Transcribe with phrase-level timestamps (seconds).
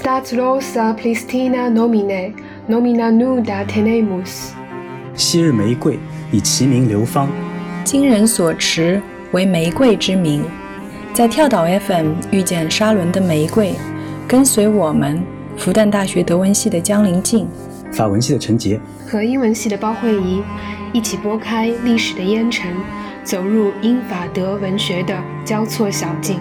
[0.00, 2.32] Stat rosa plistina nomine,
[2.66, 4.52] nomina nuda tenemus。
[5.14, 5.98] 昔日玫瑰
[6.32, 7.28] 以其名流芳，
[7.84, 9.02] 今人所持
[9.32, 10.42] 为玫瑰之名。
[11.12, 13.74] 在跳岛 FM 遇见沙伦的玫瑰，
[14.26, 15.22] 跟随我们
[15.58, 17.46] 复旦大学德文系的江林静、
[17.92, 20.42] 法文系的陈杰和英文系的包慧怡，
[20.94, 22.74] 一起拨开历史的烟尘，
[23.22, 25.14] 走入英法德文学的
[25.44, 26.40] 交错小径。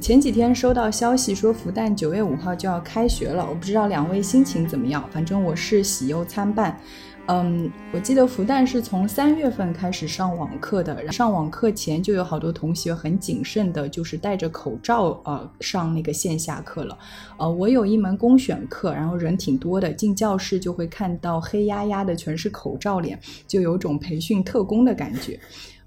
[0.00, 6.80] 前几天收到消息说复旦九月五号就要开学了，我不知道两位心情怎么样，反正我是喜忧参半。
[7.26, 16.98] 嗯，我记得复旦是从三月份开始上网课的，上网课前就有好多同学很谨慎的，就是戴着口罩呃上那个线下课了。
[17.36, 25.38] 呃，我有一门公选课，然后人挺多的，进教室就会看到黑压压的全是口罩脸，就有种培训特工的感觉。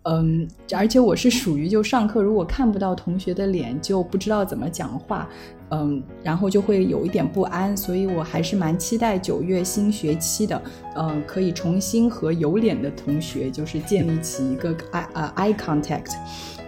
[0.06, 5.30] 嗯，而且我是属于就上课如果看不到同学的脸，就不知道怎么讲话，
[5.72, 10.62] 嗯，然后就会有一点不安，所以我还是蛮期待九月新学期的，
[10.96, 16.12] 嗯，可以重新和有脸的同学就是建立起一个 eye 呃 eye contact，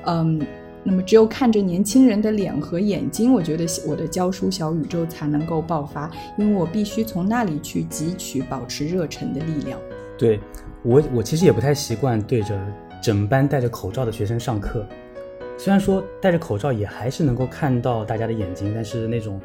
[0.06, 0.41] 嗯，
[0.81, 9.78] 那么只有看着年轻人的脸和眼睛，我觉得我的教书小宇宙才能够爆发，因为我必须从那里去汲取保持热忱的力量。
[10.17, 10.39] 对
[10.83, 12.58] 我，我其实也不太习惯对着。
[13.01, 14.85] 整班戴着口罩的学生上课，
[15.57, 19.39] 虽然说戴着口罩也还是能够看到大家的眼睛，但是那种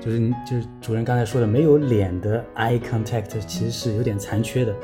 [0.00, 4.74] 就是就是主任刚才说的没有脸的 eye contact 其实是有点残缺的。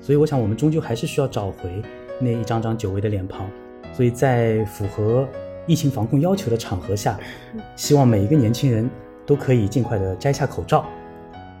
[0.00, 1.82] 所以我想我们终究还是需要找回
[2.20, 3.48] 那一张张久违的脸庞。
[3.92, 5.28] 所以在符合
[5.66, 7.18] 疫情防控要求的场合下，
[7.74, 8.88] 希望每一个年轻人
[9.26, 10.86] 都可以尽快的摘下口罩，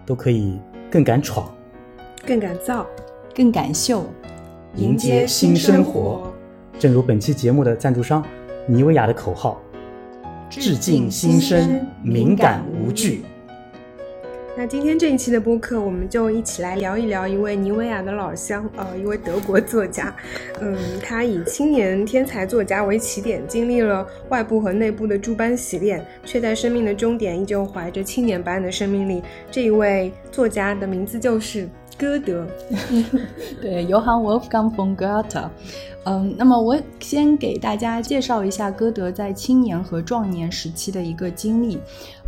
[0.06, 0.60] 都可以
[0.90, 1.52] 更敢闯，
[2.24, 2.86] 更敢造，
[3.34, 4.04] 更敢秀。
[4.76, 6.32] 迎接新生活，
[6.78, 8.24] 正如本期节目的赞助商
[8.66, 9.60] 妮维雅的口号
[10.48, 13.22] ：“致敬新生，敏感无惧。”
[14.56, 20.14] 那今天这一期的播客，我们就一起来聊一聊一位妮维雅的老乡，呃，一位德国作家。
[20.60, 29.22] 嗯，他以青年天才作家为起点，经历了外部和内部的诸般洗练，却在生命的终点依旧怀着青年般的生命力。
[29.50, 31.68] 这一位作家的名字就是。
[31.98, 32.46] 歌德，
[33.60, 35.50] 对，尤汉·沃夫冈·冯·戈特。
[36.04, 41.78] 嗯，那么我先给大家介绍一下歌德在青年和壮年时期的一个经历。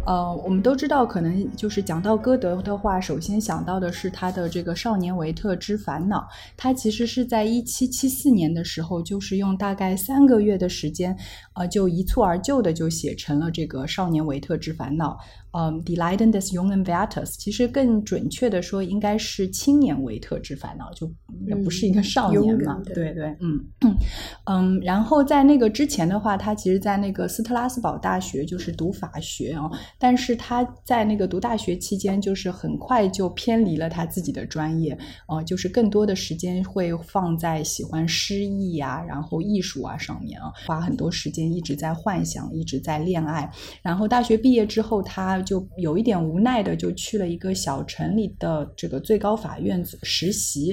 [0.06, 6.19] 呃，我们都知道，可能就是讲到歌德的话，首先想到的是他的这个《少年维特之烦恼》。
[6.56, 11.16] 他其实是在一七七四年的时候，就是用大概三个月的时间，
[11.54, 15.12] 呃，就一蹴而就的就写成了这个《少年维特之烦恼》。
[15.53, 21.11] 嗯，Die Leiden des jungen Werthers，其实更准确的说，应该是青年维特之烦恼，就
[21.47, 22.81] 也不是一个少年嘛。
[22.84, 23.99] 对对，嗯
[24.47, 24.81] 嗯。
[24.83, 29.71] 然后在那个之前的话，他其实，在那个斯特拉斯堡大学就是读法学啊。
[29.99, 34.97] 但是他在那个读大学期间，就是很快就偏离了他自己的专业，
[35.28, 43.50] 呃，就是更多的时间会放在喜欢诗意啊，然后艺术啊上面啊，花很多时间一直在幻想，一直在恋爱。
[43.82, 50.73] 然后大学毕业之后，他就有一点无奈的就去了一个小城里的这个最高法院实习，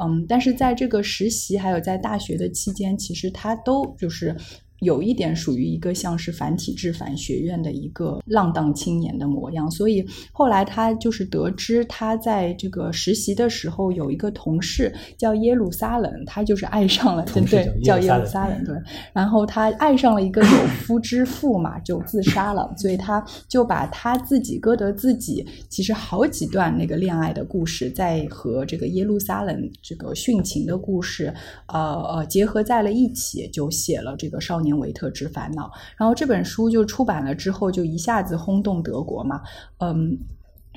[0.00, 4.36] 嗯，但是在这个实习还有在大学的期间，其实他都就是。
[4.80, 18.76] 有一点属于一个像是反体制、反学院的一个浪荡青年的模样，所以后来他就是得知他在这个实习的时候有一个同事叫耶路撒冷，他就是爱上了，对，叫耶路撒冷，对，
[19.14, 31.32] 然后他爱上了一个有夫之妇嘛，就自杀了，所以他就把他自己歌德自己其实好几段那个恋爱的故事，在和这个耶路撒冷这个殉情的故事，
[31.68, 34.65] 呃呃结合在了一起，就写了这个少年。
[34.66, 39.40] 年维特之烦恼，然后这本书就出版了之后，就一下子轰动德国嘛，
[39.78, 40.18] 嗯。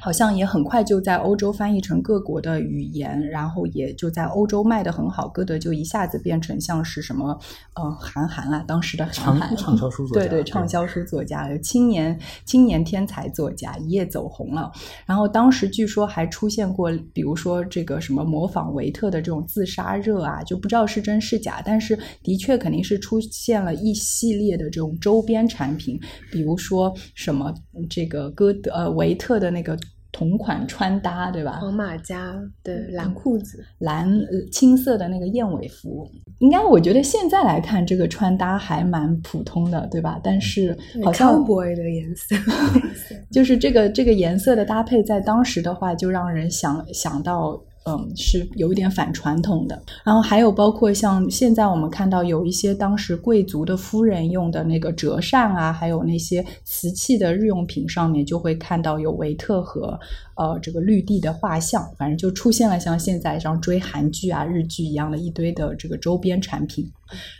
[0.01, 5.27] 好像也很快就在欧洲翻译成各国的语言，然后也就在欧洲卖的很好。
[5.27, 7.37] 歌德就一下子变成像是什么
[7.75, 14.71] 呃韩寒啊，当时的畅畅销书作家，对对，畅销书作家，青年青年天才作家，一夜走红了。
[15.05, 25.99] 然后当时据说还出现过，比如说这个什么模仿维特的这种自杀热啊，就不知道是真是假，但是的确肯定是出现了一系列的这种周边产品，
[26.31, 27.53] 比如说什么
[27.89, 29.77] 这个歌德呃维特的那个。
[30.19, 31.59] 同款穿搭，对吧？
[31.61, 34.05] 黄马甲对蓝裤子，蓝
[34.51, 36.05] 青色的那个燕尾服，
[36.39, 40.19] 应该我觉得现在来看，这个穿搭还蛮普通的，对吧？
[40.21, 42.35] 但是好像 boy 的颜色，
[43.31, 47.57] 就是这个这个颜色的搭配，在当时的话，就让人想想到。
[47.97, 49.81] 嗯是有一点反传统的。
[50.03, 59.99] 然后还有包括像现在我们看到有一些当时贵族的夫人用的那个折扇啊，还有那些瓷器的日用品上面，就会看到有维特和
[60.39, 66.89] 呃这个绿地的画像，反正就出现了像现在像追韩剧啊、日剧一样的一堆的这个周边产品。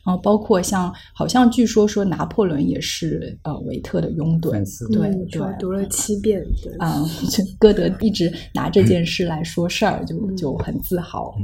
[0.03, 4.51] 然后包括像好像据说说拿破仑也是呃维特的拥趸，
[4.91, 6.43] 对对，读了七遍，
[6.79, 7.05] 啊，
[7.59, 11.35] 歌德一直拿这件事来说事儿，就就很自豪。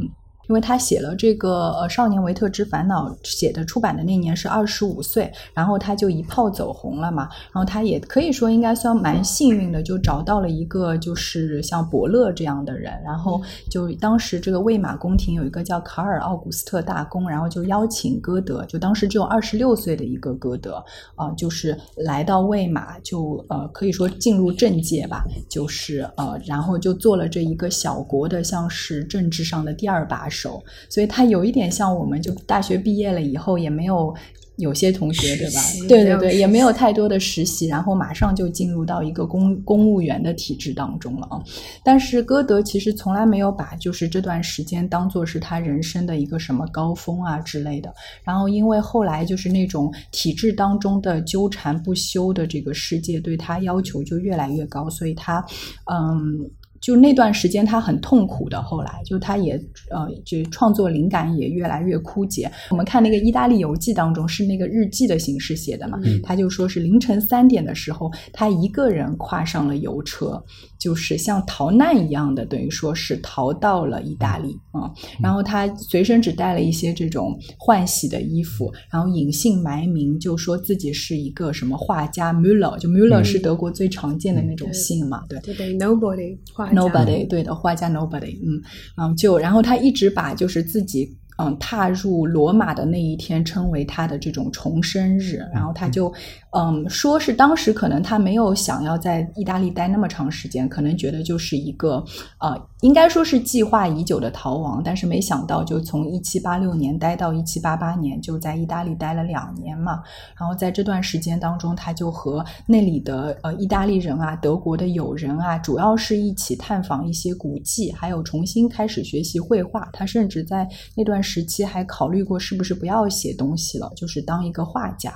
[0.47, 7.30] 因为他写了这个呃《少年维特之烦恼》，写的出版的那年是二十五岁，然后他就一炮走红了嘛。
[7.51, 12.94] 然后他也可以说应该算蛮幸运的，就找到了一个就是像伯乐这样的人。
[13.03, 20.83] 然后就当时这个魏玛宫廷有一个叫卡尔奥古斯特大公，然后就邀请歌德，就当时只有二十六岁的一个歌德
[21.15, 30.30] 啊，就是来到魏玛，就呃可以说进入政界吧，就是呃然后就做了这一个小国的像是政治上的第二把。
[30.41, 34.13] 手，所以他有一点像我们，就大学毕业了以后也没有
[34.57, 35.61] 有些同学对吧？
[35.87, 41.43] 对对对，也没有太多的实习，然后马上就进入到一个公公务员的体制当中了啊。
[41.83, 47.93] 但是歌德其实从来没有把就是这段时间当做是他人生的一个什么高峰啊之类的。
[48.23, 55.45] 然后因为后来就是那种体制当中的纠缠不休的这个世界对他要求就越来越高，所以他
[55.91, 56.49] 嗯。
[56.85, 58.61] 就那段时间，他很痛苦的。
[58.61, 59.59] 后来，就他也
[59.89, 62.47] 呃，就创作灵感也越来越枯竭。
[62.69, 65.97] 我们看那个《意大利游记》当中，是那个日记的形式写的嘛？
[66.21, 70.39] 他就说是凌晨三点的时候，他一个人跨上了邮车，
[70.77, 74.92] 就是像逃难一样的，等于说是逃到了意大利啊。
[75.22, 85.24] 然后他随身只带了一些这种换洗的衣服，然后隐姓埋名，就说自己是一个什么画家 Müller，就 Müller 是德国最常见的那种姓嘛？
[85.30, 86.72] 对对对，Nobody 画。
[86.72, 88.62] Nobody，对的，画家 Nobody，嗯，
[88.98, 91.16] 嗯，就然后他一直把就是自己。
[91.38, 96.10] 嗯，踏入罗马的那一天称为他的这种重生日，然后他就，
[96.57, 102.01] 嗯，说是当时可能他没有想要在意大利待那么长时间，可能觉得就是一个，
[102.39, 110.01] 呃，应该说是计划已久的逃亡，但是没想到就从一七八六年待到一七八八年，就在意大利待了两年嘛，
[110.39, 120.65] 然后在这段时间当中，他就和那里的呃意大利人啊、德国的友人啊，主要是一起探访一些古迹，还有重新开始学习绘画，他甚至在
[120.95, 121.21] 那段。
[121.25, 125.11] 时期还考虑过是不是不要写东西了，就是当一个画家，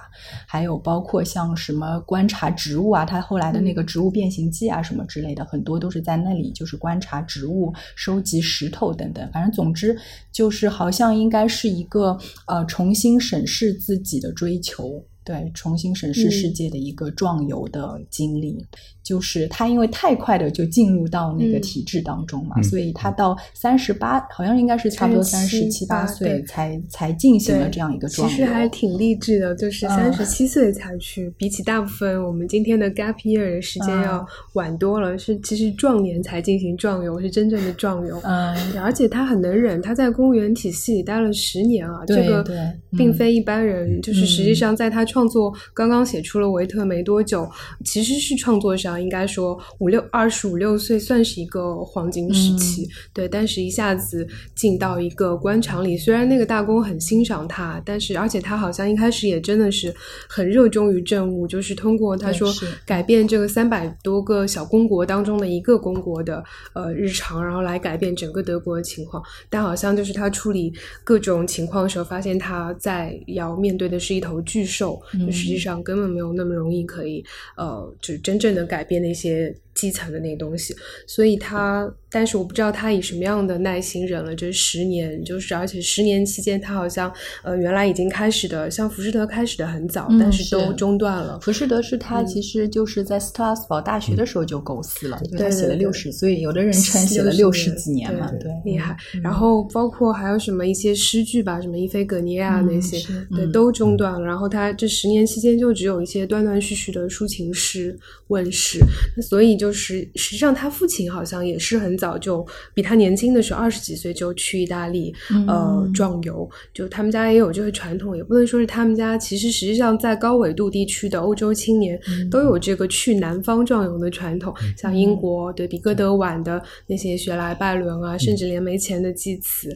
[0.47, 9.29] 还有包括像什么观察植物啊，他后来的那个植物变形记啊什么之类的，很多都是在那里就是观察植物、收集石头等等。
[9.31, 9.95] 反正总之
[10.31, 12.17] 就是好像应该是一个
[12.47, 18.65] 呃重新审视自己的追求，对，重新审视世界的一个壮游的经历。
[19.03, 28.35] 就是他因为太快的就进入到那个体制当中嘛，所以他到三十八，好像应该是差不多三十七八岁才才进行了这样一个壮游。
[28.35, 34.23] 其实还挺励志的，就是三十七岁才去，比起大部分我们今天的 gap year 的时间要
[34.53, 35.17] 晚多了。
[35.17, 38.19] 是其实壮年才进行壮游，是真正的壮游。
[38.23, 42.45] 嗯，而且他很能忍，他在公务员体系里待了十年啊，这个
[42.91, 43.99] 并非一般人。
[44.03, 47.49] 就是实际上在他创作刚刚写出了维特没多久，
[47.83, 49.01] 其实是创作上。
[49.01, 53.27] 应该说五六二十五六岁算是一个黄金时期，对。
[53.27, 59.93] 但是一下子进到一个官场里，虽然那个大公很欣赏他，但是而且他好像一开始也真的是
[60.27, 62.51] 很热衷于政务，就是通过他说
[62.85, 69.23] 改变这个三百多个小公国当中的一个公国的呃日常，然后来改变整个德国的情况。
[69.49, 70.73] 但好像就是他处理
[71.03, 77.23] 各种情况的时候，发现他在要面对的是一头巨兽，就实际上根本没有那么容易可以
[77.55, 78.79] 呃，就是真正的改。
[78.89, 80.75] 变那些基层的那个东西，
[81.07, 81.89] 所以他。
[82.11, 91.39] 但是我不知道他以什么样的耐心忍了这十年，就是而且十年期间，他好像呃原来已经开始的，像浮士德开始的很早，但是都中断了。
[91.39, 98.97] 浮士德是他其实就是在斯特拉斯堡大学的时候就构思了，因为他写了六十，所以有的人称 写了六十几年嘛，对，厉害。
[99.21, 102.97] 然后包括还有什么一些诗句吧，什么伊菲格尼亚那些，
[103.35, 104.21] 对，都中断了。
[104.21, 107.95] 然后他这十年期间就只有一些断断续续的抒情诗
[108.29, 108.79] 问世，
[109.21, 111.99] 所以就是实际上他父亲好像也是很。
[111.99, 115.13] 早就比他年轻的时候二十几岁就去意大利
[115.47, 121.99] 呃壮游，就他们家也有这个传统，也不能说是他们家，其实实际上在高纬度地区的欧洲青年
[122.31, 129.67] 都有这个去南方壮游的传统，像英国对比哥德晚的那些雪莱拜伦啊，甚至连没钱的济慈，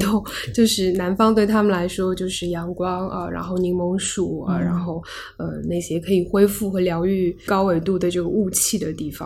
[0.00, 0.24] 都。
[0.54, 5.02] 就是南方对他们来说就是阳光啊，然后柠檬树啊，然后
[5.36, 9.17] 呃那些可以恢复和疗愈高纬度的这个雾气的地方。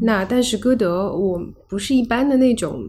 [0.00, 1.84] 那但是歌德我不是。
[1.84, 2.82] 是一般的那种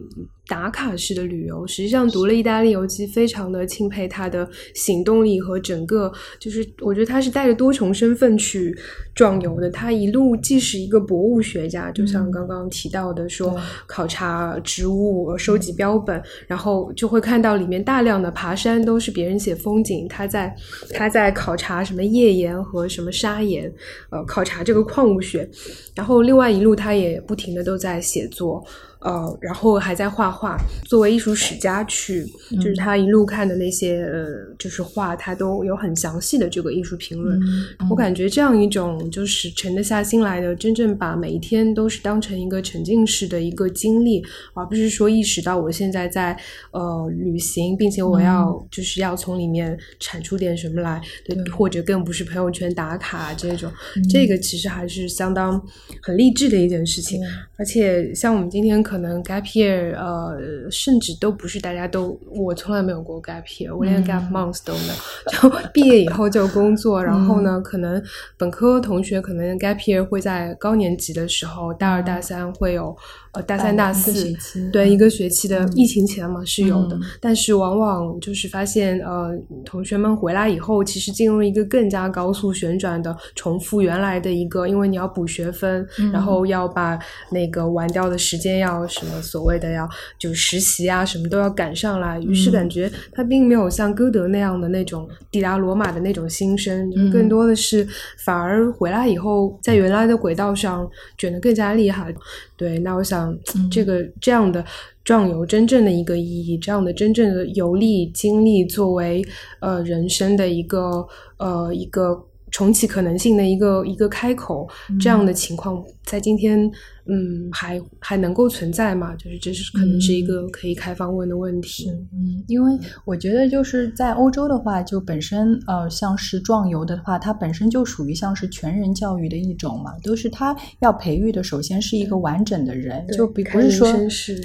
[0.48, 1.66] 打卡式的旅游。
[1.68, 8.78] 实际上，读了意大利游记，非常的钦佩他的行动力和整个，就是我觉得他是带着多重身份去
[9.14, 9.70] 壮游的。
[9.70, 13.56] 他一路既是一个博物学家，就像刚刚提到的，说
[13.88, 20.56] 考察植物、收集标本，然后就会看到里面大量的爬山都是别人写风景，他在
[20.94, 23.72] 他在考察什么页岩和什么砂岩，
[24.10, 25.50] 呃，考察这个矿物学。
[25.96, 28.64] 然后另外一路他也不停的都在写作。
[29.06, 30.58] 呃，然后还在画画。
[30.84, 34.26] 作为艺术史家去，就是他一路看的那些呃，
[34.58, 37.40] 就是画，他都有很详细的这个艺术评论。
[37.88, 44.24] 我感觉这样一种就是沉得下心来的，真正把每一天都是当成一个沉浸式的一个经历，
[44.56, 46.36] 而不是说意识到我现在在
[46.72, 53.72] 呃旅行，并且我要就是要从里面产出点什么来，对，或者更不是朋友圈打卡这种。
[54.10, 55.64] 这个其实还是相当
[56.02, 57.22] 很励志的一件事情。
[57.58, 58.95] 而且像我们今天可。
[58.96, 60.38] 可能 gap year，呃，
[60.72, 65.50] 甚至都不是大家都，我从来没有过 gap year，我连 gap months 都没有。
[65.52, 68.02] 就 毕业以后就工作，然后呢，可能
[68.38, 72.96] 本科同学可能 gap year 会在高年级的时候，大二大三会有。
[73.34, 74.34] 呃，大三、大四，
[74.72, 86.98] 对一个学期的疫情前嘛是有的，但是往往就是发现，呃，同学们回来以后，其实进入一个更加高速旋转的重复原来的一个，因为你要补学分，然后要把
[87.30, 97.88] 那个玩掉的时间要什么所谓的要就实习啊什么都要赶上来，于是感觉他并没有像歌德那样的那种抵达罗马的那种心声，更多的是
[98.24, 102.14] 反而回来以后在原来的轨道上卷得更加厉害。
[102.58, 103.38] 对，那我想，
[103.70, 104.64] 这个这样的
[105.04, 109.26] 壮游真正的一个意义，这样的真正的游历经历，作为
[109.60, 111.06] 呃人生的一个
[111.38, 114.68] 呃一个重启可能性的一个一个开口，
[115.00, 116.72] 这样的情况在今天。
[117.08, 119.16] 嗯，还还能够存在吗？
[119.16, 121.88] 就是这是可能是一个可以开放问的问题。
[122.12, 131.44] 嗯，因为我觉得就是在欧洲的话，就本身呃，像是壮游的话，它本身就属于像是全人教育的一种嘛，都是他要培育的。
[131.44, 133.88] 首先是一个完整的人，就不是说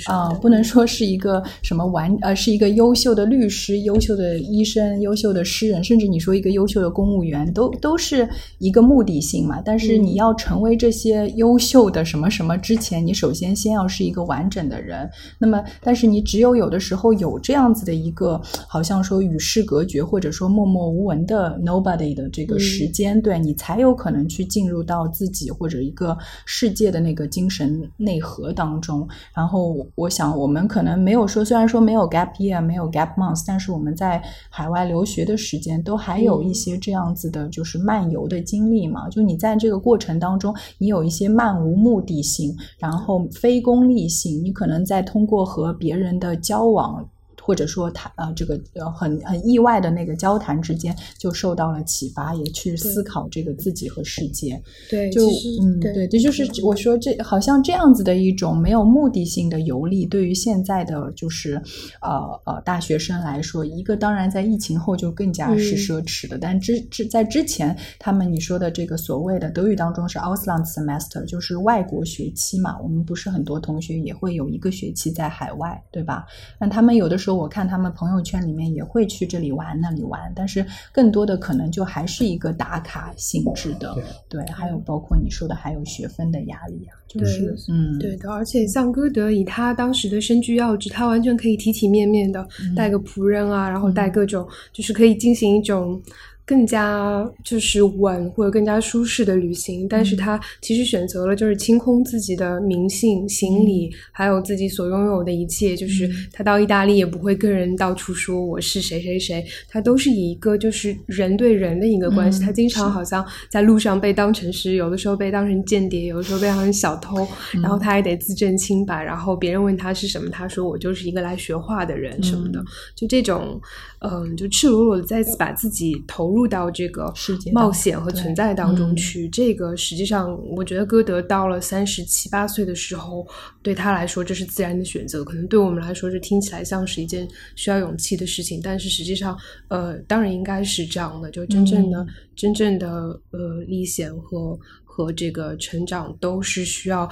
[0.05, 9.63] 啊，不能说是一个什么完呃，是一个优秀的律师、优秀的医生、优秀的诗人，甚至你说一个优秀的公务员，都都是一个目的性嘛。
[9.65, 12.50] 但是你要成为这些优秀的什么什么。
[12.57, 26.17] 之前，你首先先要是一个完整的人，那么，但是你只有有的时候有这样子的一个，好像说与世隔绝，或者说默默无闻的 nobody 的这个时间，对你才有可能去进入到自己或者一个
[26.47, 29.07] 世界的那个精神内核当中。
[29.35, 39.09] 然后，我想我们可能没有说，虽然说没有 gap year，没有 gap month，但是我们在海外留学的时间都还有一些这样子的，就是漫游的经历嘛。
[39.09, 42.40] 就你在这个过程当中，你有一些漫无目的性。
[42.79, 47.09] 然后非功利性，你可能在通过和别人的交往。
[47.43, 54.61] 或者说他呃这个呃很很意外的那个交谈之间就受到了启发，也去思考这个自己和世界。
[54.89, 55.27] 对，就
[55.63, 61.61] 嗯对，这就是我说这好像这样子的一种没有目的性的游历，对于现在的就是
[62.03, 76.27] 呃呃大学生来说，一个当然在疫情后就更加是奢侈的，但之之在之前他们你说的这个所谓的德语当中是 Ausland Semester，就是外国学期嘛，我们不是很多同学也会有一个学期在海外，对吧？
[76.59, 77.30] 那他们有的时候。
[77.35, 83.95] 我看他们朋友圈里面也会去这里玩那里玩，但是更多的可能就还是一个打卡性质的，
[84.29, 92.47] 对，还有包括你说的还有学分的压力啊，就是嗯，对的，而且像歌德以他当时的身居要职，他完全可以体体面面的
[92.77, 96.01] 带个仆人啊，然后带各种，就是可以进行一种。
[96.51, 105.77] 更加就是稳或者更加舒适的旅行，但是他其实选择了就是清空自己的名姓、行李，还有自己所拥有的一切。
[105.77, 112.43] 就是他到意大利也不会跟人到处说我是谁谁谁，他都是以一个就是人对人的一个关系。
[112.43, 117.29] 他经常好像在路上被当成是有的时候被当成间谍，有的时候被当成小偷，
[117.63, 119.05] 然后他还得自证清白。
[119.05, 122.61] 然后别人问他是什么，他说我就是一个来学画的人什么的。
[122.97, 123.61] 就这种，
[124.01, 126.40] 嗯，就赤裸裸的再次把自己投入。
[126.41, 127.13] 入到这个
[127.53, 133.27] 冒险和存在当中去，这个实际上，我觉得歌德到了三十七八岁的时候，
[133.63, 135.23] 对他来说这是自然的选择。
[135.23, 139.37] 可能对我们来说，这听起来像是一件需要勇气的事情，但是实际上，
[139.69, 141.31] 呃，当然应该是这样的。
[141.31, 142.89] 就真正的、真正的
[143.33, 147.07] 呃历险和和这个成长，都是需要。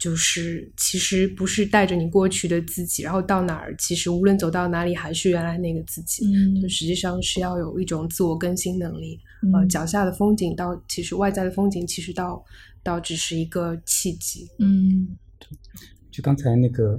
[0.00, 6.24] 就是其实不是带着你过去的自己，然后到哪儿，其实无论走到哪里还是原来那个自己。
[6.24, 9.20] 嗯，就实际上是要有一种自我更新能力。
[9.54, 12.42] 呃，脚下的风景到其实外在的风景，其实到
[12.82, 14.48] 到只是一个契机。
[14.58, 15.06] 嗯，
[16.10, 16.98] 就刚才那个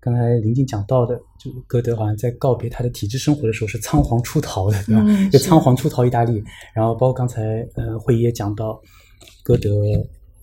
[0.00, 5.02] 刚才林静讲到的，就歌德好像在告别他的体制生活的时候是仓皇出逃的，对吧？
[5.06, 6.42] 嗯就仓皇出逃意大利。
[6.74, 8.80] 然后包括刚才呃会议也讲到，
[9.44, 9.70] 歌德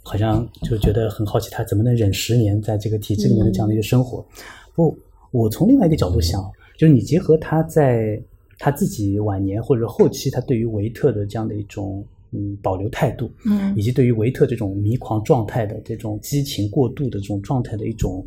[0.08, 4.26] 好像就觉得很好奇，他怎么能忍十年在这个体制里面的这样的一个生活？
[4.74, 4.98] 不，
[5.32, 6.42] 我从另外一个角度想，
[6.78, 8.18] 就是你结合他在
[8.58, 18.26] 他自己晚年或者后期，他对于维特的这样的一种嗯保留态度，嗯以及对于维特这种迷狂状态的这种激情过度的这种状态的一种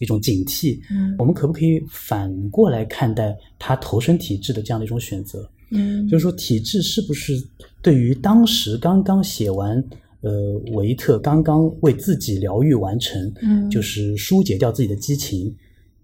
[0.00, 5.48] 一种警惕，嗯我们可不可以反过来看待他投身体制的这样的一种选择？
[5.74, 7.32] 嗯就是说，体制是不是
[7.80, 9.82] 对于当时刚刚写完
[10.22, 13.68] 呃维特刚刚为自己疗愈完成，嗯。
[13.70, 15.54] 就是疏解掉自己的激情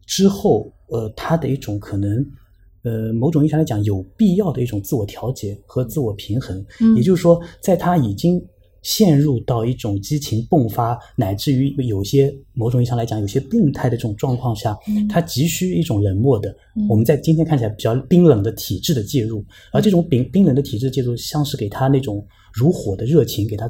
[0.06, 2.24] 之后，呃，他的一种可能。
[2.84, 6.96] 呃，某种意义上来讲，有必要的一种自我调节和自我平衡，嗯。
[6.96, 8.40] 也就是说，在他已经
[8.82, 15.06] 陷入到一种激情迸发，乃至于有些某种意义上来讲，有些病态的这种状况下，嗯。
[15.08, 16.86] 他急需一种冷漠的，嗯。
[16.88, 23.68] 我们在今天看起来比较冰冷的体制的介入，而这种冰冰冷的体制介入，像是给他那种如火的热情给他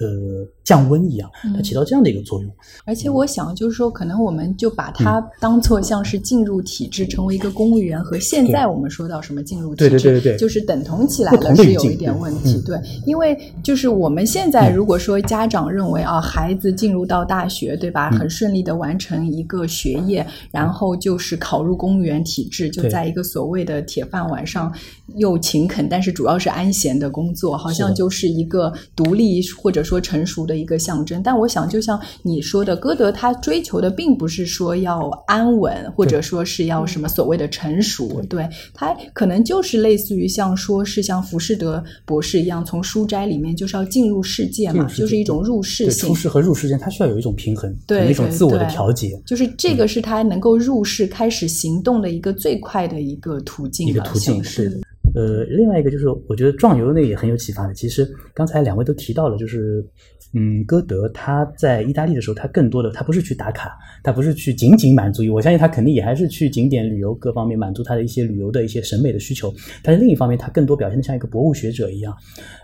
[0.00, 2.48] 呃降温一样，它嗯起到这样的一个作用。
[2.84, 10.36] 而且我想，就是说，可能我们就把它当做像是进入体制，成为一个公务员，和现在我们说到什么进入体制，对对对对对。
[10.38, 12.54] 就是等同起来了，是有一点问题。
[12.54, 12.62] 嗯。
[12.62, 18.20] 对，因为就是我们现在如果说家长认为啊，孩子进入到大学，对吧，嗯。
[18.20, 24.70] 很顺利的完成一个学业，然后就是考入公务员体制，就在一个所谓的铁饭碗上
[25.16, 31.22] 又勤恳，但是主要是安闲的工作，好像就是一个独立或者说成熟的一个象征。
[31.22, 46.14] 但我想，就像你说的，歌德他追求的并不是说要安稳，或者说是要什么所谓的成熟，对他可能就是类似于像说是像浮士德博士一样，从书斋里面就是要进入世界嘛，就是一种入世对，性出。
[46.14, 49.18] 世和入世间，他需要有一种平衡，对一种自我的调节。
[49.24, 54.80] 就是这个是他能够入世开始行动的一个最快的一个途径吧，一个途径是是的。
[55.14, 57.74] 呃，另外一个就是，我觉得壮游那也很有启发的。
[57.74, 59.84] 其实刚才两位都提到了，就是
[60.34, 69.52] 嗯，歌德他在意大利的时候，他更多的他不是去打卡，他不是去仅仅满足于，我相信他肯定也还是去景点旅游各方面满足他的一些旅游的一些审美的需求。
[69.82, 72.16] 但是另一方面，他更多表现的像一个博物学者一样。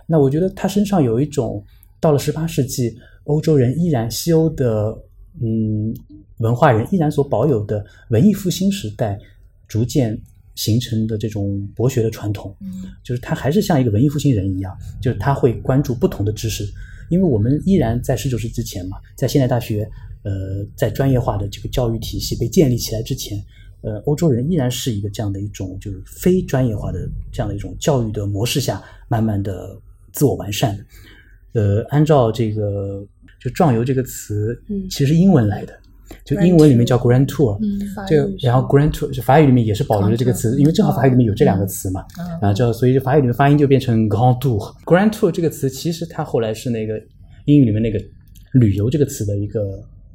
[0.05, 1.61] 那我觉得他身上有一种
[1.99, 4.97] 到了十八世纪欧洲人依然西欧的
[5.41, 5.93] 嗯
[6.37, 9.19] 文化人依然所保有的文艺复兴时代
[9.67, 10.17] 逐渐
[10.57, 12.83] 形成的这种博学的传统，嗯。
[13.01, 16.65] 就是他还是像一个文艺复兴人一样，就是他会关注不同的知识，
[17.09, 19.89] 因为我们依然在十九世纪之前嘛，在现代大学，
[20.23, 23.41] 呃，在专业化的这个教育体系被建立起来之前，
[23.81, 29.79] 呃，欧洲人依然是一个这样的一种就是非专业化的这样的一种教育的模式下，慢慢的
[30.11, 30.83] 自我完善的。
[31.53, 33.07] 呃，按照这个
[33.39, 34.87] 就“壮游”这个词，嗯。
[34.89, 35.79] 其实英文来的，
[36.23, 42.27] 就英文里面叫 “grand tour”，嗯这个然后 grand tour 就法语里面也是保留了这个词，因为正好法语里面有这两个词嘛，嗯。
[42.41, 44.75] 然后就所以就法语里面发音就变成 grand tour。
[44.85, 46.93] grand tour 这个词其实它后来是那个
[47.45, 47.99] 英语里面那个
[48.53, 49.61] 旅游这个词的一个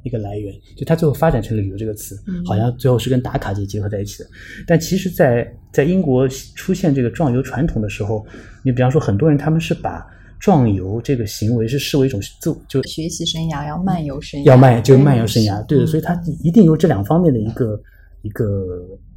[0.03, 2.43] 一个来源，就它最后发展成了旅游这个词，嗯。
[2.45, 4.29] 好像最后是跟打卡节结合在一起的。
[4.67, 8.25] 但其实在，在英国出现这个壮游传统的时候，
[8.63, 10.05] 你比方说很多人他们是把
[10.43, 17.81] 壮游这个行为是视为一种自就学习生涯要漫游生涯，要漫就是漫游生涯，对的，嗯所以它一定有这两方面的一个
[18.23, 18.45] 一个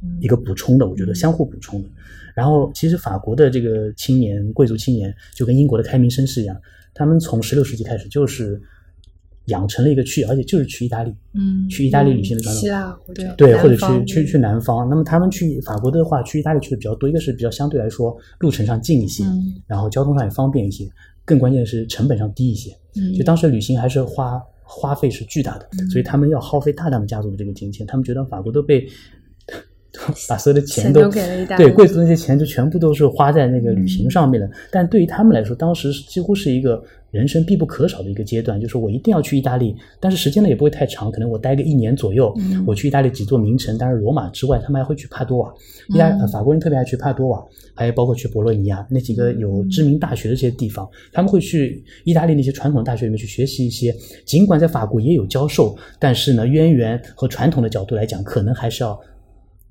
[0.01, 0.17] 嗯。
[0.21, 1.89] 一个补充的，我觉得相互补充的。
[2.35, 6.55] 然后，其实法国的这个青年贵族青年就跟英国的开明绅士一样，
[6.93, 8.61] 他们从十六世纪开始就是
[9.45, 12.61] 养成了一个去，而且就是去意大利，嗯，去意大利旅行的传统。
[12.61, 12.69] 希。
[12.69, 14.87] 腊或者对，或者去去去南方。
[14.87, 19.55] 那么他们去法国的话，去意大利去的比较多，一个是比较相对来说路程上近一些，嗯。
[19.65, 20.87] 然后交通上也方便一些，
[21.27, 22.71] 更关键的是成本上低一些。
[22.95, 27.85] 嗯就当时旅行还是花花费是巨大的，嗯所以他们要耗费大量的家族的这个金钱。
[27.85, 28.87] 他们觉得法国都被
[30.29, 34.49] 把所有的钱钱都都给了意大利对贵族那些钱就全部都是花在那个旅行上面了。
[34.71, 42.33] 但对于他们来说，当时几乎是一个人生必不可少的一个阶段，就是我一定要去意大利，但是时间呢也不会太长，可能我待个一年左右。
[42.37, 45.53] 嗯我去意大利几座名城，当然罗马之外，他们还会去帕多瓦。
[45.89, 58.99] 意大、嗯呃法国人特别爱去帕多瓦，还有包括去博洛尼亚那几个有知名大学的这些地方，他们会去意大利那些传统大学里面去学习一些，尽管在法国也有教授，但是呢，渊源和传统的角度来讲，可能还是要。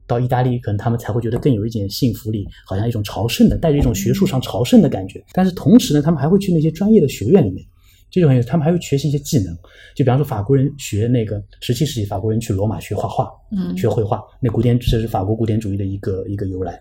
[0.07, 5.25] 到意大利，可能他们才会觉得更有一点幸福力，好像一种朝圣的，带着一种学术上朝圣的感觉。
[5.33, 7.67] 但是同时呢，他们还会去那些专业的学院里面，
[8.11, 9.53] 这种他们还会学习一些技能。
[9.95, 16.81] 就比方说法国人学那个十七世纪法国人去罗马学画画，嗯学绘画，那古典这是法国古典主义的一个一个由来。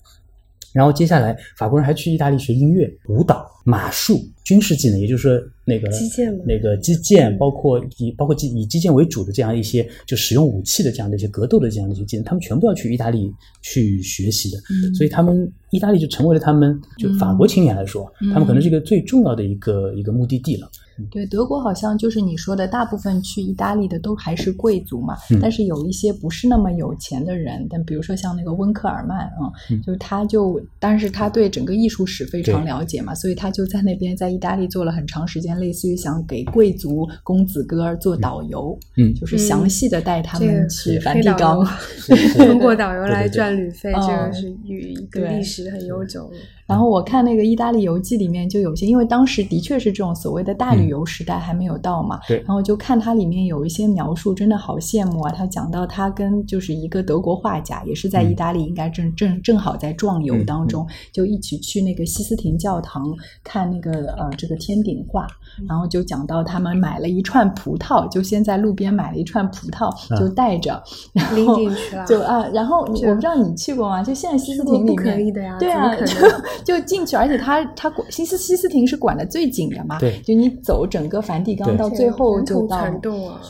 [0.76, 14.58] 然后接下来法国人还去意大利学音乐、舞蹈、马术、军事技能，也就是说那个击剑吗那个击剑，包括以包括击以击剑为主的这样一些就使用武器的这样的一些格斗的这样的一些技能，他们全部要去意大利去学习的。
[14.70, 20.70] 嗯所以他们意大利就成为了他们就法国青年来说，嗯他们可能是一个最重要的一个一个目的地了。
[21.12, 25.40] 对，德国好像就是你说的，大部分去意大利的都还是贵族嘛，嗯。
[25.42, 29.82] 但是有一些不是那么有钱的人，但比如说像那个温克尔曼啊，嗯。
[29.82, 41.66] 就是他就，但是他对整个艺术史非常了解嘛，所以他就在那边在意大利做了很长时间，类似于想给贵族公子哥儿做导游，嗯就是详细的带他们去梵蒂冈
[42.38, 46.38] 通过导游来赚旅费，这嗯个是与一个历史很悠久的。
[46.68, 55.32] 然后我看那个《意大利游记》里面就有些，因为当时的确是这种所谓的大旅嗯游时代还没有到嘛，对然后就看它里面有一些描述，真的好羡慕啊。
[55.32, 63.06] 他讲到他跟就是一个德国画家，也是在嗯意大利，应该正正正好在壮游嗯当中，就一起去那个西斯廷教堂
[63.44, 65.28] 看那个呃这个天顶画，
[65.60, 70.82] 嗯然后就讲到他们买了一串葡萄，就先在路边买了一串葡萄，啊就带着，
[71.14, 74.02] 然拎后进去了就啊，然后我不知道你去过吗？
[74.02, 76.28] 就现在西斯廷里不可面以的呀对啊，怎么
[76.64, 80.20] 就进去，而且他他管西斯西斯廷是管的最紧的嘛，对。
[80.22, 82.86] 就你走整个梵蒂冈到最后就到。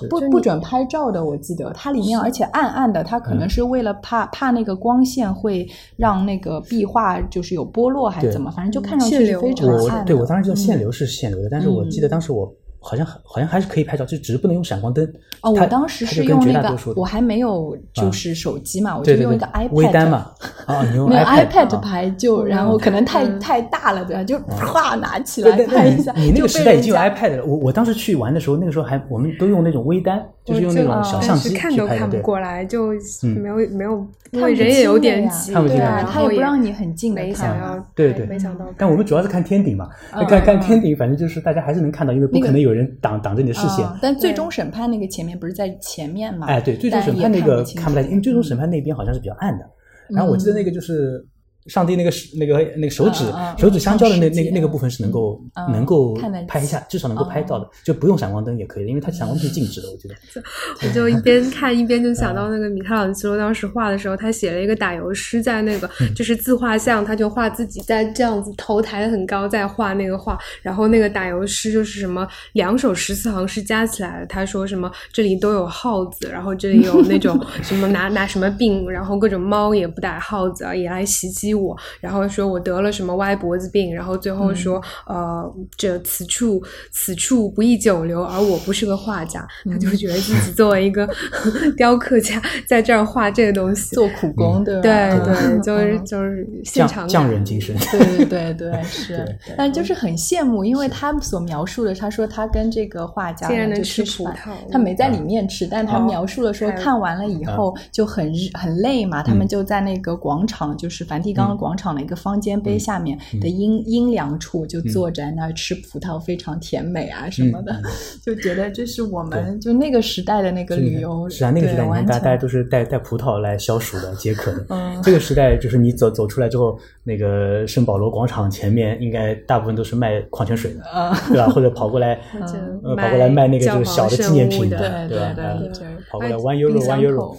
[0.10, 3.50] 不不准拍照的，我记得它里面而且暗暗的，它可能嗯。
[3.50, 10.06] 是为了怕怕那个光线会让那个壁画就是有剥落还是怎么，反正就看上去是非常暗的。
[10.06, 10.80] 对我当时知道限嗯。
[10.80, 12.52] 流是限流的，但是我记得当时我
[12.88, 15.04] 好像好像还是可以拍照，就只是不能用闪光灯。
[15.42, 20.32] 哦，我当时是用那个绝大多数，的我还没有就啊是手机嘛，我就用一个 iPad 微单嘛，
[20.68, 24.24] 啊，你用 iPad 啊拍就，嗯然后可能太嗯太大了，对吧？
[24.24, 26.14] 就啪拿起来拍一下。
[26.16, 27.44] 你你那个时代已经有 iPad 了。
[27.46, 31.96] 我我当时去玩的时候，那个时候还我们都用那种微单，就是用那种小相机但是看都去拍。
[31.96, 37.34] 对，看不过来，就嗯没有没有，因为人也有点挤，看不清对啊，他也不让你很近的没。
[37.34, 38.66] 想要，对对没想到。
[38.78, 43.84] 但我们主要是看天顶嘛，嗯看看嗯天顶，反正就是大家还是能看到，因为不可能有人挡挡着你的视线。
[43.84, 46.46] 啊但最终审判那个前面不是在前面嘛？
[46.48, 49.66] 哎，对，最终审判那个看不清看不太，清因为最终审判那边好像是比较暗的。
[50.10, 51.26] 然后我记得那个就是
[51.68, 53.24] 上帝那个手那个那个手指
[53.58, 56.14] 手指相交的那那个那个部分是能够嗯能够
[56.48, 60.16] 拍一下，至少能够拍到的，就不用闪光灯也可以的，因为它闪光灯是静止的，我觉得。
[60.84, 91.08] 我就一边 看一边就想到那个米开朗基罗当时画的时候，他写了一个打油诗，在那个嗯就是自画像，他就画自己在这样子头抬得很高，在画那个画，然后那个打油诗就是什么两首十四行诗加起来的，他说什么这里都有耗子，然后这里有那种什么拿拿什么病，然后各种猫也不打耗子啊，也来袭击我，然后说我得了什么歪脖子病，然后最后说、呃这此处此处不宜久留，而我不是个画家，他就觉得自己作为一个
[91.78, 94.82] 雕刻家，在这儿画这个东西，做苦工，对吧？
[94.82, 95.62] 对嗯。
[95.62, 96.06] 对，就是嗯。
[96.06, 97.76] 就是现场匠匠人精神。
[97.92, 99.18] 对对对 对，是。
[99.18, 106.06] 对，但就是很羡慕，因为他所描述的，他说他跟这个画家竟然能吃葡萄他没在里面吃，但他哦。
[106.06, 117.76] 描述了说看完了以后就很日很累嘛，他们就在那个广场，就是梵蒂冈的广场的一个方尖碑下面的阴阴凉处，就坐在那儿吃葡萄，非常甜美啊什么的，
[118.24, 124.52] 就觉得这是我们就那个时代的那个旅游，是啊，那个时代对完你看，大大家都是带带葡萄来消暑的、解渴。
[124.52, 124.66] 的。
[124.70, 125.02] 嗯。
[125.04, 131.14] 这个时代就是你走走出来之后，那个圣保罗广场前面应该大部分都是卖矿泉水的，嗯。
[131.30, 131.48] 对吧？
[131.54, 134.78] 或者跑过来，跑过来卖那个就是小的纪念品的
[135.08, 135.34] 对吧？
[135.36, 137.36] 对啊对跑过来哎 one euro one euro。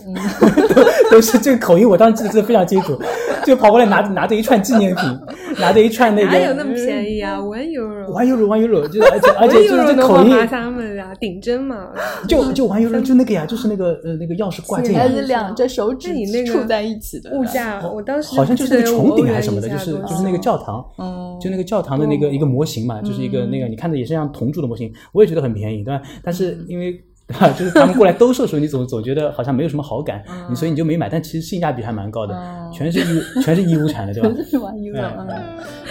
[1.11, 3.01] 都是这个口音，我当时记得非常清楚，
[3.45, 5.05] 就跑过来拿着拿着一串纪念品，
[5.61, 8.07] 拿着一串那个哪有那么便宜啊？One euro。
[8.07, 11.89] one euro one euro，就是而且而且就是这口音他们啊，顶针嘛。
[12.29, 26.03] 就就 one euro 就那个呀，就是那个呃那个钥匙挂件呀还，是两只手指那你那个触在一起的物价，我当时好像就是那个穹顶还是什么的，就是就是那个教堂，嗯就那个教堂的那个哦一个模型嘛，就是一个那个你看着也是像铜铸的模型，我也觉得很便宜，对吧？
[26.23, 26.95] 但是因为
[27.29, 34.31] 对 吧，就是他们过来兜售的时候，你总总觉得好像没有什么好感，你所以你就没买，但其实性价比还蛮高的嗯，全是义乌全是义乌产的，对吧？
[34.49, 34.73] 是吧？
[34.77, 35.27] 一个哎嗯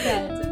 [0.03, 0.45] 对。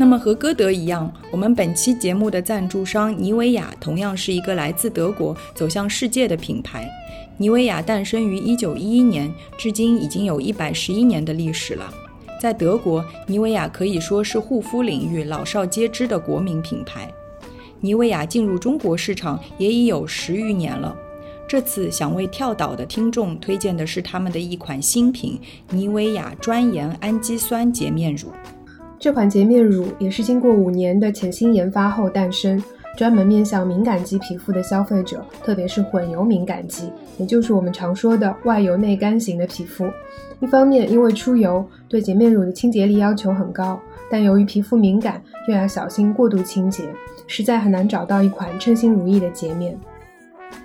[0.00, 6.88] 那么和歌德一样，我们本期节目的赞助商妮维雅同样是一个来自德国走向世界的品牌。
[7.36, 11.92] 妮维雅诞生于1911年，至今已经有一百十一年的历史了。
[12.40, 17.12] 在德国，妮维雅可以说是护肤领域老少皆知的国民品牌。
[17.80, 20.96] 妮维雅进入中国市场也已有十余年了。
[21.48, 28.28] 这次想为跳岛的听众推荐的是他们的一款新品——妮维雅专研氨基酸洁面乳。
[29.00, 32.62] 这款洁面乳也是经过五年的潜心研发后诞生，
[32.98, 39.88] 专门面向敏感肌皮肤的消费者，特别是混油敏感肌，也就是我们常说的外油内干型的皮肤。
[40.40, 43.80] 一方面，因为出油对洁面乳的清洁力要求很高，
[44.10, 46.92] 但由于皮肤敏感，又要小心过度清洁，
[47.28, 49.78] 实在很难找到一款称心如意的洁面。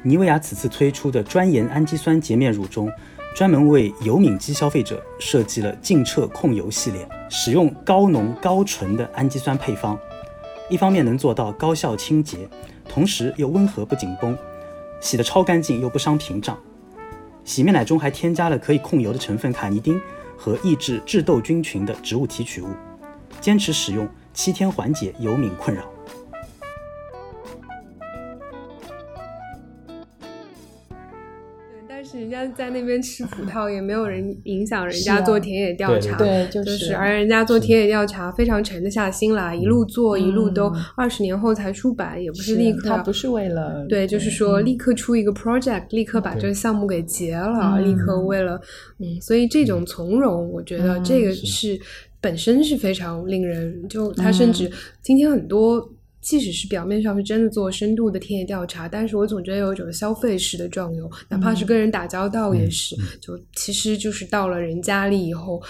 [0.01, 2.89] 妮维雅此次推出的专研氨基酸洁面乳中，
[3.35, 9.95] 专门为油敏肌消费者设计了净澈控油系列，使用高浓高纯的氨基酸配方。
[10.73, 12.49] 一方面能做到高效清洁，
[12.89, 14.35] 同时又温和不紧绷，
[14.99, 16.57] 洗得超干净又不伤屏障。
[17.45, 20.01] 洗面奶中还添加了可以控油的成分卡尼丁
[20.35, 22.69] 和抑制致痘菌群的植物提取物，
[23.39, 25.83] 坚持使用七天缓解油敏困扰。
[32.19, 48.61] 人家在那边吃葡萄，也没有人影响人家做田野调查，对，就是，而人家做田野调查非常沉得下心来，一路做一路都二十年后才出版，也不是立刻，他不是为了，对，就是说立刻出一个 project，立刻把这个项目给结了，立刻为了，
[48.99, 51.79] 嗯，所以这种从容，我觉得这个是
[52.21, 54.71] 本身是非常令人，就他甚至
[55.01, 55.89] 今天很多。
[56.23, 65.61] 即使是表面上是真的做深度的田野调查，但是我总觉得有一种消费式的壮游，哪怕是跟人打交道也是，就其实就是到了人家里以后，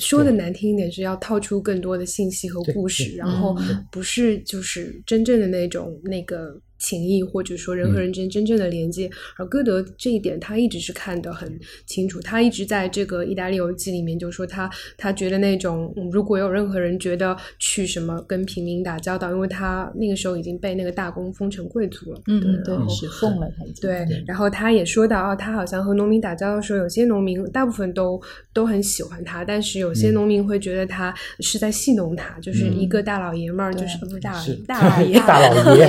[0.00, 3.56] 说的难听一点是要套出更多的信息和故事，然后
[3.90, 6.60] 不是就是真正的那种那个。
[6.82, 11.48] 情谊，或者说人和人之间真正的连接，而歌德这一点他一直是看得很
[11.86, 12.20] 清楚。
[12.20, 14.68] 他一直在这个意大利游记里面就说他
[14.98, 23.64] 他觉得那种如果有任何人觉得去什么跟平民打交道，因为他那个时候已经被那个大公封成贵族了，嗯，对，是奉了他。
[23.80, 28.20] 对，然后他也说到啊，他好像和农民打交道的时候，有些农民大部分都
[28.52, 34.34] 都很喜欢他，但是有些农民会觉得他是在戏弄他，就是一个大老爷们儿，就是不是大
[34.66, 35.88] 大老爷，大老爷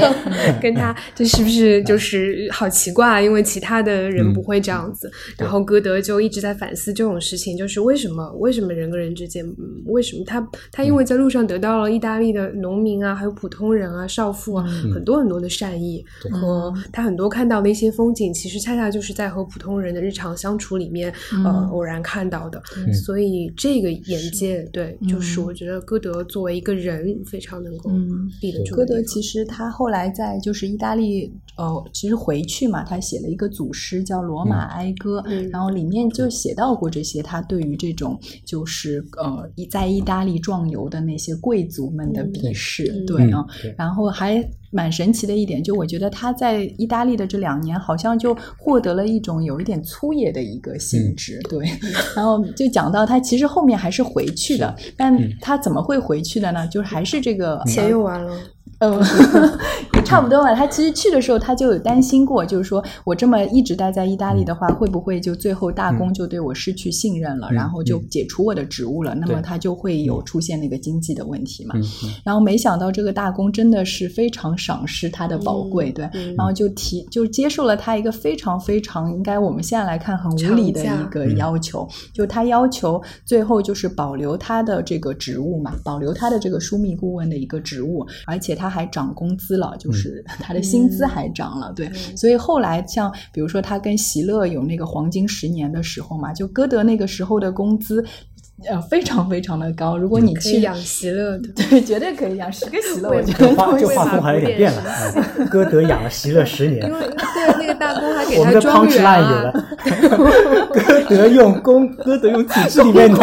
[0.61, 0.82] 跟他。
[1.13, 3.21] 这是不是就是好奇怪？
[3.21, 5.11] 因为其他的人不会这样子。
[5.37, 8.31] 然后歌德就一直在反思这种事情，就是为什么？
[8.39, 9.45] 为什么人跟人之间，
[9.85, 21.13] 为什么他他因为在路上得到了意大利的农民啊，还有普通人啊、少妇啊，很多很多的善意和他很多看到的一些风景，其实恰恰就是在和普通人的日常相处里面
[21.45, 22.61] 呃偶然看到的。
[23.05, 27.91] 所以这个眼界，对，就是我觉得歌德作为一个人非常能够
[28.41, 28.75] 立得住。
[28.75, 31.31] 歌德其实他后来在就是意大利。
[31.55, 43.45] 呃，其实回去嘛，他写了一个组诗叫《罗马哀歌》，然后里面就写到过这些，他对于这种就是呃，在意大利壮游的那些贵族们的鄙视，对啊，
[43.77, 51.65] 然后还蛮神奇的一点，就我觉得他在意大利的这两年，好像就获得了一种有一点粗野的一个性质，对，
[52.15, 56.67] 然后就讲到他其实后面还是回去的，但他怎么会回去的呢？
[56.67, 58.35] 就是还是这个钱用完了。
[58.79, 58.99] 嗯，
[59.95, 60.53] 也差不多吧。
[60.53, 69.15] 他其实去的时候，他就有担心过，就是说我这么一直待在意大利的话，会不会就最后大公就对我失去信任了，然后就解除我的职务了？
[69.15, 71.75] 那么他就会有出现那个经济的问题嘛？
[72.25, 88.73] 然后没想到这个大公真的是非常赏识他的宝贵，对，然后就提就接受了他一个非常非常应该我们现在来看很无理的一个要求，就他要求最后就是保留他的这个职务嘛，保留他的这个枢密顾问的一个职务，而且他。
[88.73, 98.03] 还涨工资了，就是 他的薪资还涨了，对，所以后来像比如说他跟席勒有那个黄金十年的时候嘛，就歌德那个时候的工资。
[98.69, 99.97] 呃，非常非常的高。
[99.97, 101.37] 如果你去养席勒，
[101.69, 103.09] 对，绝对可以养十个席勒。
[103.09, 104.81] 我觉得这画风还有点变了。
[105.49, 109.51] 歌德养了席勒十年，因为对那个大公还给他庄园啊。
[110.71, 113.19] 歌德用公，歌德用体制里面的，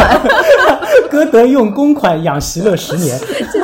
[1.09, 3.19] 歌德用公款养席勒十年。
[3.51, 3.60] 听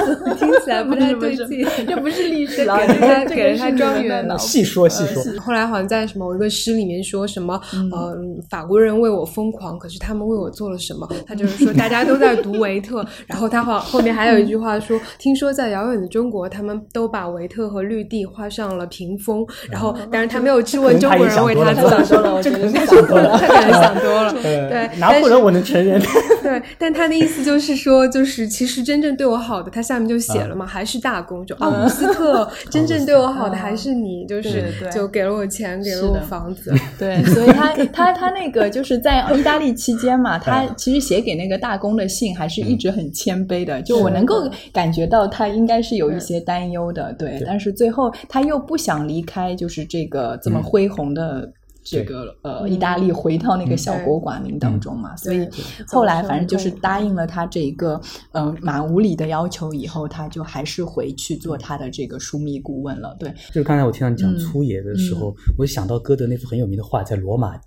[0.66, 4.37] 起来不太对劲， 这不是历史 了，给他给了他庄园了。
[4.38, 5.22] 细说细说。
[5.40, 7.61] 后来好像在什么一个诗里面说什么，
[7.92, 8.16] 呃，
[8.50, 11.09] 法国人为我疯狂，可是他们为我做了什么？
[11.26, 24.33] 他就是说大家都在读维特，然后他后后面还有一句话说，听说在遥远的中国，他们都把维特和绿地画上了屏风，然后但是他没有质问中国人为他做多了， 这可能想多了，他可能想多了。
[24.33, 26.00] 对，拿破仑我能承认。
[26.42, 30.37] 对，但他的意思就是说，就是其实真正对我好的，他下面就写。
[30.37, 31.45] 写还是大公？
[31.45, 36.73] 就奥古斯特 真正对我好的还是你，就是就给了我钱，给了我房子。
[36.99, 43.83] 对，所以他他他那个就是在意大利期间嘛，他其实写给那个大公的信还是一直很谦卑的。
[43.83, 47.42] 就我能够感觉到他应该是有一些担忧的，对。
[47.45, 51.51] 但是最后他又不想离开，就是这个这么恢宏的。
[51.88, 55.49] 这个呃意大利回到那个小国寡民当中嘛，所以
[55.87, 58.01] 后来反正就是答应了他这一个
[58.33, 63.16] 嗯蛮无理的要求以后，他就还是回去做他的这个枢密顾问了。
[63.20, 67.59] 对，就是刚才我听到你讲粗野的时候，我就想到歌德那幅很有名的画，在罗马。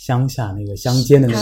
[0.00, 1.38] 乡下那个乡间的那个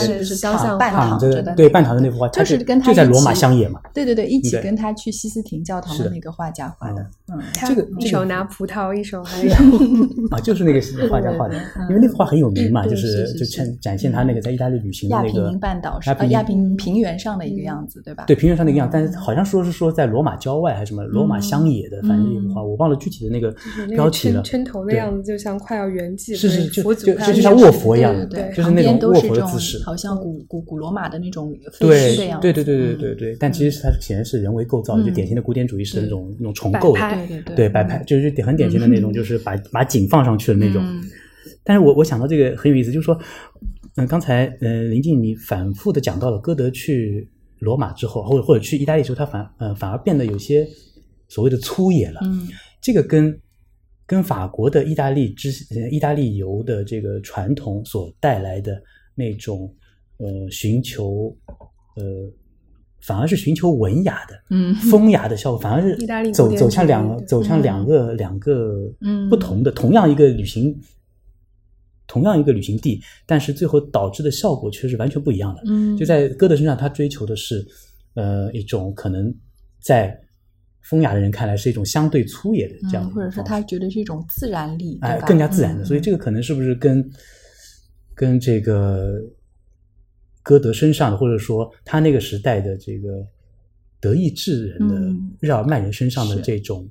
[0.91, 3.79] 躺着的，对半躺着那幅画，就是跟他就在罗马乡野嘛。
[3.93, 6.09] 对对对，一起跟他去西斯廷教堂的。
[6.09, 7.01] 那个画家画的。
[7.31, 9.53] 嗯，这个一手拿葡萄，一手还有。
[10.31, 11.55] 啊，就是那个画家画的，
[11.87, 18.25] 因为那幅画很有名嘛，就是就展展现他那个在意大利旅行的那个亚平宁半岛上，亚平平原上的一个样子，对吧？
[18.25, 23.55] 对，平原上的一个样子，但是好像说是说在罗马郊外还是什么罗马乡野的，反正一幅画，我忘了具体的那个
[23.89, 24.43] 标题了。
[24.43, 29.35] 抻头的样子，就像快要圆寂，是是就就就就像卧佛一样的，对，就是那种卧佛。
[29.35, 33.37] 的姿势，好像古古古罗马的那种对的样子，对对对对对对。
[33.39, 40.83] 但其实它显然是人为构造的，就典型的古典主义式的那种那种重构的，对对对摆拍，就是很典型的那种，就是把把景放上去的那种。
[41.63, 43.17] 但是我我想到这个很有意思，就是说，
[43.95, 50.67] 嗯，刚才呃林静你反复的讲到了歌德去罗马之后，或者或者去意大利之后，他反呃反而变得有些
[51.27, 52.19] 所谓的粗野了。
[52.23, 52.47] 嗯，
[52.81, 53.39] 这个跟。
[54.09, 55.51] 跟法国的意大利之
[55.91, 58.81] 意大利游的这个传统所带来的
[59.13, 59.71] 那种
[60.17, 61.37] 呃寻求
[61.95, 62.03] 呃
[63.01, 65.95] 反而是寻求文雅的嗯风雅的效果，反而是
[66.31, 68.91] 走走向两走向两个两个
[69.29, 70.75] 不同的同样一个旅行
[72.07, 75.61] 同样一个旅行地，但是最后导致的效果却是完全不一样的。
[75.67, 77.63] 嗯，就在歌德身上，他追求的是
[78.15, 79.31] 呃一种可能
[79.79, 80.19] 在。
[80.89, 85.85] 风雅的人看来是一种相对粗野的这样，或者说他觉得是一种自然力，哎，更加自然的。
[85.85, 87.07] 所以这个可能是不是跟
[88.15, 89.21] 跟这个
[90.41, 93.23] 歌德身上的，或者说他那个时代的这个
[93.99, 94.95] 德意志人的
[95.39, 96.89] 日耳曼人身上的这种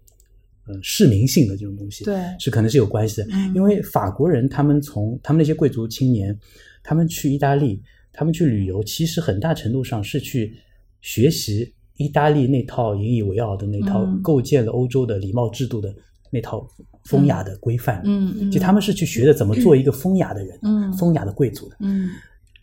[0.66, 3.28] 呃市民性的这种东西，对，是可能是有关系的。
[3.52, 6.38] 因为法国人他们从他们那些贵族青年，
[6.84, 7.82] 他们去意大利，
[8.12, 10.54] 他们去旅游，其实很大程度上是去
[11.00, 11.74] 学习。
[11.98, 15.94] 意大利那套引以为傲的那套构建了欧洲的礼貌制度的
[16.32, 16.66] 那套
[17.04, 22.08] 风雅的规范，嗯，就他们是去学的怎么做一个风雅的人，嗯，风雅的贵族的，嗯。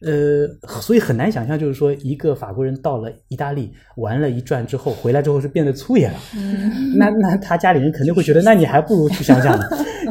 [0.06, 0.48] 呃，
[0.80, 6.14] 所以很难想象，就是说，一个法国人到了意大利玩了一转之后，回来之后是变得粗野了。
[6.38, 9.64] 嗯，那那他家里人肯定会觉得，那你还不如去乡下呢，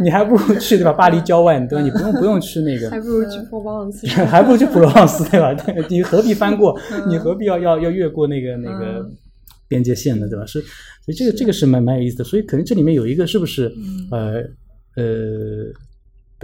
[0.03, 0.93] 你还不如去对吧？
[0.93, 1.85] 巴黎郊外，对吧？
[1.85, 5.55] 你不用不用去那个，还不如去普罗旺斯， 还不如去普罗旺斯，对吧？
[5.89, 6.77] 你何必翻过？
[7.09, 9.09] 你何必要要要越过那个那个
[9.69, 10.27] 边界线呢？
[10.29, 10.45] 对吧？
[10.45, 12.25] 是，所以这个这个是蛮蛮有意思的。
[12.25, 13.73] 所以可能这里面有一个是不是
[14.11, 14.43] 呃
[14.97, 15.73] 呃。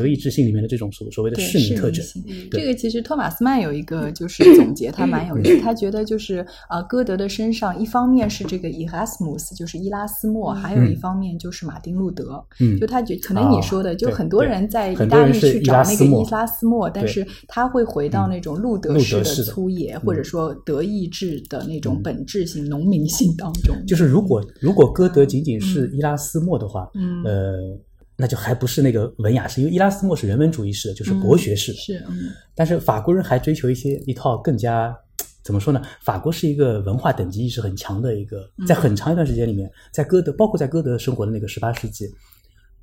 [0.00, 2.02] 德意志性里面的这种所所谓的市民特征，
[2.50, 5.60] 这个其实托马斯曼有一个就是总结，他蛮有意思。
[5.60, 12.42] 他觉得就是啊，歌德的身上一方面是这个伊拉斯姆斯，就是伊拉斯莫，还有一方面就是马丁路德。
[12.60, 23.76] 嗯，就他觉可能你说的，就很多人在意大利去找那个伊拉斯莫，但是他会回到那种路德式的粗野，或者说德意志的那种本质性农民性当中。
[23.86, 27.78] 就是如果如果歌德仅仅是伊拉斯莫的话，嗯，呃。
[28.20, 31.78] 那就还不是那个文雅式，因为伊拉斯莫是人文主义式的，就是博学式的。
[31.78, 32.04] 是，
[32.54, 34.94] 但是法国人还追求一些一套更加
[35.42, 35.80] 怎么说呢？
[36.02, 42.06] 法国是一个文化等级意识很强的一个，在很长一段时间里面，在歌德，包括在歌德生活的那个十八世纪，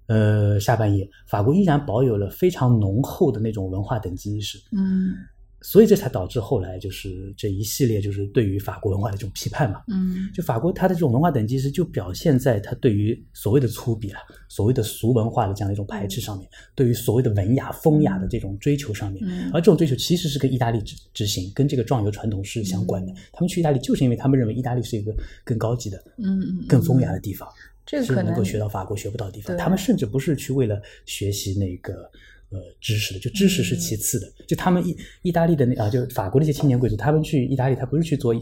[0.07, 4.57] 呃，下半叶，法国依然保有了非常浓厚的那种文化等级意识。
[4.71, 5.13] 嗯。
[5.61, 9.81] 所以这才导致后来就是这一系列就是对于法国文化的这种批判嘛。
[9.87, 19.23] 嗯，就法国它的这种文化等级是就表现在它对于所谓的粗鄙啊、所谓的俗文化的这样一种排斥上面，对于所谓的文雅风雅的这种追求上面。
[19.27, 23.11] 嗯，而这种追求其实是跟意大利执执行、跟这个壮游传统是相关的。
[23.33, 27.49] 他们去意大利就是因为他们认为意大利是一个更高级的、嗯嗯、更风雅的地方，
[27.85, 29.57] 这个能够学到法国学不到的地方。
[29.57, 32.09] 他们甚至不是去为了学习那个。
[32.49, 38.33] 呃，知识的就知识是其次的，就他们意意大利的那啊，就法国那些青年贵族，他们去意大利，他不是去做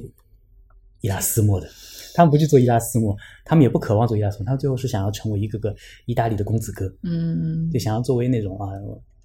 [1.02, 1.68] 伊拉斯莫的，
[2.14, 8.70] 他们不去做伊拉斯莫，他们也不渴望做伊拉斯莫，他们最后是想要成为一个个意大利的公子哥，嗯，就想要作为那种啊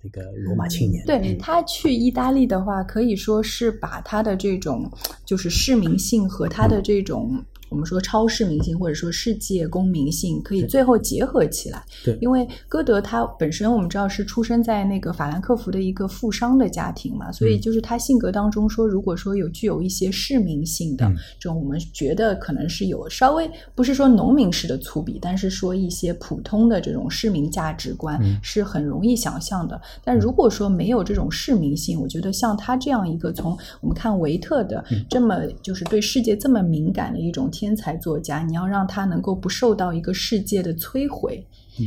[0.02, 1.04] 那个罗马青年。
[1.04, 1.34] 对。
[1.36, 4.90] 他去意大利的话，可以说是把他的这种
[5.26, 7.44] 就是市民性和他的这种。
[7.70, 21.06] 我们说超市明星或者说世界公民性可以最后结合起来，对，因为歌德他本身我们知道是出生在那个法兰克福的一个富商的家庭嘛，所以就是他性格当中说，如果说有具有一些市民性的
[21.38, 29.80] 这种，我们觉得可能是有稍微不是说农民式的粗鄙，但是说一些普通的这种市民价值观是很容易想象的。
[30.02, 37.48] 但如果说没有这种市民性，我觉得像他这样一个从我们看维特的这么就是对世界这么敏感的一种。
[37.60, 41.46] 天才作家，你要让他能够不受到一个世界的摧毁，
[41.78, 41.84] 嗯，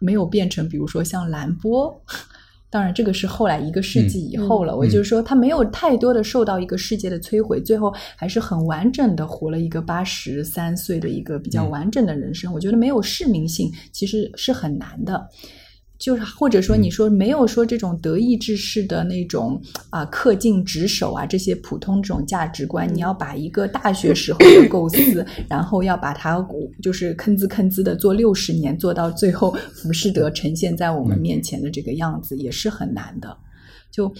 [0.00, 1.94] 没有变成比如说像兰波
[2.70, 4.74] 当然，这个是后来一个世纪以后了。
[4.74, 12.50] 我就是说，他没有太多的受到一个世界的摧毁，最后还是很完整的活了一个八十三岁的一个比较完整的人生。
[12.52, 15.28] 我觉得没有市民性其实是很难的。
[16.00, 26.44] 就是或者说，你说没有说这种德意志式的那种啊恪尽职守啊这些普通这种价值观，你要把一个大学时候的构思，然后要把它
[26.82, 33.36] 就是吭滋吭滋的做六十年，做到最后浮士德呈现在我们面前的这个样子，也是很难的。
[33.92, 34.10] 就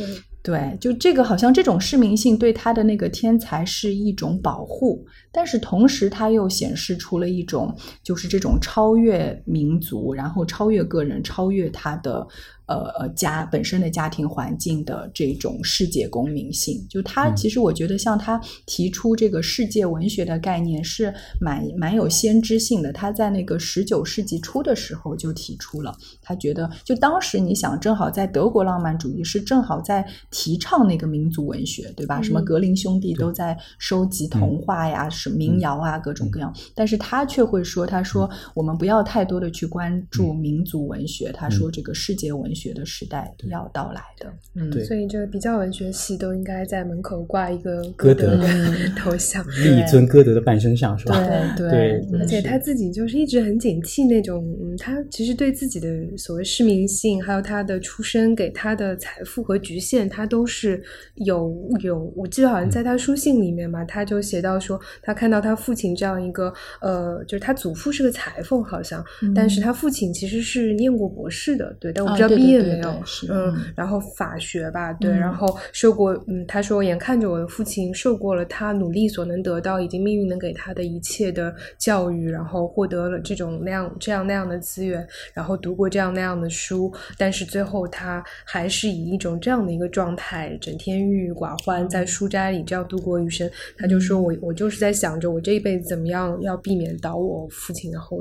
[0.42, 5.06] 对，就这个好像这种市民性对他的那个天才是一种保护。
[5.32, 12.26] 但是同时，它又显示出了一种，就是这种超越民族，然后超越个人，超越他的。
[12.70, 22.92] 呃呃，家本身的家庭环境的这种世界公民性，就他其实我觉得，像他提出这个世界文学的概念是蛮蛮有先知性的。
[22.92, 32.22] 他在那个十九世纪初的时候就提出了，他觉得就当时你想，正好在德国浪漫主义是正好在提倡那个民族文学，对吧？
[32.22, 36.54] 什么格林兄弟都在收集童话呀，什么民谣啊，各种各样。
[36.72, 42.60] 但是他却会说，他说我们不要太多的去关注民族文学，他说这个世界文学。
[42.60, 48.46] 学的时代要到来的，嗯，所以这个比较文学系都应该在门口挂一个歌德的
[48.94, 51.18] 头像， 立一尊歌德的半身像，是吧？
[51.56, 51.70] 对
[52.10, 60.82] 对，而且他自己就是一直很警惕那种，嗯，他其实对自己的所谓市民性，还有他的出身给他的财富和局限，他都是
[61.14, 61.50] 有
[61.80, 62.12] 有。
[62.14, 66.52] 我记得好像在他书信里面嘛，他就写到说，他看到他父亲这样一个，
[66.82, 69.02] 呃，就是他祖父是个裁缝，好像，
[69.34, 72.50] 但是他父亲其实是念过博士的，对，但我不知道毕。
[72.50, 93.48] 业没有，嗯，然后法学吧，对，然后受过，嗯，他说，眼看着我的父亲受过了他努力所能得到以及命运能给他的一切的教育，然后获得了这种那样这样那样的资源，然后读过这样那样的书，但是最后他还是以一种这样的一个状态，整天郁郁寡欢，在书斋里这样度过余生。
[93.78, 98.18] 他就说我我就是在想着我这一辈子怎么样要避免倒我父亲的后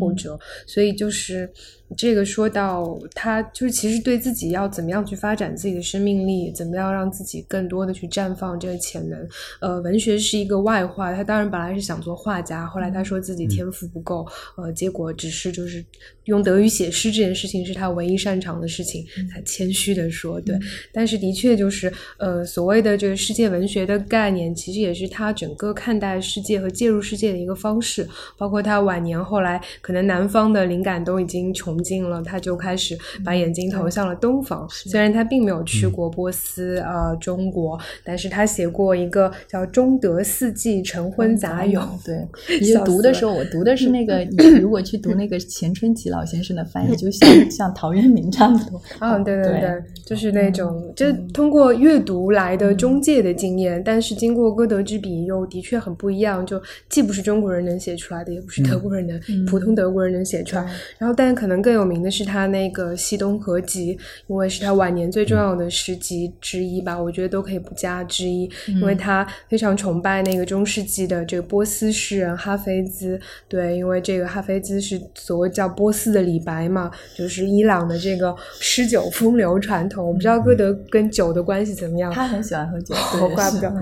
[0.00, 1.50] 后者，所以就是。
[1.96, 9.28] 这个说到他就是其实对自己要怎么样去发展自己的生命力，怎么样让自己更多的去绽放这个潜能。
[9.60, 14.26] 呃，文学是一个外化，他当然本来是想做画家，后来他说自己天赋不够，
[14.56, 15.84] 呃，结果只是就是
[16.24, 20.56] 用德语写诗这件事情是他唯一擅长的事情，他谦虚的说对。
[20.92, 31.81] 但是的确就是呃所谓的这个世界文学的概念，其实也是他整个看待世界和介入世界的一个方式，包括他晚年后来可能南方的灵感都已经穷。
[31.82, 34.68] 进了，他就开始把眼睛投向了东方。
[34.70, 42.26] 虽然他并没有去过波斯、呃中国，但是他写过一个叫《中德四季晨昏杂咏 》。对，
[42.60, 44.12] 你读的时候，我读的是那个。
[44.32, 48.80] 你如果去读那个钱春吉老先生的翻译，就像 像陶渊明差不多。
[49.00, 56.44] 嗯，对对对，就是那种，就通过阅读来的中介的经验，但是经过歌德之笔，又的确很不一样。
[56.46, 60.62] 就既不是中国人能写出来的，也不是德国人能普通德国人能写出来。
[60.98, 61.71] 然后，但可能更。
[61.72, 63.96] 最有名的是他那个《西东合集》，
[64.26, 73.18] 因为是他晚年最重要的诗集之一吧，我觉得都可以不加之一，因为他非常崇拜那个中世纪的这个波斯诗人哈菲兹。
[73.48, 80.06] 对，因为这个哈菲兹是所谓叫波斯的李白嘛，就是伊朗的这个诗酒风流传统。
[80.06, 83.72] 我不知道歌德跟酒的关系怎么样，他很喜欢喝酒， 我怪不得。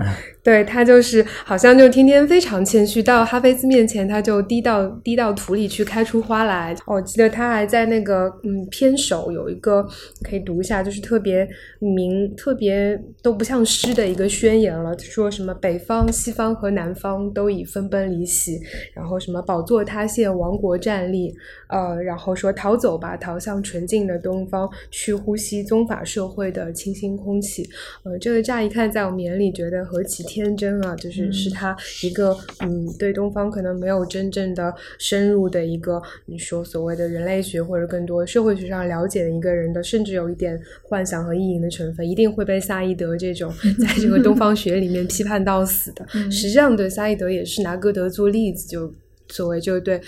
[0.41, 6.73] 对他就是好像就天天非常谦虚，到哈菲兹面前他就滴到滴到土里去开出花来。
[6.85, 9.87] 我记得他还在那个嗯片首有一个
[10.21, 11.47] 可以读一下，就是特别
[11.79, 18.59] 明特别都不像诗的一个宣言了，说什么北方、西方和南方都已分崩离析，
[18.93, 21.33] 然后什么宝座塌陷、王国站立，
[21.71, 27.69] 呃，然后说逃走吧，逃向纯净的东方，去呼吸宗法社会的清新空气。
[28.03, 30.21] 呃，这个乍一看在我们眼里觉得何其。
[30.23, 43.51] 天真啊，就是是他一个嗯，对东方可能没有真正的深入的一个你说所谓的人类学或者更多社会学上了解的一个人的，甚至有一点幻想和意淫的成分，一定会被萨义德这种
[43.81, 46.07] 在这个东方学里面批判到死的。
[46.29, 48.93] 实际上，对萨义德也是拿歌德做例子，就
[49.29, 49.99] 所谓就对。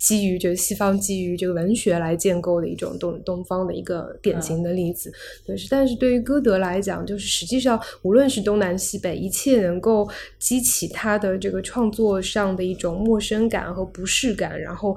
[0.00, 5.12] 基于这个西方基于这个文学来建构的一种东东方的一个典型的例子，
[5.46, 14.96] 但是但是对于歌德来讲，就是实际上无论是东南西北，一切能够激起他的这个创作上的一种陌生感和不适感，然后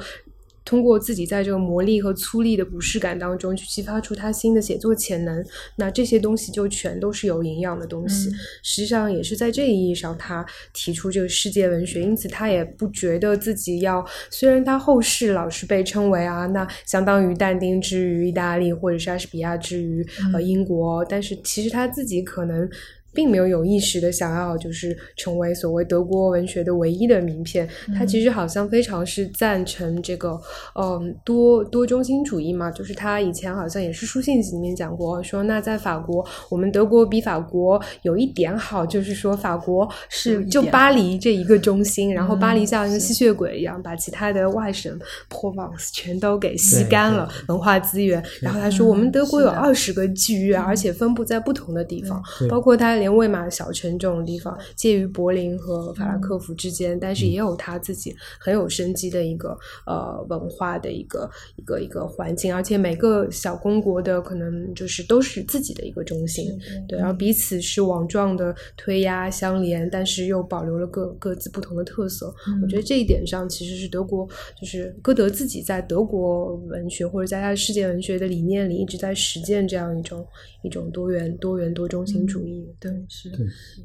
[0.65, 5.45] 通过自己在这个磨砺和粗砺的不适感当中去激发出他新的写作潜能，
[5.75, 8.29] 那这些东西就全都是有营养的东西。
[8.61, 22.69] 实际上也是在这一意义上，他提出这个世界文学，因此他也不觉得自己要，虽然他后世老是被称为啊，那相当于但丁之于意大利，或者莎士比亚之于呃英国，但是其实他自己可能。
[23.13, 30.39] 并没有有意识的想要就是成为所谓德国文学的唯一的名片，他其实好像非常是赞成这个
[30.75, 44.97] 嗯多多中心主义嘛，就是他以前好像也是书信里面讲过，说那在法国，我们德国比法国有一点好，就是说法国是就巴黎这一个中心，然后巴黎像一个吸血鬼一样，把其他的外省
[45.29, 53.02] Provence 全都给吸干了文化资源，然后他说我们德国有二十个剧院，而且分布在不同的地方，包括他。
[53.03, 72.33] 连魏玛小城这种地方，介于柏林和法兰克福之间，但是也有他自己很有生机的一个呃文化的一个一个一个环境，而且每个小公国的可能就是都是自己的一个中心，对，然后彼此是网状的推压相连，但是又保留了各各自不同的特色。
[72.61, 74.25] 我觉得这一点上其实是德国，
[74.59, 80.25] 就是歌德自己在德国文学或者在他的世界文学的理念里一直在实践这样一种
[80.63, 82.91] 一种多元多元多中心主义，对。
[83.09, 83.29] 是，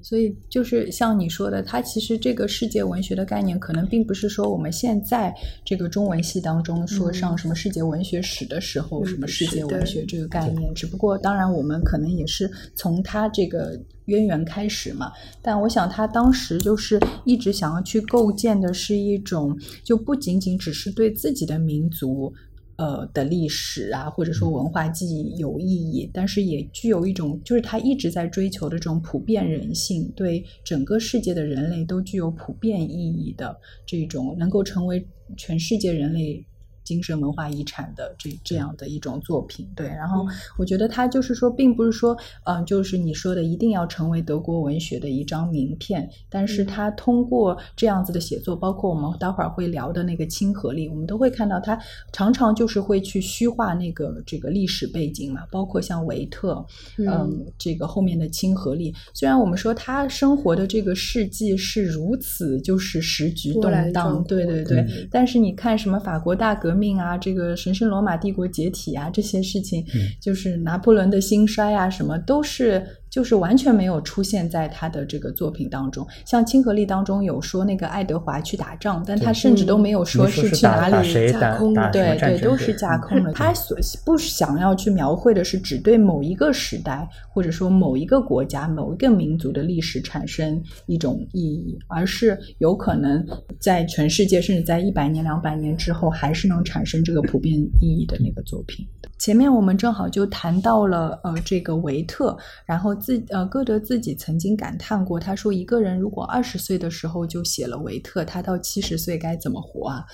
[0.00, 10.72] 所以就是像你说的，它其实这个世界文学的概念，可能并不是说我们现在这个中文系当中说上什么世界文学史的时候，什么世界文学这个概念。
[10.72, 15.10] 只不过，当然我们可能也是从它这个渊源开始嘛。
[15.42, 22.32] 但我想，他当时就是一直想要去构建的是一种，就不仅仅只是对自己的民族。
[22.78, 33.54] 呃的历史啊，或者说文化记忆有意义，但是也具有一种，就是他一直在追求的这种普遍人性，对整个世界的人类都具有普遍意义的
[33.84, 35.06] 这种，能够成为
[35.36, 36.44] 全世界人类。
[36.88, 40.26] 精神文化遗产的这这样的一种作品，对，然后
[40.56, 51.78] 我觉得他就是说，并不是说，嗯，就是你说的一定要成为德国文学的一张名片，但是他通过这样子的写作，包括我们待会儿会聊的那个亲和力，我们都会看到他
[52.10, 56.64] 常常就是会去虚化那个这个历史背景嘛，包括像维特，
[56.96, 66.77] 嗯，这个后面的亲和力，虽然我们说他生活的这个世纪是如此就是时局动荡，对对对，但是你看什么法国大革。
[66.77, 69.84] 命啊，这个神圣罗马帝国解体啊，这些事情，
[70.20, 72.86] 就是拿破仑的兴衰啊，什么都是。
[73.10, 83.32] 就是完全没有出现在他的这个作品当中，像《亲和力》当中有说那个爱德华去打仗，但他甚至都没有说是去哪里架空的，对对，都是架空的。
[83.32, 93.26] 他所不想要去描绘的是只对某一个时代或者说某一个国家、某一个民族的历史产生一种意义，而是有可能
[93.58, 98.86] 在全世界，甚至在一百年、两百年之后，还是能产生这个普遍意义的那个作品。
[99.18, 102.36] 前面我们正好就谈到了呃这个维特，
[102.66, 102.97] 然后。
[102.98, 110.04] 自呃，歌德自己曾经感叹过，他说：“一个人如果二十岁的时候就写了维特，他到七十岁该怎么活啊？”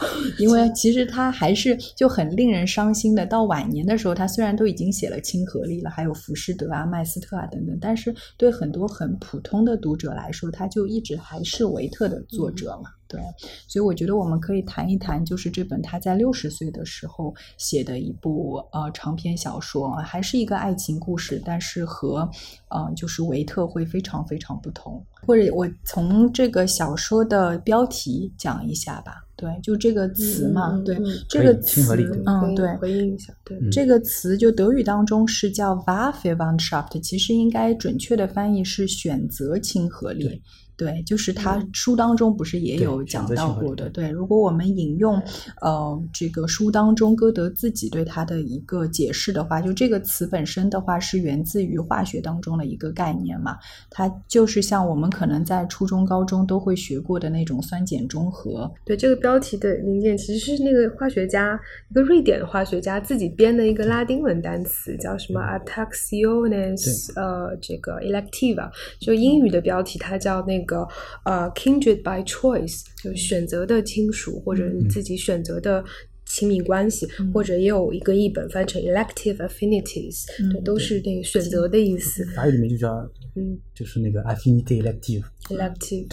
[0.38, 3.24] 因为其实他还是就很令人伤心的。
[3.26, 12.90] 到晚年的时候，他虽然都已经写了《亲和力》了，还有《浮士德》啊、《麦斯特》啊等等，但是对很多很普通的读者来说，他就一直还是维特的作者嘛。
[13.14, 13.22] 对，
[13.68, 22.28] 所以我觉得我们可以谈一谈，就是这本他在六十岁的时候写的一部呃长篇小说，还是一个爱情故事，但是和
[22.68, 25.04] 呃就是维特会非常非常不同。
[25.26, 29.20] 或者我从这个小说的标题讲一下吧。
[29.36, 30.96] 对，就这个词嘛，对
[31.28, 31.82] 这个词，
[32.24, 40.40] 嗯，对，回应一下，对这个词，就德语当中是叫 Wahlverwandtschaft，其实应该准确的翻译是选择亲和力。
[40.76, 43.88] 对，就是他书当中不是也有讲到过的。
[43.90, 45.22] 对，如果我们引用
[45.60, 53.56] 呃这个书当中歌德自己对他的一个解释的话，就这个词本身的话是源自于化学当中的一个概念嘛，
[53.88, 58.68] 它就是像我们可能在初中、高中都会学过的那种酸碱中和。
[58.84, 61.56] 对，这个标题的零件其实是那个化学家，
[61.88, 68.68] 一个瑞典的化学家自己编的一个拉丁文单词，叫什么 “attractiones”，呃，这个 “electiva”，
[68.98, 70.58] 就英语的标题它叫那。
[70.58, 70.63] 个
[71.24, 75.84] 呃，kindred by choice，就是选择的亲属或者你自己选择的
[76.26, 82.24] 亲密关系，或者也有一个译本翻成 elective affinities，对，都是那个选择的意思。
[82.34, 82.88] 法语里面就叫
[83.36, 85.22] 嗯就是那个 affinity elective。
[85.48, 86.08] elective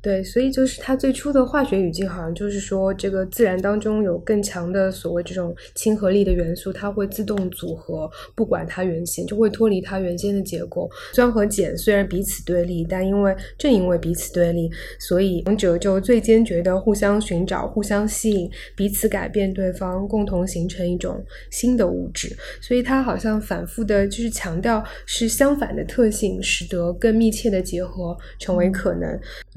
[0.00, 10.88] 对所以就是它最初的化学语境好像就是说，这个自然当中有更强的所谓这种亲和力的元素，它会自动组合，不管它原先就会脱离它原先的结构。
[11.12, 14.70] 酸和碱虽然彼此对立，但因为正因为彼此对立，
[15.00, 21.20] 所以两者就最坚决的互相寻找、互相吸引，彼此改变对方，共同形成一种
[21.50, 22.36] 新的物质。
[22.60, 29.08] 所以它好像反复的就是强调是相反的特性，使得更密切的结合成为可能。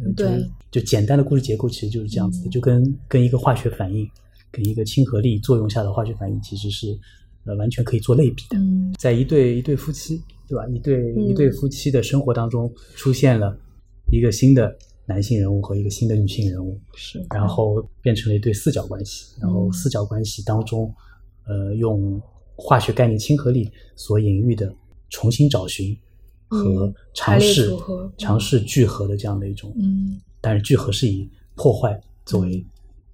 [0.03, 0.30] 嗯对
[0.71, 4.09] 就简单的故事结构其实就是这样子的，就跟跟一个化学反应，
[4.49, 6.97] 跟一个亲和力作用下的化学反应其实是
[7.45, 8.57] 呃完全可以做类比的。
[8.57, 10.65] 嗯在一对一对夫妻，对吧？
[10.67, 13.57] 一对嗯一对夫妻的生活当中出现了
[14.11, 19.35] 一个新的男性人物和一个新的女性人物，是，然后变成了一对四角关系。
[19.41, 20.93] 然后四角关系当中，
[21.45, 22.21] 呃，用
[22.55, 24.73] 化学概念亲和力所隐喻的
[25.09, 25.97] 重新找寻
[26.47, 27.75] 和尝试、
[28.17, 32.65] 尝试聚合的这样的一种，嗯但是聚合是以破坏作为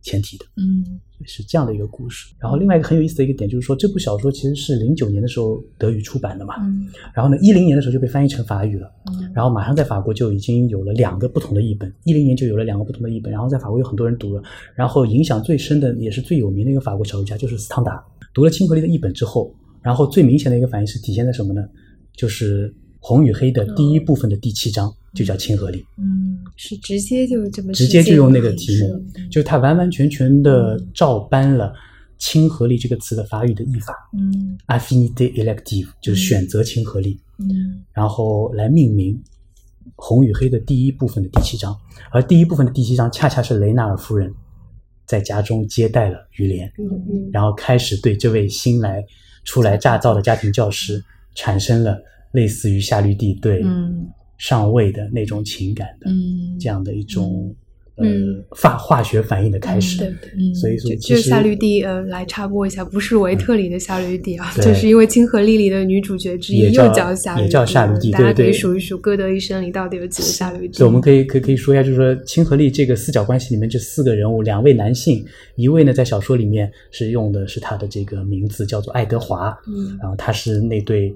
[0.01, 0.45] 前提的。
[0.55, 2.31] 嗯是这样的一个故事。
[2.37, 14.43] 然后另外一个很有意思的一个点就是说，这部小说其实是零九年的时候德语出版的嘛，嗯然后呢，一零年的时候就被翻译成法语了，嗯然后马上在法国就已经有了两个不同的译本，一零年就有了两个不同的译本，然后在法国有很多人读了，
[14.75, 17.99] 然后影响最深的也是最有名的一个法国小说家就是斯汤达，
[18.31, 19.51] 读了亲和力的译本之后，
[19.81, 21.67] 然后最明显的一个反应是体现在什么呢？
[22.13, 22.71] 就是
[23.07, 25.85] 红与黑的第一部分的第七章就叫亲和力。
[25.97, 29.01] 嗯是直接就这么直接就用那个题目，
[29.31, 31.73] 就是它完完全全的照搬了
[32.19, 37.81] “亲和力”这个词的法语的译法嗯，affinité elective，就是选择亲和力，嗯。
[37.93, 39.17] 然后来命名
[39.95, 41.73] 红与黑的第一部分的第七章。
[42.11, 44.29] 而第一部分的第七章，恰恰是雷纳尔夫人
[45.05, 46.69] 在家中接待了于连，
[47.31, 49.01] 然后开始对这位新来
[49.45, 51.01] 初来乍到的家庭教师
[51.35, 51.97] 产生了
[52.31, 54.07] 类似于夏绿蒂对嗯
[54.37, 56.09] 上位的那种情感的。
[56.09, 57.55] 嗯这样的一种、嗯
[57.99, 58.05] 呃
[58.51, 59.97] 化化学反应的开始。
[59.97, 70.77] 对嗯所以说就夏绿蒂，呃，来插播一下，不是维特里的夏绿蒂啊，对就是因为《亲和力》里的女主角之一又叫夏绿蒂，也叫夏绿蒂大家可以数一数歌德一生里到底有几个夏绿蒂。
[70.77, 75.25] 对我们可以可以可以说一下，就是说亲和力这个四角关系里面这四个人物，两位男性，
[75.55, 81.11] 一位呢在小说里面是用的是他的这个名字叫做爱德华，嗯然后他是那对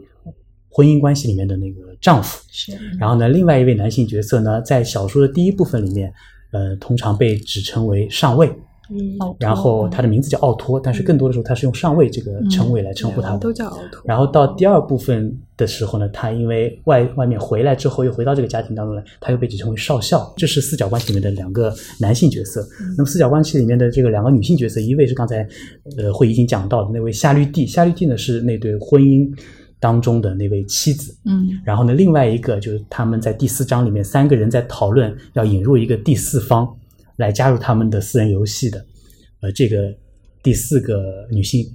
[0.71, 2.41] 婚姻关系里面的那个丈夫。
[2.49, 6.11] 是然后呢，另外一位男性角色呢，在小说的第一部分里面，
[6.51, 8.47] 呃，通常被指称为上尉，
[8.89, 13.39] 嗯，然后他的名字叫奥托，但是更多的时候他是用上尉这个称谓来称呼他的。
[13.39, 14.01] 都叫奥托。
[14.05, 20.33] 然后到第二部分的时候呢，他因为外外面回来之后，又回到这个家庭当中来，他又被指称为少校。
[20.37, 22.67] 这是四角关系里面的两个男性角色。
[22.97, 25.47] 那么四角关系里面的这个两个女性角色，一位是刚才
[25.97, 29.29] 呃会已经讲到的那位夏绿蒂，夏绿蒂呢是那对婚姻
[29.81, 31.13] 当中的那位妻子。
[31.25, 36.65] 嗯然后呢，另外一个就是他们在第四章里面三个人在讨论要引入一个第四方
[37.17, 38.85] 来加入他们的私人游戏的，
[39.41, 39.93] 呃，这个
[40.41, 41.65] 第四个女性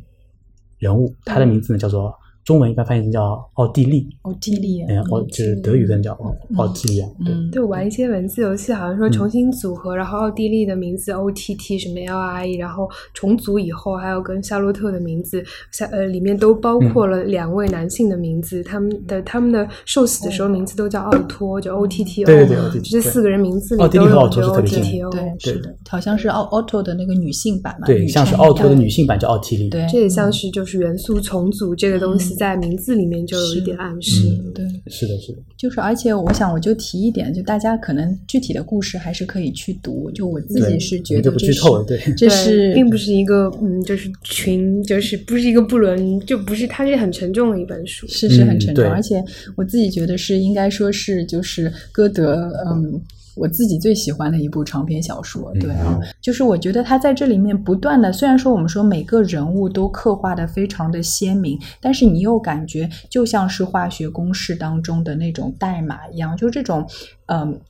[0.79, 2.15] 人物，她的名字呢叫做
[2.47, 7.35] 中文一般翻译成叫奥地利，奥地利嗯，奥就是德语可能叫奥奥地利，对。
[7.35, 7.51] 嗯。
[7.51, 24.85] 对，玩一些文字游戏，好像说重新组合，然后奥地利的名字 O T T 什么 L I E，然后重组以后，还有跟夏洛特的名字，夏呃里面都包括了两位男性的名字，他们的他们的受洗的时候名字都叫奥托，就 O T T O，对对对这四个人名字里奥地都有这利和奥托是 O 特别 T 近
[24.85, 28.77] T 的 O，对对是的，好像是奥奥托的那个女性版嘛，对，像是奥托的。
[28.77, 29.87] 女性版叫奥地利，对。
[29.91, 34.29] 这也像是就是元素重组这个东西嗯在名字里面就有一点暗示。
[34.29, 34.65] 嗯对。
[34.89, 40.09] 是的，是的，就是，而且我想，我就提一点，就大家可能具体的故事还是可以去读。
[40.13, 48.07] 就我自己是我们就不觉得这是，剧透了，对，这是并不是一个嗯，就是群，就是不是一个不伦，就不是，它是很沉重的一本书。
[48.07, 49.21] 是是很沉重，嗯而且
[49.57, 53.01] 我自己觉得是应该说是就是歌德，嗯。
[53.37, 66.87] 我自己最喜欢的一部长篇小说，对啊，就是我觉得他在这里面不断的，虽然说我们说每个人物都刻画的非常的鲜明，但是你又感觉就像是化学公式当中的那种代码一样，就这种，
[67.27, 67.61] 嗯。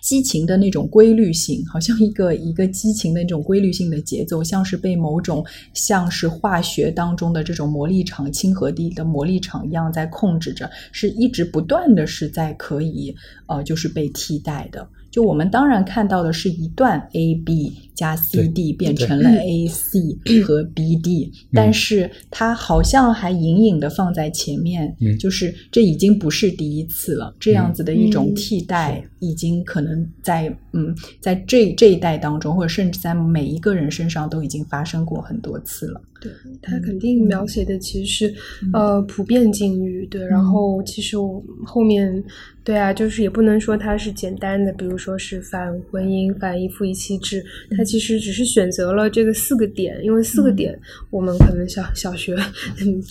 [0.00, 5.44] 激情的那种规律性，好像一个一个激情的那种规律性的节奏，像是被某种
[5.74, 13.14] 像是化学当中的这种魔力场、亲和力的魔力场一样在控制着，是一直不断的是在可以
[13.46, 14.88] 呃就是被替代的。
[15.12, 19.98] 就我们当然看到的是一段 A B 加 C D 变成了 A C
[20.42, 27.34] 和 B D，但是它好像还隐隐的放在前面，就是这已经不是第一次了。
[27.38, 36.00] 这样子的一种替代，已经可能在嗯，在这这一代当中，或者甚至在每一个人身上都已经发生过很多次了。
[36.22, 38.34] 对他肯定描写的其实是
[38.72, 42.22] 呃普遍境遇，对，然后其实我后面。
[42.64, 47.44] 对啊，就是也不能说它是简单的，比如说是反婚姻、反一夫一妻制，
[47.76, 50.78] 它其实只是选择了这个四个点，因为四个点
[51.10, 52.36] 我们可能小小学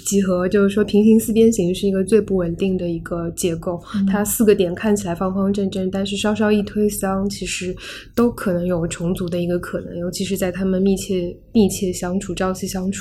[0.05, 7.75] 几何就是说平行四边形是一个最不稳定的一个结构，它四个点看起来方方正正，但是稍稍一推搡，其实
[8.15, 13.00] 都可能有重组的一个可能，尤其是在他们密切密切相处、朝夕相处、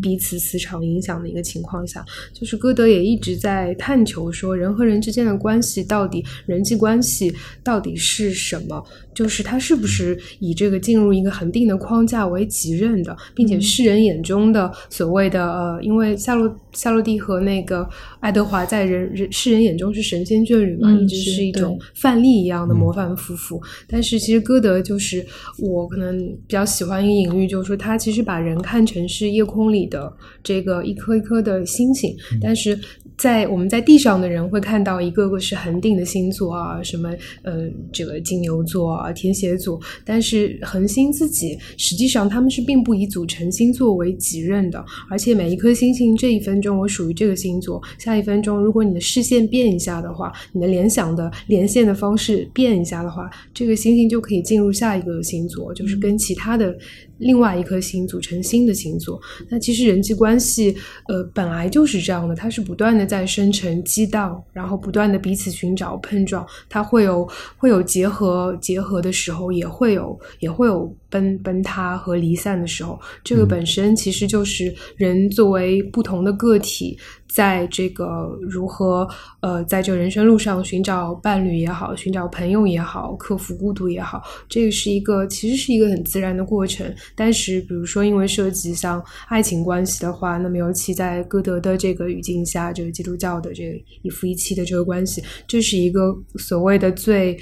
[0.00, 5.82] 彼此磁场影响的一个情况下，就是歌德也一直在探求说人和人之间的关系。
[5.84, 8.84] 到底人际关系到底是什么？
[9.16, 17.88] 就是他是不是以这个进入一个恒定的框架为己任的，并且世人眼中的所谓的呃，因为夏洛夏洛蒂和那个
[18.20, 23.58] 爱德华在人人世人眼中是神仙眷侣嘛，一直是一种范例一样的模范夫妇。
[23.88, 25.24] 但是其实歌德就是
[25.58, 30.12] 我可能比较喜欢一个隐喻，就是说他其实把人看成是夜空里的
[30.42, 32.78] 这个一颗一颗的星星，但是。
[33.16, 37.10] 在我们在地上的人会看到一个个是恒定的星座啊，什么
[37.42, 56.76] 呃这个金牛座啊、天蝎座，但是恒星自己实际上他们是并不以组成星座为己任的，而且每一颗星星这一分钟我属于这个星座，下一分钟如果你的视线变一下的话，你的联想的连线的方式变一下的话，这个星星就可以进入下一个星座，就是跟其他的。
[57.18, 60.76] 另外一颗星组成新的星座，那其实人际关系，
[61.08, 76.98] 呃，本来就是这样的，它是不断的在生成激荡，然后不断的彼此寻找碰撞，它会有会有结合结合的时候，也会有也会有崩崩塌和离散的时候，这个本身其实就是人作为不同的个体。
[77.28, 79.06] 在这个如何
[79.40, 86.90] 呃，在这人生路上寻找伴侣也好，寻找朋友也好，克服孤独也好，这个是一个其实是一个很自然的过程。
[87.14, 97.36] 但是，比如说因为涉及像爱情关系的话，那么尤其在歌德的这个语境下，这个基督教的这个一夫一妻的这个关系，这是一个所谓的最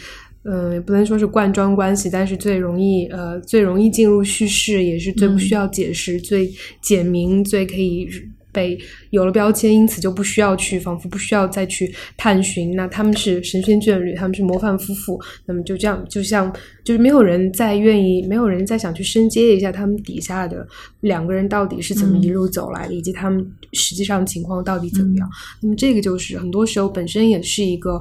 [0.45, 6.51] 嗯，也不能说是罐装关系，但是最容易呃最容易进入叙事，也是最不需要解释、最
[6.83, 8.09] 简明、最可以。
[8.55, 8.79] 被
[9.11, 12.75] 有了标签，因此就不需要去，仿佛不需要再去探寻。
[12.75, 16.51] 那他们是神仙眷侣，他们是模范夫妇，那么就这样，就像。
[16.85, 20.69] 就是没有人再愿意，没有人再想去深接一下他们底下的
[21.01, 23.43] 两个人到底是怎么一路走来的，以及他们
[23.73, 25.27] 实际上情况到底怎么样。
[25.63, 27.99] 那么这个就是很多时候本身也是一个，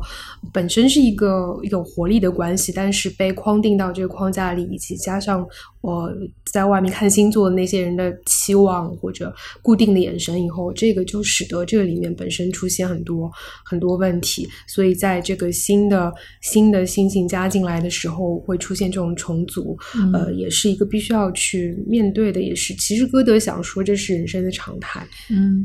[0.52, 5.48] 本身是一个有活力的关系，但是被框定到这个框架里，以及加上
[5.84, 6.12] 我
[6.44, 13.32] 在外面看星座的那些人的期望或者固定的眼神以后，这个就使得这个里面本身出现很多
[13.64, 14.46] 很多问题。
[14.68, 18.74] 所以在这个新的新的星星加进来的时候，会出。
[18.74, 19.78] 现这种重组，
[20.12, 25.08] 呃，也是一个必须要去面对的，也是其实歌德想说这是人生的常态。
[25.30, 25.64] 嗯，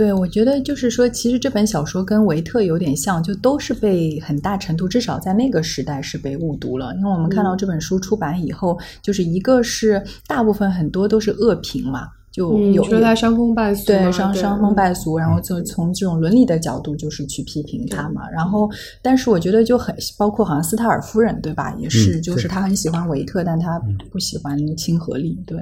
[0.00, 6.94] 对，我觉得就是说，其实这本小说跟维特有点像，就都是被很大程度，至少在那个时代是被误读了。
[6.96, 12.08] 因为我们看到这本书出版以后，就是一个是大部分很多都是恶评嘛。
[12.32, 18.22] 就有说他伤风败俗，对伤伤风败俗，然后就从这种伦理的角度，就是去批评他嘛。
[18.30, 18.70] 然后，
[19.02, 21.76] 但是我觉得就很包括好像斯泰尔夫人对吧？
[21.78, 23.78] 也是，就是他很喜欢维特，但他
[24.10, 25.38] 不喜欢亲和力。
[25.46, 25.58] 对，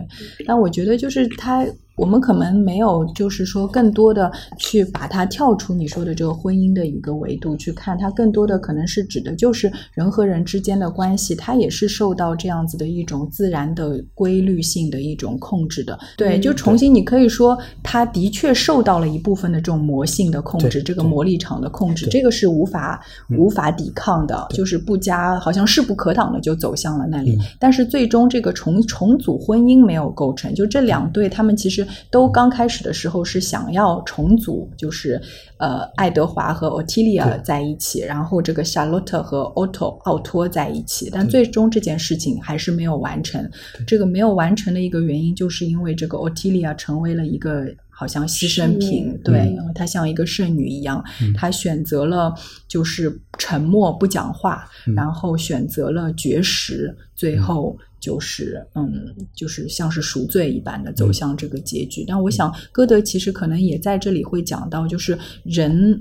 [0.47, 1.66] 但我觉得就是他。
[1.99, 15.99] 我们可能没有，就是说更多的去把它跳出你说的这个婚姻的一个维度去看，它更多的可能是指的就是人和人之间的关系，它也是受到这样子的一种自然的规律性的一种控制的。
[16.16, 23.05] 对，就重新你可以说，它的确受到了一部分的这种魔性的控制，这个魔力场的控制，这个是无法
[23.36, 27.36] 无法抵抗的，就是不加好像势不可挡的就走向了那里。
[27.59, 31.88] 但是最终这个重重组婚姻没有构成，就这两对他们其实。
[32.11, 35.20] 都刚开始的时候是想要重组，就是
[35.59, 43.49] 呃，爱德华和 Otilia 在一起，然后这个 Charlotte 和 Otto 奥托在一起，但最终这件事情还是没有完成。
[43.86, 51.03] 这个没有完成的一个原因，就是因为这个 Otilia 成为了一个好像牺牲品，对，她像一个剩女一样，
[51.36, 52.32] 她选择了
[52.68, 57.76] 就是沉默不讲话，然后选择了绝食，最后。
[58.01, 62.05] 就是嗯，就是像是赎罪一般的走向这个结局。
[62.07, 66.01] 但我想，歌德其实可能也在这里会讲到，就是人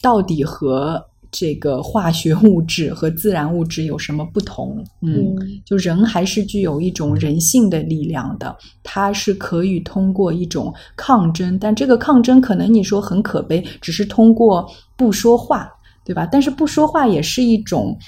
[0.00, 4.82] 到底和这个化学物质和自然物质有什么不同？
[5.02, 14.66] 嗯，就人还是具有一种人性的力量的，它是可以通过一种抗争，但这个抗争可能你说很可悲，只是通过
[14.96, 15.68] 不说话，
[16.04, 16.26] 对吧？
[16.30, 17.98] 但是不说话也是一种。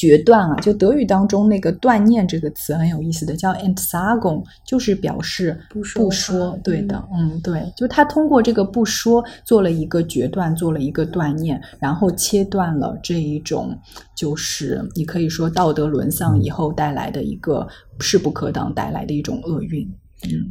[0.00, 6.02] 决断啊，就德语当中那个断念这个词很有意思的，叫 entsagung，就是表示不说。
[6.02, 13.78] 不说，对的，嗯，对，就他通过这个不说做了一个决断，做了一个断念，然后切断了这一种，
[14.16, 19.86] 就是你可以说道德沦丧以后带来的一个势不可挡带来的一种厄运。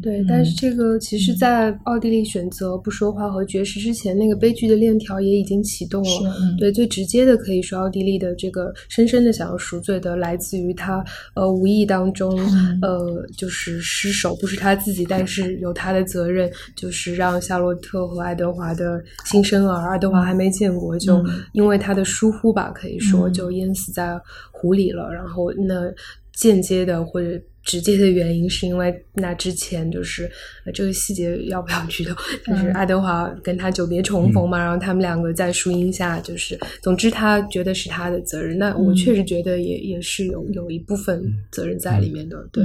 [0.02, 6.34] 对，但是这个其实，在奥地利选择不说话和绝食之前，那个悲剧的链条也已经启动了。
[6.58, 11.04] 对，最直接的可以说，奥地利的这个深深的想要赎罪的，来自于他
[11.36, 12.36] 呃无意当中
[12.82, 24.20] 呃就是失手，不是他自己，但是有他的责任，就是让夏洛特和爱德华的新生儿，爱德华还没见过，就因为他的疏忽吧，可以说就淹死在
[24.52, 25.14] 湖里了。
[25.14, 25.94] 然后那
[26.34, 27.42] 间接的或者。
[27.62, 30.32] 直接的原因是因为那之前就是
[30.74, 32.16] 这个细节要不要剧透？
[32.48, 38.58] 就是爱德华跟他久别重逢嘛，然后他们两个在树荫下，就是总之他觉得是他的责任。
[38.58, 41.22] 那我确实觉得也也是有有一部分
[41.52, 42.44] 责任在里面的。
[42.52, 42.64] 对，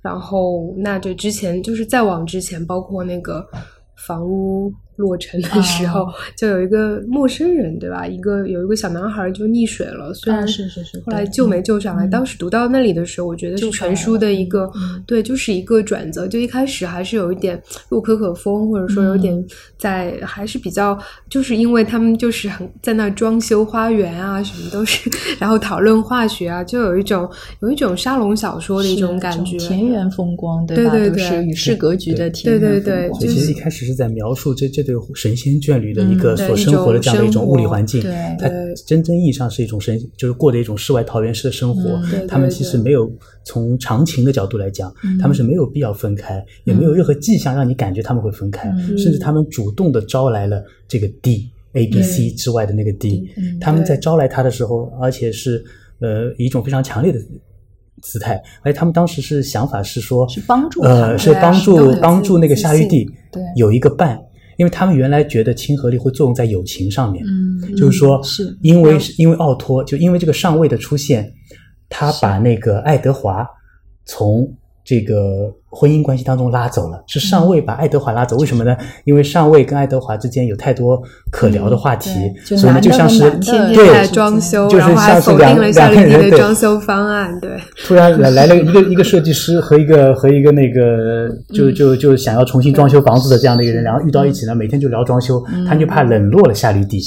[0.00, 3.44] 然后那这之前就是再往之前，包括那个
[4.06, 4.72] 房屋。
[4.96, 8.06] 落成的时候，就有一个陌生人，对吧？
[8.06, 12.06] 一个有一个小男孩就溺水了，虽然是是是，后来救没救上来。
[12.06, 14.70] 当时读到那里的时候，我觉得是全书的一个
[15.04, 16.28] 对，就是一个转折。
[16.28, 19.44] 就一开始还是有一点洛可可风，或者说有点
[19.76, 20.96] 在，还是比较，
[21.28, 27.28] 就是因为他们就是很在那装修花园啊，什么都是，然后讨论化学啊，就有一种
[27.62, 30.92] 有一种沙龙小说的一种感觉，田园风光，对吧？
[30.92, 33.20] 对是与世隔绝的田园风光。
[33.20, 34.83] 其实一开始是在描述这这。
[34.84, 38.02] 对神仙眷侣的一个所生活的这样的一种物理环境，
[38.38, 38.48] 它
[38.86, 42.00] 真正意义上是一种神，就是过的一种世外桃源式的生活。
[42.28, 43.10] 他们其实没有
[43.44, 53.28] 从长情的角度来讲，他们是没有必要分开，也没有任何迹象让你感觉他们会分开，甚至他们主动的招来了这个 D A B C 之外的那个 D。
[53.60, 55.64] 他们在招来他的时候，而且是
[56.00, 57.18] 呃一种非常强烈的
[58.02, 63.08] 姿态，而且他们当时是想法是说，是帮助呃是帮助帮助那个夏玉帝
[63.56, 64.20] 有一个伴。
[64.56, 68.56] 因为他们原来觉得亲和力会作用在友情上面，嗯，就是说，是。
[68.62, 71.32] 因为是因为奥托，就因为这个上尉的出现，
[71.88, 73.46] 他把那个爱德华
[74.04, 74.52] 从
[74.84, 75.52] 这个。
[75.76, 78.76] 婚姻关系当中拉走了，是上尉把爱德华拉走，为什么呢？
[79.02, 82.10] 因为上尉跟爱德华之间有太多可聊的话题，
[82.44, 87.50] 所以呢，就像是对装修，就是像是两两个人的装修方案，对。
[87.84, 97.00] 突然来来了一个一个设计师和一个和一个那个就就就想要重新装修房子的这样的一个人，然后遇到一起呢，每天就聊装修，他就怕冷落了夏绿蒂，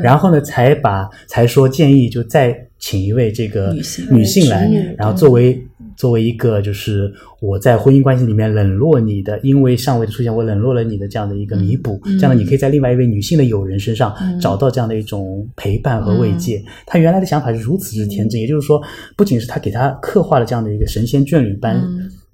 [0.00, 3.74] 然后呢，才把才说建议就再请一位这个
[4.12, 5.60] 女性来，然后作为。
[5.96, 16.62] 作为一个，就是我在婚姻关系里面冷落你的，因为上位的出现，我冷落了你的这样的一个弥补，这样的你可以在另外一位女性的友人身上找到这样的一种陪伴和慰藉。
[16.86, 18.82] 他原来的想法是如此之天真，也就是说，
[19.16, 21.82] 不仅是他给他刻画了这样的一个神仙眷侣般。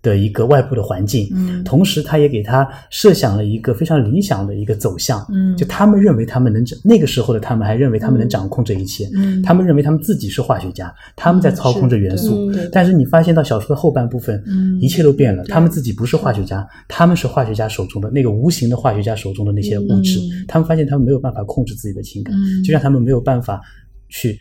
[0.09, 22.35] 的一个外部的环境，嗯，同时他也给他设想了一个非常理想的一个走向，嗯，就他们认为他们能掌那个时候的他们还认为他们能掌控这一切，嗯，他们认为他们自己是化学家，他们在操控着元素，但是你发现到小说的后半部分，嗯，一切都变了，他们自己不是化学家，他们是化学家手中的那个无形的化学家手中的那些物质，他们发现他们没有办法控制自己的情感，
[22.65, 23.61] 就让他们没有办法
[24.09, 24.39] 去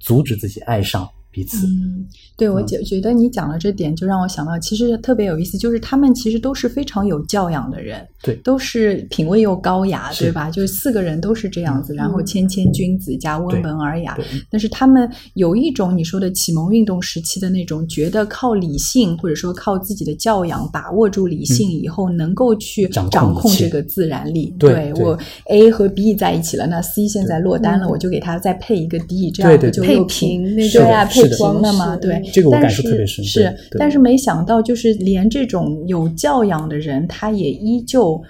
[0.00, 1.06] 阻止自己爱上。
[1.34, 2.06] 彼此，嗯，
[2.36, 10.48] 对我觉觉得你讲了这点，就让我想到，其实特别有意思，就是他们其实都是非常有教养的人，对，都是品味又高雅，对吧？
[10.48, 14.16] 就是四个人都是这样子，然后谦谦君子加温文尔雅，
[14.48, 24.54] 但是他们有一种你说的启蒙运动时期的那种，觉得靠理性或者说靠自己的教养把握住理性以后，能够去掌控这个自然力。
[24.56, 25.18] 对我
[25.50, 31.23] A 和 B 在一起了，那 C 现在落单了，我就给他再配一个 D，这样就配平，对啊，配。
[31.38, 31.96] 光了嘛？
[31.96, 33.24] 对，这个我感受特别深。
[33.24, 38.22] 是，但是没想到，就是连这种有教养的人，他也依旧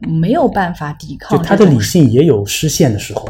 [0.00, 1.42] 没有办法抵抗。
[1.42, 3.28] 他的理性也有失陷的时候。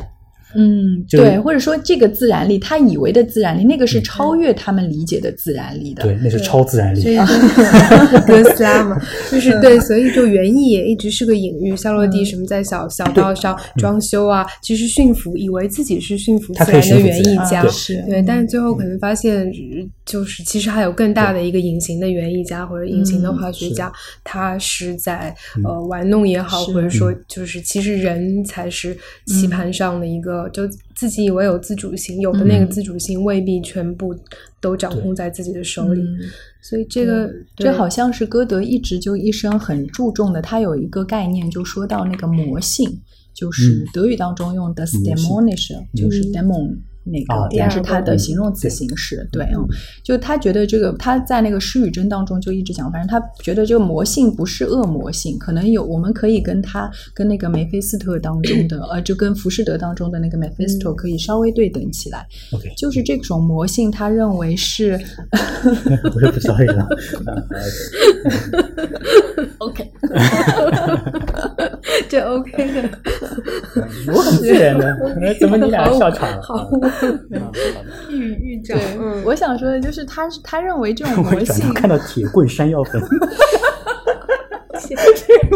[0.55, 6.03] 嗯，对，或者说这个自然力，他以为的自然力，那个是超越他们理解的自然力的。
[6.03, 7.03] 对，那是超自然力。
[8.27, 9.01] 哥斯拉嘛，
[9.31, 11.75] 就是对，所以就园艺也一直是个隐喻。
[11.75, 19.51] 夏洛蒂什么在小小道上装修啊，其实驯服，以为自己是驯服自然的园艺家，是对，但是最后可能发现，
[20.05, 23.91] 就是其实还有更大的一个隐形的园艺家或者隐形的化学家，
[24.23, 25.35] 他是在
[25.65, 28.95] 呃玩弄也好，或者说就是其实人才是
[29.27, 30.42] 棋盘上的一个。
[30.43, 34.15] 个就自己以为有自主性，有的那个自主性未必全部
[34.61, 36.01] 都掌控在自己的手里。
[36.01, 36.19] 嗯
[36.65, 40.41] 所以这个这好像是歌德一直就一生很注重的。
[40.41, 42.89] 他有一个概念，就说到那个魔性，
[43.35, 49.67] 就是嗯德语当中用的 s t e 魔性 m o n i s h 就是 demon 那个，啊但是它的嗯形容词形式，对，嗯，
[50.03, 64.93] 就他觉得这个他在那个失语症当中就一直讲，反正他觉得这个魔性不是恶魔性，可能有我们可以跟他跟那个梅菲斯特当中的，呃，就跟浮士德当中的那个梅菲斯特可以稍微对等起来，OK，就是这种魔性，他认为是
[66.15, 66.81] 我也不知道这个。
[66.83, 66.89] 啊
[69.59, 69.91] OK。
[72.09, 72.89] 这 OK 的，
[74.15, 74.97] 我很自然的，
[75.41, 76.43] 怎么你俩笑场了？
[76.43, 76.69] 好啊
[77.39, 77.51] 啊
[78.11, 83.03] 预预兆，嗯，我想说的就是他，他认为这种 魔性看到铁棍山药粉，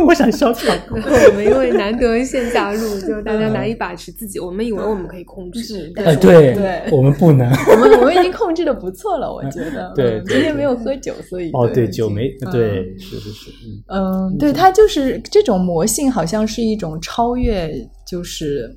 [0.07, 0.77] 我想笑场。
[0.91, 6.83] 我们因为难得线下录，就大家难以把持自己，我们以为我们可以控制，但呃，是对对。
[6.93, 7.51] 我们不能。
[7.71, 9.93] 我们我们已经控制的不错了，我觉得。
[9.95, 12.53] 对今天没有喝酒，所以哦，对，对酒没嗯。
[12.53, 13.51] 对，是是是，
[13.89, 14.31] 嗯。
[14.31, 17.73] 嗯，对，它就是这种魔性，好像是一种超越，
[18.07, 18.77] 就是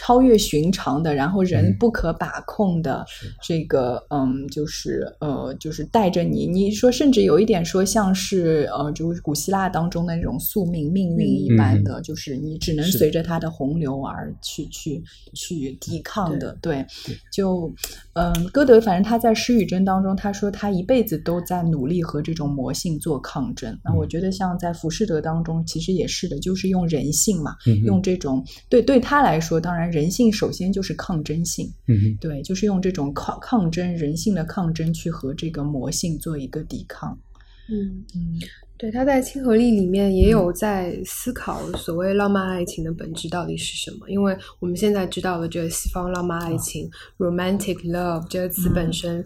[0.00, 1.76] 超越寻常的，然后人嗯。
[1.78, 3.04] 不可把控的
[3.42, 15.02] 这个，嗯，就是呃，就是带着你，你说甚至有一点说像是呃，就是古希腊当中的那种宿命命运一般的，就是你只能随着它的洪流而去去
[15.34, 16.84] 去抵抗的，对，
[17.32, 17.72] 就
[18.14, 23.78] 嗯，歌德反正他在失语症当中，他说他一辈子都在努力和这种魔性做抗争。
[23.84, 37.18] 那我觉得像在浮士德当中，其实也是的，就是用人性嘛，嗯用这种对对他来说，当然人性首先就是抗争性，嗯哼对，就是用这种抗抗争人性的抗争去和这个魔性做一个抵抗。
[37.68, 38.04] 嗯。
[38.14, 38.40] 嗯
[38.80, 46.88] 对，他在《亲和力》里面也有在思考所谓浪漫爱情的本质到底是什么，因为我们现在知道的这个西方浪漫爱情、
[47.18, 49.22] （romantic love） 这个词本身。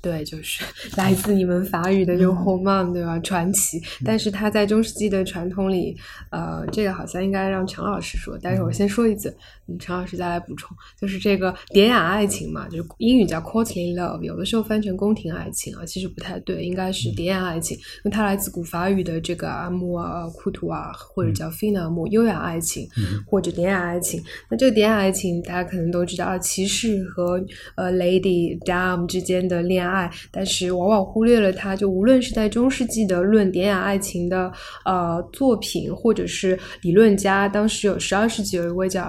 [0.00, 0.62] 对，就是
[0.96, 3.18] 来自你们法语的这个 roman，对吧？
[3.18, 3.80] 传奇。
[4.04, 5.96] 但是它在中世纪的传统里，
[6.30, 9.34] 呃，这个好像应该让陈老师说，但是我先说一嘴，嗯，
[9.78, 22.88] 陈老师再来补充，就是这个典雅爱情嘛，就是英语叫 courtly love，有的时候翻成宫廷爱情啊，其实不太对，应该是典雅爱情，因为它来自古法语的这个阿穆啊、库图啊，或者叫 fina 穆，优雅爱情
[23.26, 24.22] 或者典雅爱情。
[24.50, 27.42] 那这个典雅爱情，大家可能都知道啊，骑士和
[27.76, 34.52] 呃 lady dame 之间的恋爱，但是往往忽略了它，就无论是在中世纪的论典雅爱情的
[34.84, 39.02] 呃作品，或者是理论家，当时有十二世纪有一位叫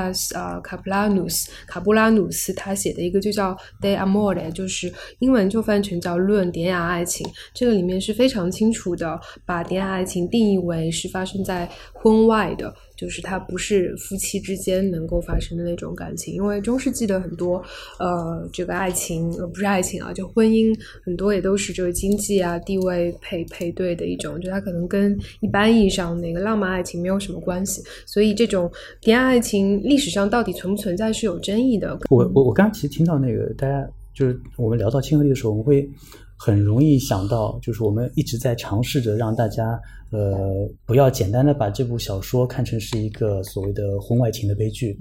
[0.00, 7.26] as 呃卡布拉努斯卡布拉努斯，他写的一个就叫 De Amore，就是英文就翻译成叫《论典雅爱情》。
[7.52, 16.34] 这个里面是非常清楚的把典雅爱情定义为是发生在婚外的，就是它不是夫妻之间能够发生的那种感情。
[16.34, 17.56] 因为中世纪的很多
[17.98, 27.82] 呃这个爱情呃不是爱情啊，就婚姻很多也都是这个经济啊地位配配对的一种，就它可能跟一般意义上那个浪漫爱情没有什么关系。
[28.04, 28.70] 所以这种
[29.00, 31.98] 典雅爱情历史上到底存不存在是有争议的。
[32.10, 35.88] 我我我刚刚其实听到那个大家就是我们聊到亲和力的时候，我们会
[36.36, 39.80] 很容易想到，就是我们一直在尝试着让大家
[40.10, 44.98] 呃不要简单的把这部小说看成是一个所谓的婚外情的悲剧。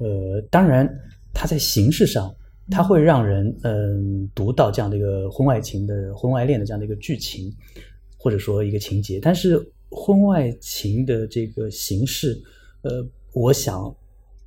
[0.00, 0.88] 呃，当然
[1.32, 2.34] 它在形式上。
[2.70, 7.50] 它会让人嗯、读到这样的一个婚外情的婚外恋的这样的一个剧情，
[8.18, 9.58] 或者说一个情节，但是
[9.90, 12.38] 婚外情的这个形式，
[12.82, 13.90] 呃，我想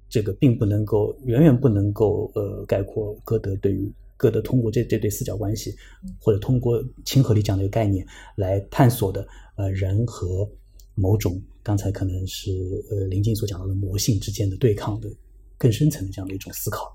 [0.08, 5.76] 这个并不能够远远不能够呃概括歌德对于歌德通过这这对四角关系，
[6.20, 9.28] 或者通过亲和力这样的一个概念来探索的
[9.62, 10.49] 呃人和
[10.95, 12.51] 某种刚才可能是
[12.89, 15.09] 呃林静所讲到的魔性之间的对抗的
[15.57, 16.91] 更深层的这样的一种思考。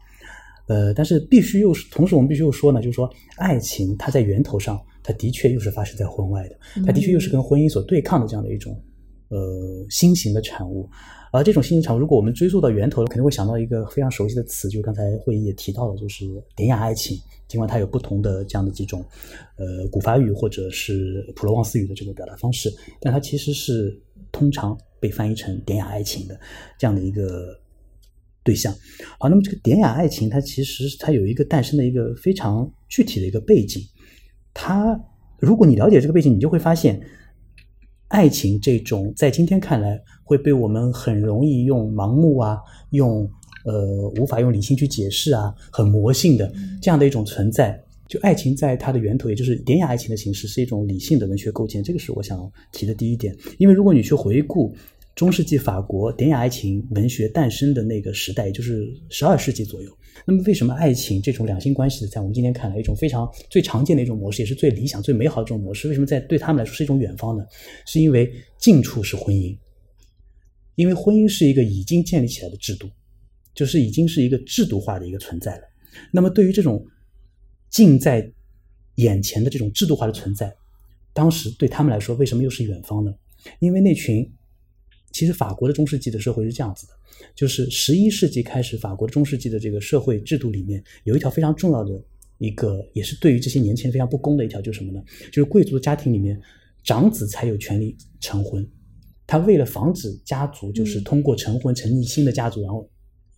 [0.69, 8.77] 呃，但是必须又是，同时我们必须又说呢，就是说，爱情它在源头上，它的确又是发生在婚外的，它的确又是跟婚姻所对抗的这样的一种
[9.29, 10.91] 呃新型的产物。
[11.33, 16.25] 而这种新型产物，如果我们追溯到源头，肯定会想到一个非常熟悉的词，就是刚才会议也提到了，就是
[16.57, 17.17] 典雅爱情。
[17.49, 19.05] 尽管它有不同的这样的几种
[19.57, 22.71] 呃古法语或者是普罗旺斯语的这个表达方式，
[23.01, 26.39] 但它其实是通常被翻译成典雅爱情的
[26.79, 27.59] 这样的一个。
[28.47, 28.73] 对象，
[29.19, 33.83] 好，那么这个典雅爱情，它其实它有一个诞生的一个非常具体的一个背景。
[34.55, 34.97] 它，
[35.41, 37.05] 如果你了解这个背景，你就会发现，
[38.07, 43.29] 爱情这种在今天看来会被我们很容易用盲目啊，用
[43.67, 46.51] 呃无法用理性去解释啊，很魔性的
[46.81, 47.79] 这样的一种存在。
[48.09, 51.83] 就爱情在它的源头，也就是典雅爱情的形式，是一种理性的文学构建。
[51.83, 53.37] 这个是我想提的第一点。
[53.59, 54.75] 因为如果你去回顾。
[55.17, 59.91] 中世纪法国典雅爱情文学诞生的那个时代，也就是十二世纪左右。
[60.27, 67.43] 那么，为什么爱情这种两性关系的，在我们今天看来，一种非常最常见的一种模式，也是最理想、最美好的这种模式，为什么在对他们来说是一种远方呢？
[67.87, 69.57] 是因为近处是婚姻，
[70.75, 72.87] 因为婚姻是一个已经建立起来的制度，
[73.57, 75.65] 就是已经是一个制度化的一个存在了。
[76.13, 76.87] 那么，对于这种
[77.69, 78.31] 近在
[78.97, 80.55] 眼前的这种制度化的存在，
[81.13, 83.13] 当时对他们来说，为什么又是远方呢？
[83.59, 84.31] 因为那群。
[85.13, 86.93] 其实法国的中世纪的社会是这样子的，
[87.35, 91.99] 就是十一世纪开始，法国的中世纪的这个社会制度里面有一条非常重要的
[92.37, 95.03] 一个，也是对于这些年轻人非常不公的一条，就是什么呢？
[95.33, 96.39] 就是贵族的家庭里面，
[96.85, 98.69] 长子才有权利成婚。
[99.27, 102.87] 他为了防止家族就是通过成婚成立新的家族，然后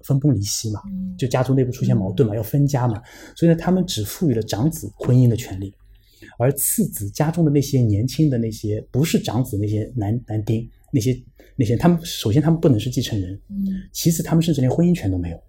[0.05, 0.81] 分崩离析嘛，
[1.17, 3.03] 就家族内部出现矛盾嘛，要分家嘛，
[3.37, 5.75] 所以呢，他们只赋予了长子婚姻的权利，
[6.39, 11.19] 而次子家中的那些年轻的那些不是长子那些男男丁那些。
[11.61, 15.43] 那些他们首先他们不能是继承人，嗯，其次他们甚至连婚姻权都没有。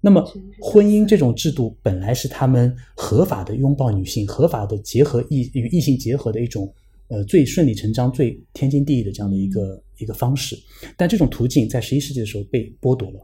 [0.00, 0.24] 那么
[0.62, 6.72] 婚姻这种制度本来是他们合法的拥抱女性、合法的结合异与异性结合的一种
[7.08, 10.56] 呃最顺理成章、最天经地义的这样的一个一个方式，
[10.96, 13.20] 但这种途径在十一世纪的时候被剥夺了。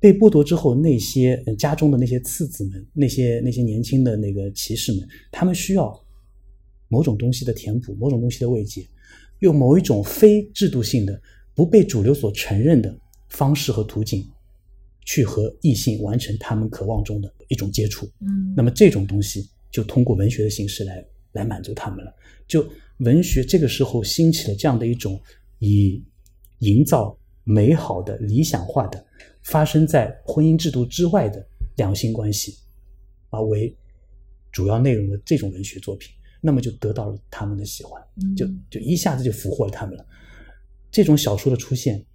[0.00, 5.98] 被剥夺之后，那些家中的那些次子们、那些那些年轻的那个骑士们，他们需要
[6.88, 8.86] 某种东西的填补，某种东西的慰藉。
[9.40, 11.20] 用某一种非制度性的、
[11.54, 12.96] 不被主流所承认的
[13.28, 14.28] 方式和途径，
[15.04, 18.10] 去和异性完成他们渴望中的一种接触。
[18.20, 22.12] 嗯，那么这种东西就通过文学的形式来来满足他们了。
[22.48, 22.68] 就
[22.98, 25.20] 文学这个时候兴起了这样的一种
[25.60, 26.02] 以
[26.58, 29.06] 营造美好的、理想化的、
[29.42, 31.44] 发生在婚姻制度之外的
[31.76, 32.58] 两性关系
[33.30, 33.76] 啊为
[34.52, 36.12] 主要内容的这种文学作品。
[36.40, 38.00] 那么就得到了他们的喜欢，
[38.36, 40.06] 就就一下子就俘获了他们了。
[40.88, 42.06] 这种小说的出现，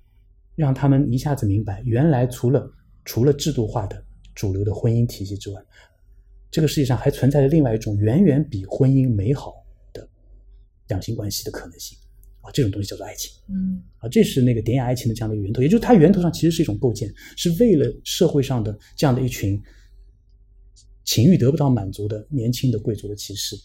[0.55, 2.71] 让他们一下子明白，原来除了
[3.03, 4.01] 除了制度化的
[4.33, 5.61] 主流的婚姻体系之外，
[6.49, 9.53] 这个世界上还存在着另外一种远远比婚姻美好
[9.91, 10.07] 的
[10.87, 11.97] 两性关系的可能性
[12.43, 12.51] 啊！
[12.53, 19.59] 这种东西叫做爱情，嗯，啊，这是那个典雅爱情的这样的一个源头，也就是它源头上其实是一种构建，是为了社会上的这样的一群
[21.03, 23.55] 情欲得不到满足的年轻的贵族的骑士。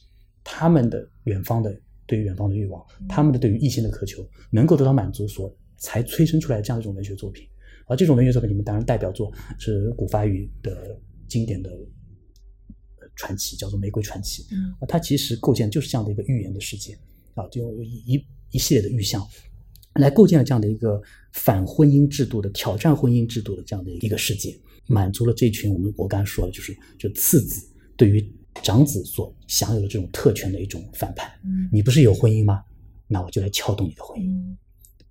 [0.45, 7.47] 他们的远方的对于远方的欲望，他们的对于异性的渴求能够得到满足，所才催生出来这样一种文学作品。
[7.87, 11.71] 而这种文学作品里面，当然代表作是古法语的经典的
[13.17, 14.43] 传奇，叫做《玫瑰传奇》。
[14.79, 16.97] 啊，它其实构建就是这样的一个寓言的世界
[17.35, 19.27] 啊，就一一一系列的预象
[19.95, 21.01] 来构建了这样的一个
[21.33, 28.33] 反婚姻制度的挑战婚姻制度的这样的一个世界，满足了这群我们我刚才说的，就是就次子对于。
[28.61, 31.31] 长子所享有的这种特权的一种反叛，
[31.71, 32.61] 你不是有婚姻吗？
[33.07, 34.37] 那我就来撬动你的婚姻。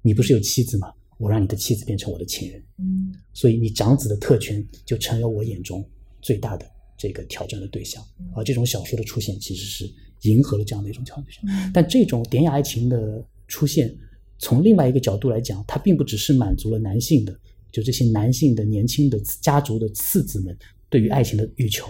[0.02, 0.92] 你不是有妻子吗？
[1.18, 2.62] 我让你的妻子变成我的情人。
[2.80, 5.82] 嗯，所以你长子的特权就成了我眼中
[6.22, 8.04] 最大的这个挑战的对象。
[8.36, 9.90] 而这种小说的出现，其实是
[10.22, 11.72] 迎合了这样的一种挑战。
[11.74, 13.94] 但这种典雅爱情的出现，
[14.40, 17.38] 从另外一个角度来讲，它并不只是满足了男性的，
[17.72, 20.58] 就这些男性的年轻的家族的次子们
[20.90, 21.88] 对于爱情的欲求。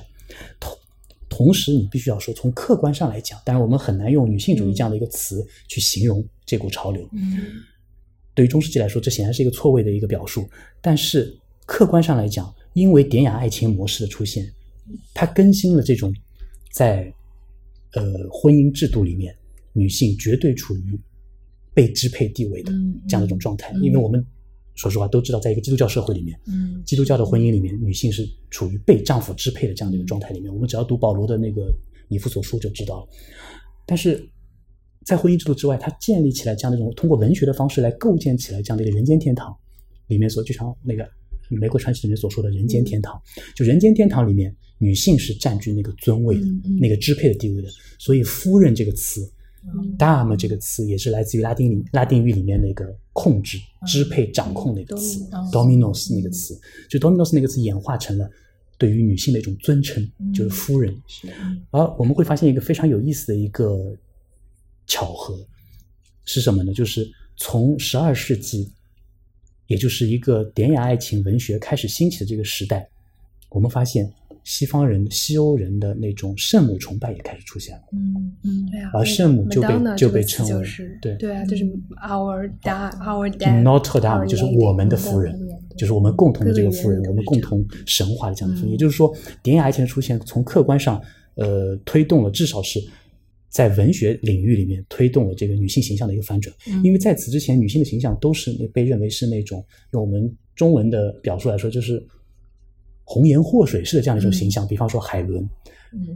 [0.59, 0.77] 同
[1.29, 7.07] 同时，你必须要说，从客观上来讲，当然我们很难用女性主义这样的一个词去形容这股潮流。
[7.11, 7.37] 嗯，
[8.33, 10.49] 对于中世纪来说，这显然是一个错位的一个表述。
[10.81, 14.51] 但是客观上来讲，因为典雅爱情模式的出现，
[15.13, 16.15] 它更新了这种
[16.71, 17.13] 在
[17.93, 19.35] 呃婚姻制度里面
[19.73, 20.99] 女性绝对处于
[21.73, 22.71] 被支配地位的
[23.07, 23.73] 这样的一种状态。
[23.81, 24.25] 因为我们。
[24.75, 30.53] 说实话，都知道，在一个基督教社会里面，嗯，基督教的婚姻里面，女性是处于被丈夫支配的这样的一个状态里面。
[30.53, 31.63] 我们只要读保罗的那个
[32.09, 33.07] 《以弗所书》就知道了。
[33.87, 34.23] 但是
[35.03, 39.51] 在婚姻制度之外，它建立起来这样的一种通过文学的方式来构建起来这样的一个人间天堂，
[40.09, 41.03] 里面所就像那个
[41.49, 43.19] 《玫瑰传奇》里面所说的人间天堂，
[43.55, 46.47] 就人间天堂里面，女性是占据那个尊位的、
[46.79, 47.69] 那个支配的地位的。
[47.97, 49.29] 所以“夫人”这个词。
[49.97, 55.19] dam 这个词也是来自于拉丁里拉丁语里面那个控制、支配、掌控那个词
[55.51, 56.57] ，dominos 那个词，
[56.89, 58.29] 就 dominos 那个词演化成了
[58.77, 60.95] 对于女性的一种尊称，就是夫人。
[61.71, 63.93] 而我们会发现一个非常有意思的一个
[64.85, 65.37] 巧合
[66.23, 66.71] 是什么呢？
[66.71, 67.05] 就是
[67.35, 68.71] 从十二世纪，
[69.65, 72.87] 也就是一个典雅爱情文学开始兴起的这个时代，
[73.49, 74.09] 我们发现。
[74.47, 77.83] 西方人、西欧人的那种圣母崇拜也开始出现了。
[77.91, 78.91] 嗯嗯，对啊。
[78.93, 79.67] 而圣母就被
[79.97, 80.65] 就被称为
[81.01, 81.65] 对对啊，就是
[82.01, 83.61] our dad，our dad。
[83.61, 85.37] Notre Dame 就是我们的夫人，
[85.77, 88.71] 就是我们共同的这个夫人，我们共同神话的这样的夫人。
[88.71, 91.01] 也就是说，典雅爱情的出现，从客观上
[91.35, 92.79] 呃推动了，至少是
[93.49, 96.55] 在文学领域里面推动了这个女性形象的一个翻转。
[96.85, 99.61] 因为在此之前，女性的形象都是被认为是那种
[99.91, 102.01] 用我们中文的表述来说，就是
[103.09, 104.67] 红颜祸水式的这样一种形象。
[104.67, 105.41] 比方说海伦，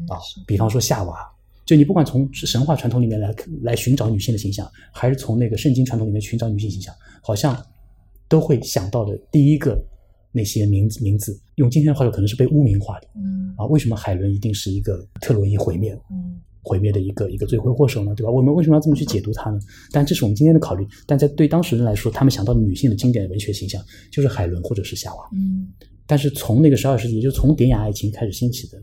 [0.09, 1.15] 啊，比方说夏娃。
[1.63, 7.55] 就你不管从神话传统里面来来寻找女性的形象，还是从那个圣经传统里面寻找女性形象，好像
[8.27, 9.81] 都会想到的第一个
[10.33, 13.07] 那些名字名字，用今天的话说，可能是被污名化的。
[13.15, 15.97] 嗯啊，为什么海伦一定是一个特洛伊毁灭？
[16.11, 16.41] 嗯。
[16.63, 18.31] 毁灭的一个一个罪魁祸首呢，对吧？
[18.31, 19.59] 我们为什么要这么去解读它呢？
[19.91, 20.87] 但这是我们今天的考虑。
[21.07, 25.29] 但在对当时人来说，他们想到的女性的经典文学形象就是海伦或者是夏娃。
[25.33, 25.67] 嗯。
[26.11, 28.77] 但是从那个十二世纪，也就从典雅爱情开始兴起的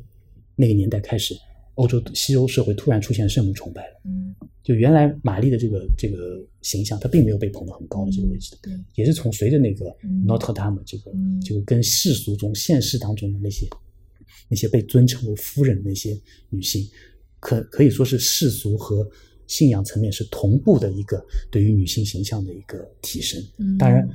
[0.57, 1.37] 那个年代开始，
[1.75, 4.01] 欧洲西欧社会突然出现圣母崇拜了。
[4.07, 4.35] 嗯。
[4.63, 8.57] 就原来玛丽的这个这个形象，她并没有被捧得很高的这个位置的。
[8.63, 8.73] 对。
[8.95, 9.95] 也是从随着那个
[10.27, 11.13] Notre Dame 这个，
[11.45, 13.69] 就跟世俗中现实当中的那些
[14.49, 16.19] 那些被尊称为夫人的那些
[16.49, 16.89] 女性。
[17.41, 19.07] 可可以说是世俗和
[19.47, 23.39] 信仰层面是同步的一个对于女性形象的一个提升。
[23.79, 24.09] 当然，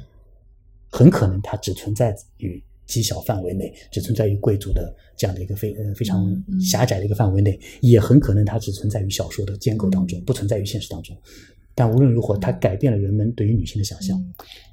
[0.89, 11.17] 很可能它只存在于极小范围内，只存在于贵族的这样的一个非呃非常狭窄的一个范围内，也很可能它只存在于小说的建构当中，不存在于现实当中。
[11.75, 14.21] 但无论如何，它改变了人们对于女性的想象。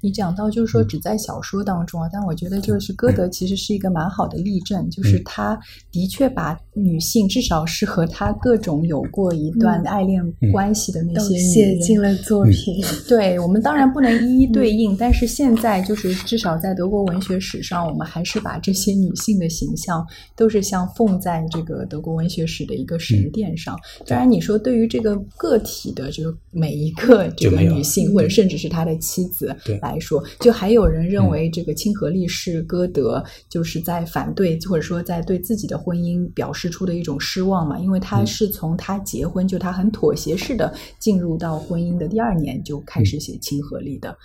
[0.01, 5.59] 你讲到就是说只在小说当中啊，但我觉得就是歌德其实是一个蛮好的例证，就是他
[5.91, 12.83] 的确把女性至少是和他各种有过一段爱恋关系的那些写进了作品。
[13.09, 20.05] 对我们当然不能一一对应，但是现在就是至少在德国文学史上，我们还是把这些女性的形象
[20.35, 23.75] 都是像奉在这个德国文学史的一个神殿上。
[24.05, 26.90] 当然，你说对于这个个体的这个每一。
[26.91, 37.79] 一个这个女性，或者甚至是他的妻子来说，就还有人认为这个亲和力是歌德就是在反对，或者说在对自己的婚姻表示出的一种失望嘛？
[37.79, 44.15] 因为他是从他结婚，就他很妥协式的进入到婚姻的第二年就开始写亲和力的。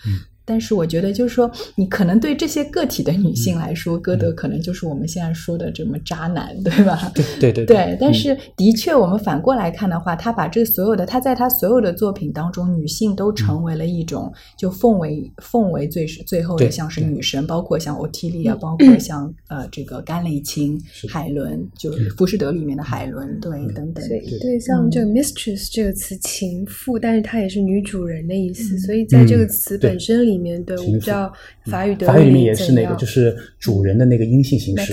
[0.48, 7.12] 但是我觉得，就是说，你可能对这些个体的女性来说，歌德可能就是我们现在说的这么渣男，对吧？
[7.40, 7.66] 对对对。
[7.66, 24.09] 对，但是的确，我们反过来看的话，他把这所有的，他在他所有的作品当中，女性都成为了一种就奉为奉为最最后的像是女神，包括像欧提利亚，包括像呃这个甘雷琴、海伦，就是《浮士德》里面的海伦，对，等等。
[24.09, 30.36] 对对，像这个 mistress 这个词，情妇，但是它也是女主人的意思，所以在这个词本身里。
[30.37, 31.33] 里面对我不知道
[31.67, 34.93] 法语的法语里面也是那个，就是主人的那个阴性形式。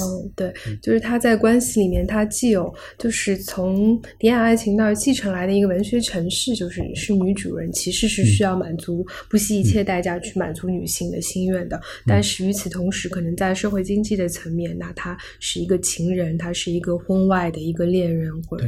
[0.00, 11.80] 嗯，对，就是他在关系里面，他既有就是从典雅爱情那儿继承来的一个文学城市，就是是女主人，其实是需要满足不惜一切代价去满足女性的心愿的。
[12.06, 18.66] 但是与此同时，可能在社会经济的层面，那他是一个情人，他是一个婚外的一个恋人，或者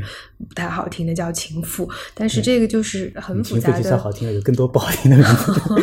[0.49, 1.89] 不太好听的叫情妇。
[2.15, 5.17] 但是这个就是很复杂的，好听的有更多不好听的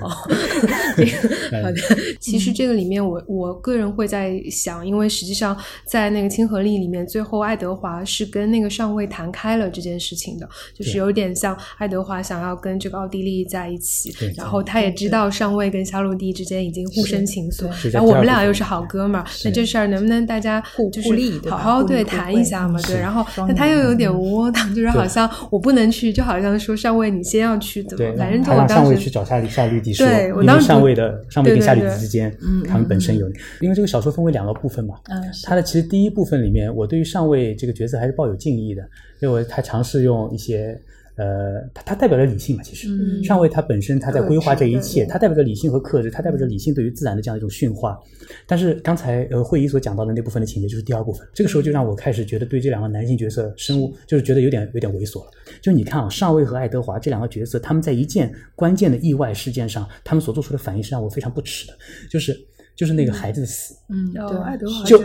[0.00, 1.74] 哦， 好的。
[2.18, 20.62] 其实这个里面，我我个人会在想，因为实际上在那个亲和力里面，最后爱德华是跟那个上尉谈开了这件事情的，就是有点像爱德华想要跟这个奥地利在一起，然后他也知道上尉跟夏洛蒂之间已经互生情愫，然后我们俩又是好哥们儿，那这事儿能不能大家
[20.92, 21.10] 就是
[21.48, 22.80] 好好对谈一下嘛？
[22.82, 28.16] 对，然后那他又有点窝囊，就是好像我不能去，就好像说上尉你先要去，怎么？
[28.16, 30.06] 反正就我当时去找夏夏绿蒂说，
[30.42, 32.36] 因为上位的上位跟夏绿蒂之间，
[32.68, 33.26] 他们本身有，
[33.60, 34.96] 因为这个小说分为两个部分嘛。
[35.08, 38.82] 嗯，他的其实第一部分里面，我对于上位这个角色还是抱有敬意的，
[39.20, 40.80] 因为他尝试用一些。
[41.20, 42.62] 呃，他他代表着理性嘛？
[42.62, 42.88] 其实
[43.22, 47.98] 上尉他本身他在规划这一切，他代表着理性和克制，他代表着理性对于自然的这样一种驯化。
[48.46, 55.30] 但是刚才呃会议所讲到的那部分的情节就是第二部分，这个时候就让我开始觉得对这两个男性角色生物就是觉得有点有点猥琐了。
[55.60, 61.74] 就你看啊，上尉和爱德华这两个角色，他们在一件关键的意外事件上，他们所做出的反应是让我非常不齿的，
[62.08, 62.34] 就是
[62.74, 63.74] 就是那个孩子的死。
[63.90, 64.98] 嗯，对，爱德华就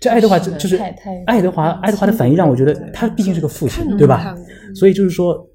[0.00, 0.76] 这爱德华就是
[1.26, 4.36] 爱德华爱德华的反应让我觉得他毕竟是个父亲，对吧？
[4.74, 5.46] 所以就是说。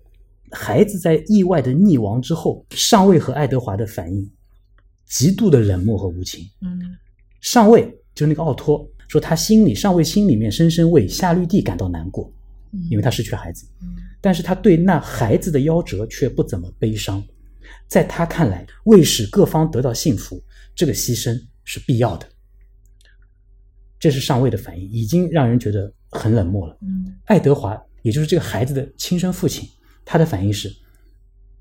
[0.56, 4.32] 孩子在意外的溺亡之后，上尉和爱德华的反应
[5.06, 6.50] 极度的冷漠和无情。
[6.62, 6.82] 嗯，
[7.42, 7.84] 上尉
[8.16, 12.34] 就是那个奥托说，他心里上尉心里面深深为夏绿蒂感到难过，
[12.90, 13.68] 因为他失去了孩子。
[13.82, 17.24] 嗯，但是他对那孩子的夭折却不怎么悲伤，
[17.88, 20.42] 在他看来，为使各方得到幸福，
[20.74, 22.28] 这个牺牲是必要的。
[24.00, 26.78] 这是上尉的反应，已经让人觉得很冷漠了。
[26.82, 29.70] 嗯，爱德华也就是这个孩子的亲生父亲。
[30.06, 30.72] 他的反应是，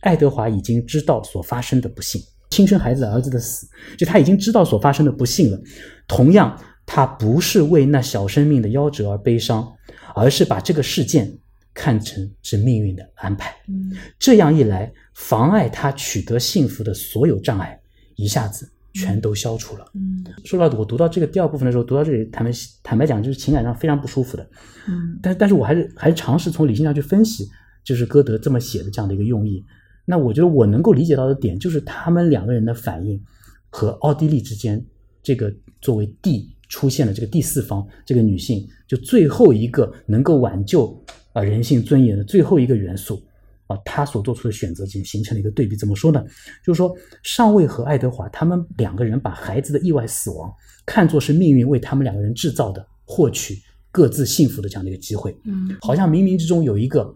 [0.00, 3.66] 爱德华已经知道所发生的不幸，亲生孩子儿子的死，
[3.98, 5.58] 就他已经知道所发生的不幸了。
[6.06, 9.66] 同样，他不是为那小生命的夭折而悲伤，
[10.14, 11.32] 而是把这个事件
[11.72, 13.56] 看成是命运的安排。
[13.66, 17.80] 嗯这样一来，妨碍他取得幸福的所有障碍，
[18.16, 19.86] 一下子全都消除了。
[19.94, 22.50] 嗯说到我读到这个第二部分的时候，读到这里，坦白
[22.82, 24.46] 坦白讲，就是情感上非常不舒服的。
[24.86, 27.48] 嗯但但是我还是还是尝试从理性上去分析，
[27.84, 29.62] 就是歌德这么写的这样的一个用意。
[30.06, 33.22] 那我觉得我能够理解到的点，就是他们两个人的反应
[33.70, 34.84] 和奥地利之间
[35.22, 41.00] 这个作为第出现了这个第四方这个女性，就最后一个能够挽救
[41.32, 43.22] 啊、人性尊严的最后一个元素
[43.66, 45.74] 啊，她所做出的选择形形成了一个对比。
[45.74, 46.24] 怎么说呢？
[46.64, 50.52] 就是说上尉和爱德华他们两个人把孩子的意外死亡
[50.84, 53.58] 看作是命运为他们两个人制造的获取
[53.90, 55.34] 各自幸福的这样的一个机会。
[55.44, 57.14] 嗯好像冥冥之中有一个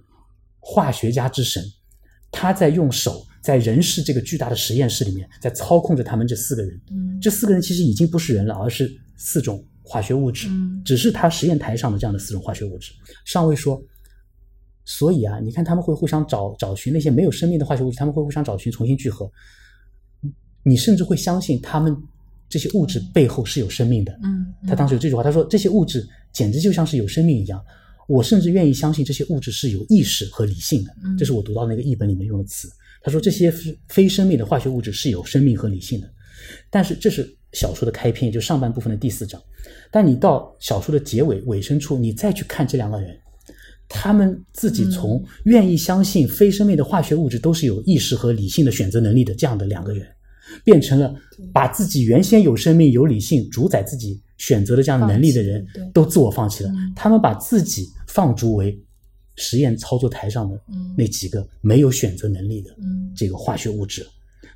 [0.70, 1.64] 化学家之神，
[2.30, 6.78] 他在用手在人世这个巨大的实验室里面，在操控着他们这四个人。
[6.90, 12.92] 嗯这四个人其实已经不是人了，而是四种化学物质，嗯只是他实验台上的这样的四种化学物质。
[13.24, 13.82] 上尉说，
[14.84, 19.30] 所以啊，你看他们会互相找找寻那些没有生命的化学物质，他们会互相找寻重新聚合。
[20.62, 21.96] 你甚至会相信他们
[22.46, 24.12] 这些物质背后是有生命的。
[24.22, 27.64] 嗯，他当时有这句话，他说这些物质简直就像是有生命一样。
[28.08, 32.68] 我甚至愿意相信这些物质是有意识和理性的嗯，这是我读到那个译本里面用的词。
[33.02, 36.10] 他说这些非非生命的化学物质是有生命和理性的，
[36.70, 39.40] 但是这是小说的开篇，也就上半部分的第四章。
[39.90, 43.16] 但你到小说的结尾尾声处，你再去看这两个人，
[43.88, 50.06] 他们自己从愿意相信非生命的化学物质都是有意识和理性的选择能力的这样的两个人，
[50.64, 51.14] 变成了
[51.52, 56.92] 把自己原先有生命、有理性、主宰自己选择的这样的能力的人都自我放弃了嗯。
[56.96, 58.76] 他们把自己放逐为
[59.36, 64.04] 实验操作台上的嗯那几个没有选择能力的嗯这个化学物质。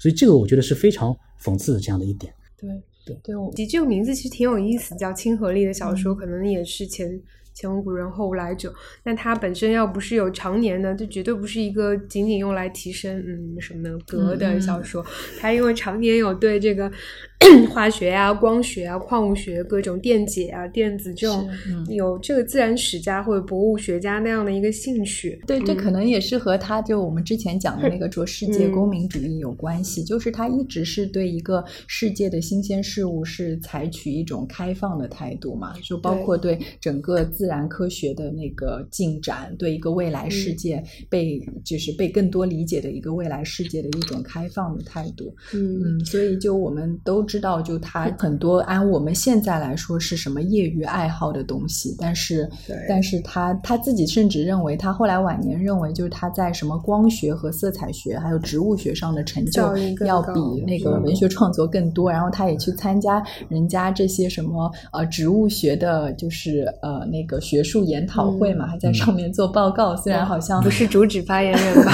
[0.00, 2.34] 所以这个我觉得是非常讽刺的这样的一点。
[2.56, 2.68] 对
[3.04, 7.08] 对对，我其实这个名字其实挺有意思，叫亲和力的小说，嗯可能也是前
[7.54, 8.72] 前无古人后无来者。
[9.04, 15.04] 那它本身要不是有常年的，这绝对不是一个仅仅用来提升嗯什么格的小说。
[15.40, 16.90] 它因为常年有对这个
[17.70, 25.40] 化学啊、光学啊、矿物学、各种电解啊、电子这种嗯有这个自然史家或者博物学家那样的一个兴趣。
[25.46, 45.34] 对，这嗯可能也是和他就我们之前讲的那个说世界公民主义有关系，就是他一直是对一个世界的新鲜事物是采取一种开放的态度嘛，就包括对整个自然科学的那个进展，对一个未来世界被、就是被更多理解的一个未来世界的一种开放的态度。
[45.54, 45.72] 嗯。
[45.82, 52.48] 嗯，所以就我们都知道，就他很多按我们现在来说是什么业余爱好的东西，但是
[52.88, 59.62] 但是他他自己甚至认为，他后来晚年认为，就是他在什么光学和色彩学还有植物学上的成就
[60.04, 61.02] 要比那个嗯。
[61.02, 71.92] 文学创作更多，然后他也去参加人家这些什么呃植物学的，就是呃那个学术研讨会嘛，还在上面做报告，虽然好像不是主旨发言人吧？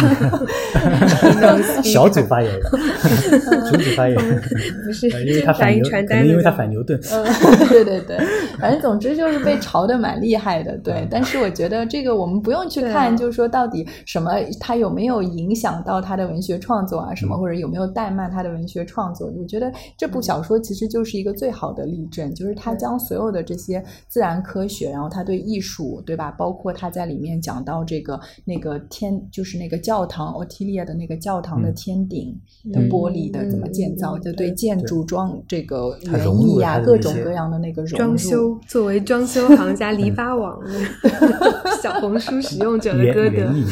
[1.82, 2.60] 小组发言人，
[3.70, 4.42] 主旨发言人，
[4.84, 6.98] 不是呃因为他反牛，传单的可能因为他反牛顿。
[7.12, 7.24] 嗯，
[7.68, 8.18] 对对对，
[8.58, 11.06] 反正总之就是被嘲的蛮厉害的，对。
[11.10, 19.30] 但是我觉得这个我们不用去看，就是说到底什么，他有没有影响到他的文学创作啊，什么，嗯或者有没有怠慢他的文学创作？
[19.38, 26.30] 我觉得这部小说其实就是一个最好的例证，就是他将所有的这些自然科学，然后他对艺术，对吧？
[26.30, 32.34] 包括他在里面讲到这个那个天，就是那个教堂，奥提利亚的那个教堂的嗯天顶
[32.72, 37.84] 的嗯玻璃的怎么建造，嗯就对对建筑装这个园艺呀、各种各样的那个。
[37.84, 40.58] 装修作为装修行家篱笆网
[41.82, 43.64] 小红书使用者的歌德 园，艺，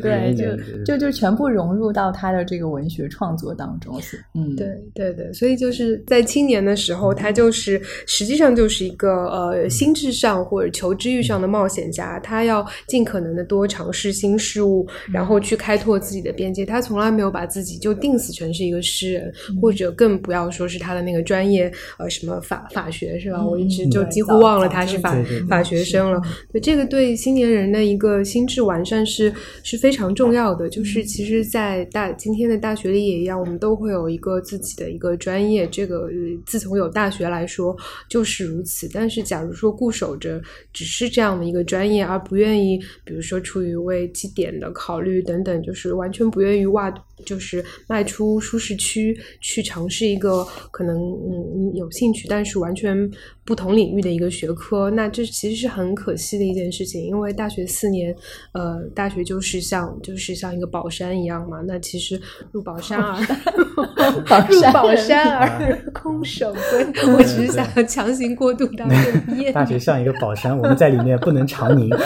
[0.00, 0.44] 对就
[0.84, 16.64] 就就全部融入到他的这个文学创作当中是，嗯，对对对，所以就是在青年的时候，他就是实际上就是一个呃心智上或者求知欲上的冒险家，他要尽可能的多尝试新事物，然后去开拓自己的边界。
[16.64, 23.38] 他从来没有把自己就定死成是一个诗人，或者更不要说是他的那个专业呃什么法法学是吧？
[23.40, 25.14] 嗯我一直就几乎忘了他是法
[25.48, 26.20] 法学生了。
[26.52, 29.32] 对，这个对青年人的一个心智完善是
[29.62, 30.68] 是非常重要的。
[30.68, 35.66] 就是其实，在大今天的大学里也一样，我们都会有一个自己的一个专业。
[35.66, 36.12] 这个呃
[36.46, 37.76] 自从有大学来说
[38.08, 38.88] 就是如此。
[38.92, 40.40] 但是，假如说固守着
[40.72, 46.90] 只是这样的一个专业，而不愿意，比如说出于为绩点的考虑等等，就是完全不愿意挖，
[47.24, 53.10] 就是迈出舒适区去尝试一个可能嗯你有兴趣，但是完全
[53.44, 57.04] 不同领域的一个学科，那这其实是很可惜的一件事情。
[57.04, 58.14] 因为大学四年，
[58.52, 61.58] 呃，大学就是像就是像一个宝山一样嘛。
[61.66, 62.20] 那其实
[62.52, 63.20] 入宝山而
[64.28, 69.52] 宝入山宝山而空手归， 我只是想要强行过渡到这一页。
[69.52, 71.90] 大学像一个宝山，我们在里面不能长宁。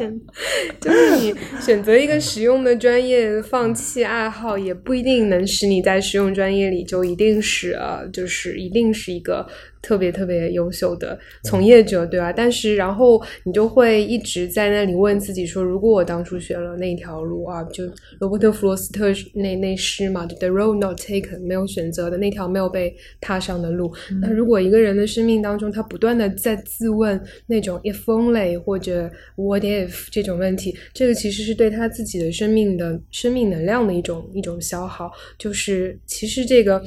[0.00, 0.20] 天，
[0.80, 9.46] 就是你选择一个实用的专业，放弃爱好，也不一定能使你在实用专业里就一定是呃，就是一定是一个。
[9.82, 12.32] 特别特别优秀的从业者，对吧？
[12.32, 17.84] 但是然后你就会一直在那里问自己说：如果我当初选了那条路啊，就
[18.18, 23.92] 罗伯特·弗罗斯特那那诗嘛，“The road not taken”，没有选择的那条没有被踏上的路。
[24.20, 35.10] 那如果一个人的生命当中，他不断的在自问那种 “if only” 或者 “what if” 这种问题，这个其实是对他自己的生命的生命能量的一种一种消耗。
[35.38, 36.82] 就是其实这个。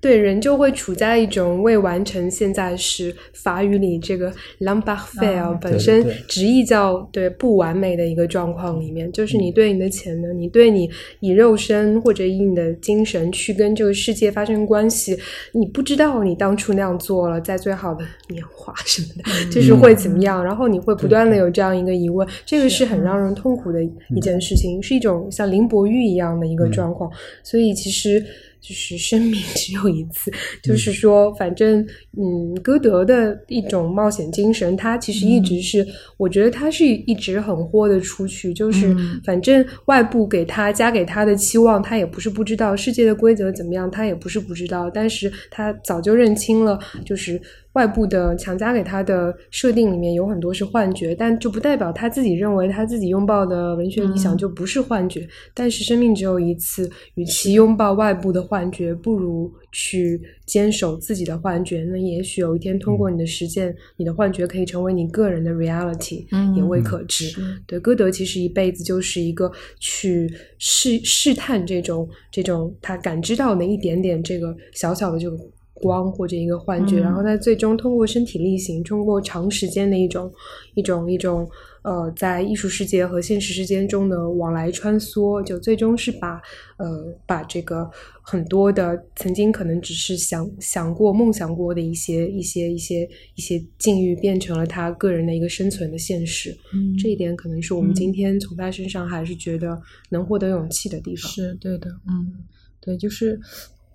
[0.00, 10.88] 对，人就会处在一种未完成现在时，法语里这个 “l'imparfait” 本身直译叫“对不完美的一个状况”里面，就是你对你的潜能，你对你
[11.20, 15.18] 以肉身或者以你的精神去跟这个世界发生关系，
[15.52, 27.10] 你不知道你当初那样做了，在最好的年华什么的， 就是会怎么样，然后你会不断的有这样一个疑问，这个是很让人痛苦的一件事情，是一种像林伯玉一样的一个状况，
[27.42, 28.24] 所以其实。
[28.60, 30.30] 就是生命 只有一次，
[30.62, 31.80] 就是说，反正，
[32.16, 47.40] 嗯，歌德的一种冒险精神，他其实一直是，我觉得他是一直很豁得出去，就是反正外部给他加给他的期望，他也不是不知道世界的规则怎么样，他也不是不知道，但是他早就认清了，就是。
[47.74, 55.28] 外部的强加给他的设定里面有很多是幻觉，但就不代表他自己认为他自己拥抱的文学理想就不是幻觉。
[55.54, 61.84] 但是生命只有一次，与其拥抱外部的幻觉，不如去坚守自己的幻觉。
[61.84, 67.32] 那也许有一天，通过你的实践，你的幻觉可以成为你个人的 reality，嗯也未可知。
[67.68, 70.28] 对，歌德其实一辈子就是一个去
[70.58, 75.38] 试试探这种这种他感知到的一点点这个小小的这个。
[75.80, 80.32] 光或者一个幻觉，然后他最终通过身体力行，通过长时间的一种
[80.74, 81.48] 一种一种
[81.82, 86.40] 呃，在艺术世界和现实世界中的往来穿梭，就最终是把
[86.76, 87.90] 呃把这个
[88.20, 96.54] 很多的曾经可能只是想想过、梦想过的一些一些一些一些境遇，变成了他个人的一个生存的现实。
[96.74, 99.80] 嗯，这一点可能是我们今天从他身上还是觉得
[100.10, 101.30] 能获得勇气的地方。
[101.32, 102.44] 是对的，嗯，
[102.80, 103.40] 对，就是。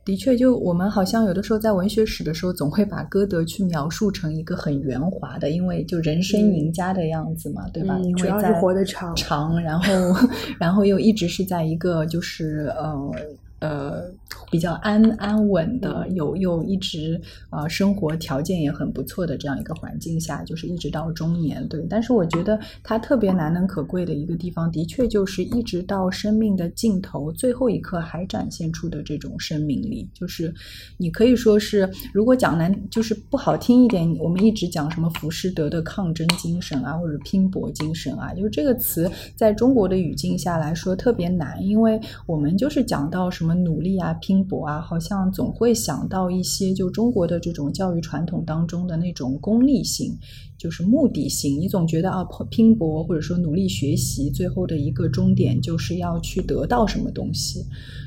[0.05, 7.97] 的确，就我们好像有的时候在文学史的时候，总会把歌德去描述成一个很圆滑的，因为就人生赢家的样子嘛，对吧？
[7.97, 9.91] 因主要是活得长，长，然后，
[10.59, 13.11] 然后又一直是在一个就是呃。
[13.59, 14.03] 呃，
[14.49, 17.19] 比较安安稳的，有又一直
[17.49, 21.85] 啊，生活条件也很不错的这样一个环境下，就是一直到中年，对。
[21.89, 30.53] 但是我觉得他特别难能可贵的一个地方，的确就是一直到生命的尽头，最后一刻还展现出的这种生命力，就是
[30.97, 43.25] 你可以说是，如果讲难，就是不好听一点，我们一直讲什么浮士德的抗争精神啊，或者拼搏精神啊，就是这个词在中国的语境下来说特别难，因为我们就是讲到。
[43.35, 50.17] 什么努力啊，拼搏啊，好像总会想到一些就中国的这种教育传统当中的那种功利性，
[50.57, 51.59] 就是目的性。
[51.59, 57.65] 你总觉得啊， 拼搏或者说努力学习，最后的一个终点就是要去得到什么东西。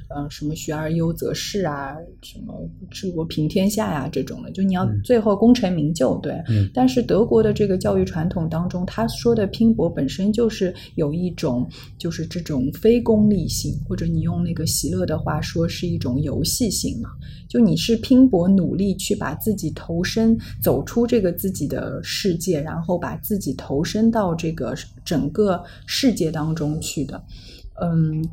[0.08, 6.42] 嗯，什么学而优则仕啊，什么治国平天下呀，这种的，就你要最后功成名就，对。
[6.72, 11.68] 但是德国的这个教育传统当中，他说的拼搏本身就是有一种，
[11.98, 17.10] 就是这种非功利性，或者你用那个席勒的话说，是一种游戏性嘛。
[17.46, 24.74] 就你是拼搏努力去把自己投身走出这个自己的世界，然后把自己投身到这个
[25.04, 27.22] 整个世界当中去的，
[27.82, 28.26] 嗯。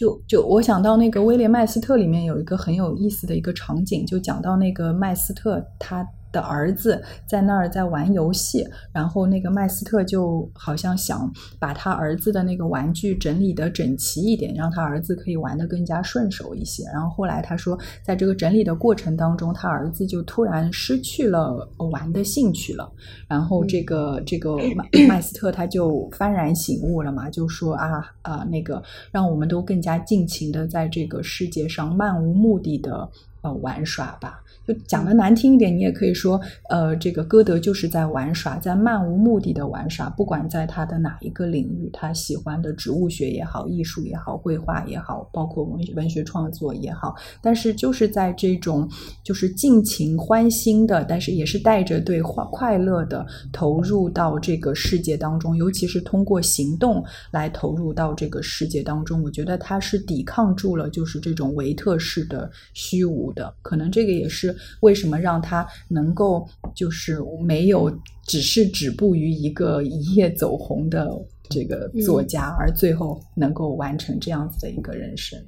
[0.00, 6.02] 就就我想到那个威廉麦斯特里面有一个很有意思的一个场景，就讲到那个麦斯特他。
[6.32, 16.84] 的儿子在那儿在玩游戏，然后那个麦斯特就好像想把他儿子的那个玩具整理的整齐一点，让他儿子可以玩的更加顺手一些。
[16.92, 22.90] 然后后来他说，在这个整理的过程当中，他儿子就突然失去了玩的兴趣了。
[23.28, 33.08] 然后这个这个麦 麦斯特他就幡然醒悟了嘛，就说啊啊那个让我们都更加尽情的在这个世界上漫无目的的
[33.42, 34.42] 呃玩耍吧。
[34.86, 36.38] 讲的难听一点，你也可以说，
[36.68, 40.10] 呃，这个歌德就是在玩耍，在漫无目的的玩耍。
[40.10, 48.86] 不管在他的哪一个领域，他喜欢的植物学也好，艺术也好，绘画也好，包括文文学创作也好，但是就是在这种
[49.24, 59.22] 就是尽情欢欣的，但是也是带着对快快乐的投入到这个世界当中，尤其是通过行动来投入到这个世界当中。
[59.22, 63.30] 我觉得他是抵抗住了，就是这种维特式的虚无。
[63.32, 67.90] 的，可能这个也是为什么让他能够就是没有
[68.26, 71.10] 只是止步于一个一夜走红的
[71.48, 75.38] 这个作家，而最后能够完成这样子的一个人生。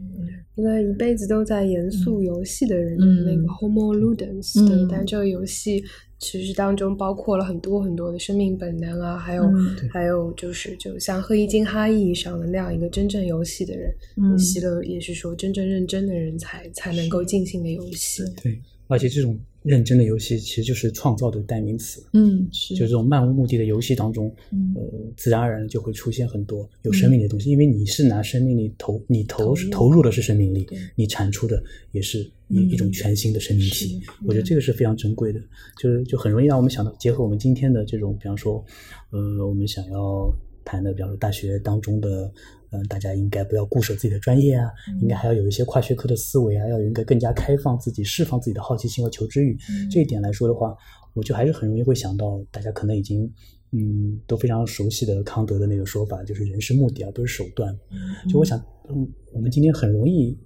[0.55, 5.82] 一个一辈子都在严肃游戏的人，嗯那个 Homo Ludens，、对嗯，但这个游戏
[6.18, 9.74] 其实当中包括了很多很多的生命本能啊，还有、嗯。
[9.90, 14.39] 还有就是就像赫伊金哈意义上的那样一个真正游戏的人，嗯。
[14.39, 18.22] 希勒也是说真正认真的人才才能够尽兴的游戏。
[18.43, 18.60] 对，
[18.93, 22.05] 而且这种认真的游戏其实就是创造的代名词。
[22.12, 24.82] 嗯，是就这种漫无目的的游戏当中，嗯呃，
[25.16, 31.62] 自然而然就会出现很多有生命力的东西，因为你是拿生命力投，你投投入的是生命力，你产出的
[31.93, 34.02] 也是一嗯一种全新的生命是体。
[34.27, 35.40] 我觉得这个是非常珍贵的，
[35.81, 38.64] 就是就很容易让我们想到，结合我们今天的这种，比方说，
[39.10, 40.31] 呃，我们想要
[40.64, 42.31] 谈的，比方说大学当中的，
[42.73, 44.70] 呃，大家应该不要固守自己的专业啊，
[45.03, 49.57] 应该还要有一些跨学科的思维啊，要有一个更加开放自己、释放自己的好奇心和求知欲。
[49.90, 50.74] 这一点来说的话，
[51.12, 53.31] 我就还是很容易会想到，大家可能已经
[53.73, 57.78] 嗯都非常熟悉的康德的那个说法，就是人是目的而不是手段。
[58.27, 58.59] 就我想，
[58.89, 60.39] 嗯，我们今天很容易，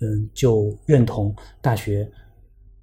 [0.00, 2.06] 嗯，就认同大学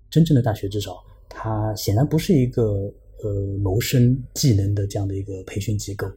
[0.09, 0.95] 真正的大学，至少
[1.29, 6.07] 它显然不是一个呃谋生技能的这样的一个培训机构。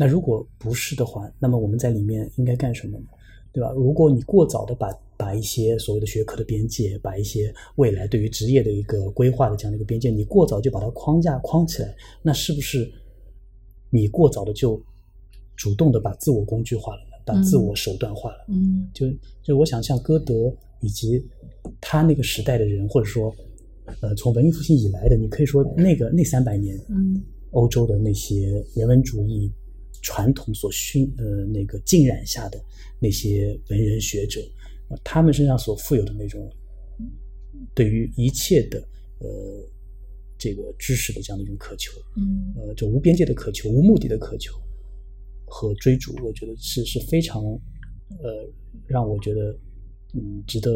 [0.00, 3.04] 那如果不是的话，那么我们在里面应该干什么呢？
[3.52, 3.70] 对吧？
[3.72, 12.90] 如果你过早的把把一些所谓的学科的边界，把一些未来对于职业的一个规划的这样的一个边界，你过早就把它框架框起来，那是不是
[13.90, 14.82] 你过早的就
[15.54, 17.22] 主动的把自我工具化了呢？
[17.26, 18.46] 把自我手段化了？
[18.48, 19.06] 嗯就
[19.42, 20.50] 就我想，像歌德
[20.80, 21.22] 以及
[21.78, 23.30] 他那个时代的人，或者说，
[24.00, 29.52] 呃，从文艺复兴以来的，你可以说那个那三百年，嗯欧洲的那些人文主义
[30.02, 32.62] 传统所熏呃那个浸染下的
[32.98, 34.40] 那些文人学者，
[34.88, 36.50] 呃他们身上所富有的那种
[37.74, 38.78] 对于一切的
[39.18, 39.28] 呃
[40.38, 44.54] 这个知识的这样的一种渴求，嗯呃，就无边界的渴求、无目的的渴求
[45.46, 48.50] 和追逐，我觉得是是非常呃
[48.86, 49.54] 让我觉得
[50.14, 50.70] 嗯值得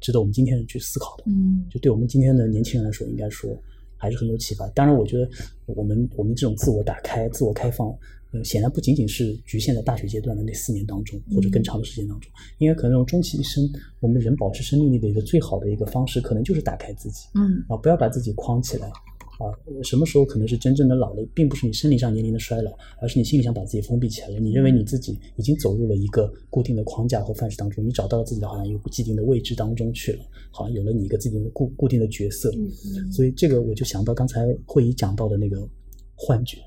[0.00, 1.24] 值得我们今天人去思考的。
[1.26, 3.60] 嗯就对我们今天的年轻人来说，应该说
[3.96, 4.68] 还是很有启发。
[4.68, 5.28] 当然，我觉得
[5.66, 7.92] 我们我们这种自我打开、自我开放，
[8.32, 13.68] 呃，显然不仅仅是局限在大学阶段的那四年当中，或者更长的时间当中，因为可能终其一生，
[14.00, 18.90] 我们人保持生命力的一个最好的一个方式，可能就是打开自己嗯啊，不要把自己框起来。
[19.38, 24.40] 啊，什么时候可能是真正的老了，并不是你生理上年龄的衰老，而是你心里想把自己封闭起来了。
[24.40, 32.50] 你认为你自己已经走入了一个固定的框架和范式当中，你找到了自己的好像一个既定的位置当中去了，好像有了你一个自己的固固定的角色。
[32.50, 35.68] 嗯所以这个我就想到刚才会议讲到的那个
[36.16, 36.58] 幻觉，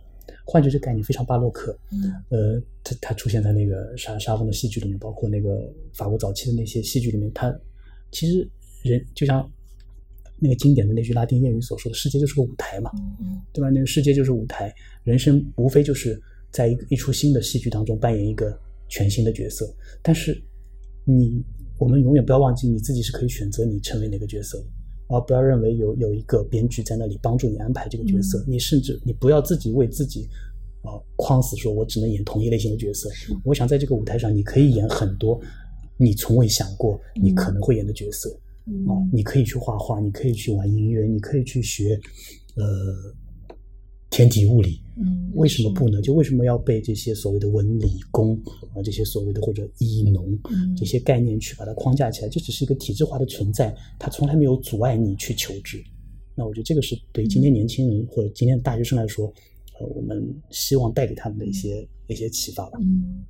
[0.45, 7.53] 幻觉这个概念非常巴洛克，嗯呃，它它出现在那个沙沙翁的戏剧里面，包括那个法国早期的那些戏剧里面，它
[8.11, 8.47] 其实
[8.83, 9.49] 人就像
[10.39, 13.69] 那个经典的那句拉丁谚语所说的“世界就是个舞台”嘛，嗯对吧？
[13.69, 18.59] 那个世界就是舞台，人生无非就是在一一出新的戏剧当中扮演一个
[18.89, 19.71] 全新的角色。
[20.01, 20.41] 但是
[21.05, 21.43] 你，
[21.77, 24.65] 我们永远不要忘记，你自己是可以选择你成为哪个角色的，
[25.11, 28.43] 而不要认为有有一个编剧在那里帮助你安排这个角色。
[28.47, 30.27] 你甚至你不要自己为自己
[30.83, 33.09] 啊、呃框死，说我只能演同一类型的角色。
[33.43, 35.39] 我想在这个舞台上，你可以演很多
[35.97, 38.29] 你从未想过你可能会演的角色。
[38.87, 41.99] 啊，你可以去画画，你可以去玩音乐，你可以去学，
[42.55, 43.13] 呃，
[44.09, 44.79] 天体物理。
[45.03, 46.01] 嗯，为什么不呢？
[46.01, 48.35] 就为什么要被这些所谓的文理工
[48.73, 52.29] 啊，这些所谓的或者医农嗯这些概念去把它框架起来？
[52.29, 55.83] 这只是一个体制化的存在，它从来没有阻碍你去求知。
[56.35, 59.27] 那我觉得这个是对于今天年轻人或者今天的大学生来说，
[59.79, 62.77] 呃，我们希望带给他们的一些一些启发吧。
[62.81, 63.23] 嗯，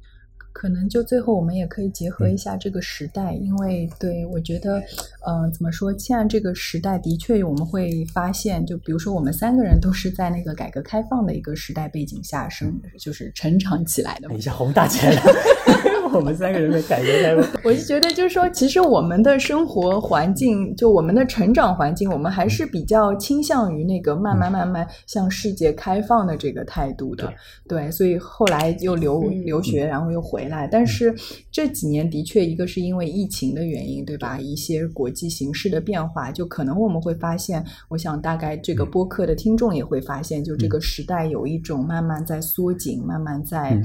[0.53, 4.81] 可能就最后我们也可以结合一下这个时代，因为对我觉得，
[5.25, 5.97] 呃，怎么说？
[5.97, 14.41] 现在这个时代的确我们会发现，就比如说我们三个人都是在那个改革开放的一个时代背景下生，就是成长起来的等一。
[14.41, 15.21] 下宏大起来了，
[16.15, 17.49] 我们三个人的改革开放。
[17.63, 27.33] 我就觉得，就是说，其实我们的生活环境，就我们的成长环境，我们还是比较倾向于那个慢慢慢慢向世界开放的这个态度的。
[27.67, 30.67] 对，所以后来又留嗯留学，然后又回来。
[30.67, 31.13] 但是
[31.51, 34.39] 这几年的确，一个是因为疫情的原因，对吧？
[34.39, 43.81] 一些国际形势的变化，就可能我们会发现，我想大概这个播客的听众也会发现，就这个时代有一种慢慢在缩紧，慢慢在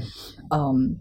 [0.49, 0.95] 嗯。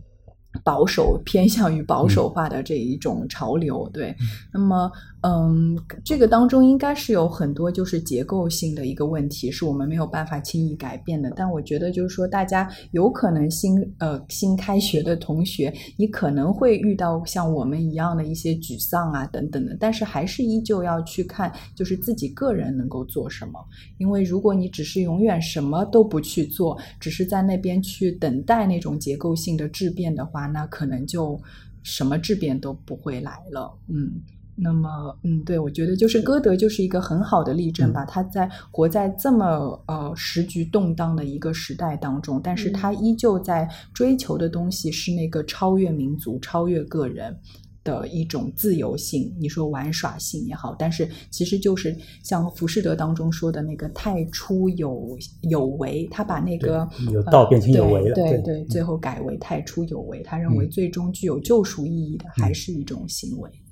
[0.65, 4.15] 保守偏向于保守化的这一种潮流，对。
[4.53, 4.91] 那么，
[5.27, 11.33] 嗯，这个当中应该是有很多就是结构性的一个问题，是我们没有办法轻易改变的。
[11.35, 23.55] 但我觉得就是说，大家有可能新呃新开学的同学，你可能会遇到像我们一样的一些沮丧啊等等的，但是还是依旧要去看，就是自己个人能够做什么。
[23.99, 31.37] 因为如果你只是永远什么都不去做，只是在那边去等待那种结构性的质变的话，那可能就
[31.83, 33.77] 什么质变都不会来了。
[33.89, 34.23] 嗯。
[34.57, 38.05] 那么，嗯，对，我觉得就是歌德就是一个很好的例证吧。
[38.05, 47.39] 他在活在这么呃时局动荡的一个时代当中，但是他依旧在追求的东西是那个超越民族、超越个人。
[47.85, 60.21] 的一种自由性，你说玩耍性也好，但是其实就是像《浮士德》当中说的那个太初有有为，他把那个有道变成有为了，对对，最后改为太初有为。
[60.25, 63.49] 他认为最终具有救赎意义的还是一种行为。
[63.53, 63.66] 嗯，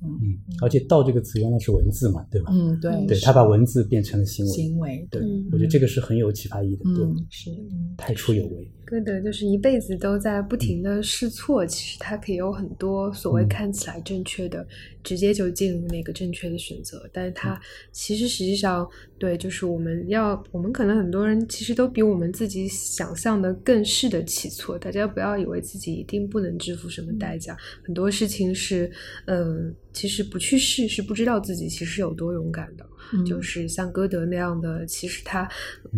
[0.62, 2.50] 而且“道”这个词原来是文字嘛，对吧？
[2.52, 4.52] 嗯，对，对他把文字变成了行为。
[4.52, 5.22] 行为，对，
[5.52, 6.84] 我觉得这个是很有启发意义的。
[6.94, 7.50] 对，是
[7.96, 8.70] 太初有为。
[8.86, 14.64] 歌德就是一辈子都在不停的试错，其实他可以有很多所谓看起来正确的，
[15.02, 17.58] 直接就进入那个正确的选择，但是他
[17.92, 18.86] 其实实际上
[19.18, 28.92] 对，就是我们要，我们可能很多人其实都比我们自己想象的更适得其错，大家不要以为自己一定不能支付什么代价，很多事情是，
[29.24, 29.74] 嗯。
[29.94, 32.86] 其实不去试是不知道自己其实有多勇敢的，
[33.24, 35.48] 就是像歌德那样的，其实他，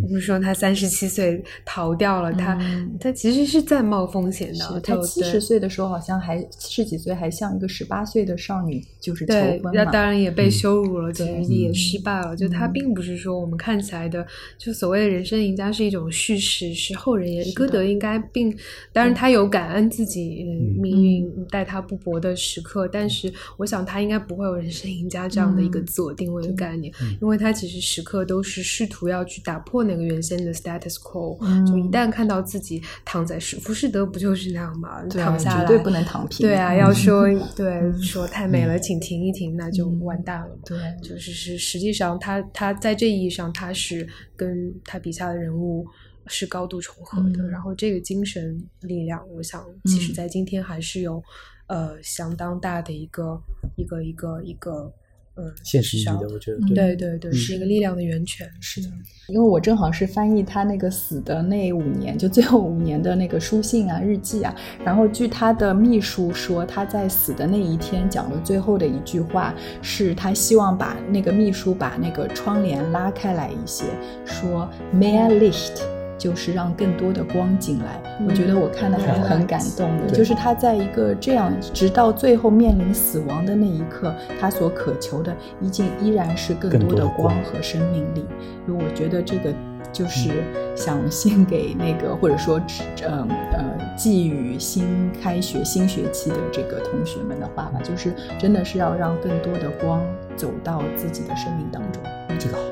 [0.03, 2.59] 我们说他三十七岁逃掉了，他
[3.01, 4.81] 他其实是在冒风险的。
[4.81, 12.37] 他七十岁的时候好像还七十几岁，还像一个十八岁的少女，就是求婚那当然也被羞辱了，其实也失败了。
[12.37, 14.27] 就他并不是说我们看起来的，
[14.59, 17.45] 就所谓的人生赢家是一种叙事，是后人也。
[17.53, 18.55] 歌德应该并，
[18.93, 20.45] 当然他有感恩自己
[20.79, 23.87] 命运待他不薄的时刻，但是我想。
[23.87, 31.37] 他应该不会有人生赢家这样的一个自我定位的概念，因为他其实时刻都是试图要去打破那个原先的 status quo。
[31.67, 35.03] 就一旦看到自己躺在是浮士德，不就是那样吗？
[35.09, 36.47] 躺下来绝对不能躺平。
[36.47, 40.59] 对啊，要说对说太美了，请停一停，那就完蛋了。
[40.65, 44.07] 对，就是是实际上他他在这意义上他是
[44.37, 45.87] 跟他笔下的人物
[46.27, 47.49] 是高度重合的。
[47.49, 51.23] 然后这个精神力量，我想其实在今天还是有。
[51.69, 53.37] 呃，相当大的一个
[53.77, 54.89] 一个一个一个，
[55.37, 58.51] 嗯，现实意义的，我觉得，对对对，是一个力量的源泉。
[58.61, 58.89] 是的，
[59.29, 64.55] 因为我正好是翻译他那个死的那五年，就最后五年的那个书信啊、日记啊。
[64.85, 73.85] 然后据他的秘书说，他在死的那一天讲的最后的一句话，是他希望把那个秘书把那个窗帘拉开来一些，
[74.25, 75.96] 说 “Mehr Licht”。
[76.19, 80.13] 就是让更多的光进来，我觉得我看的还是很感动的。
[80.13, 88.25] 就是他在一个这样，直到最后面临死亡的那一刻，他所渴求的，依旧依然是更多的光和生命力。
[88.67, 89.53] 因为我觉得这个
[89.93, 90.31] 就是
[90.75, 92.59] 想献给那个，或者说，
[93.07, 93.65] 嗯呃，
[93.97, 100.01] 寄予新开学新学期的这个同学们的话吧，就是真的是要让更多的光
[100.35, 102.03] 走到自己的生命当中。
[102.39, 102.63] 这个好，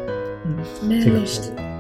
[0.46, 1.73] 嗯，这个。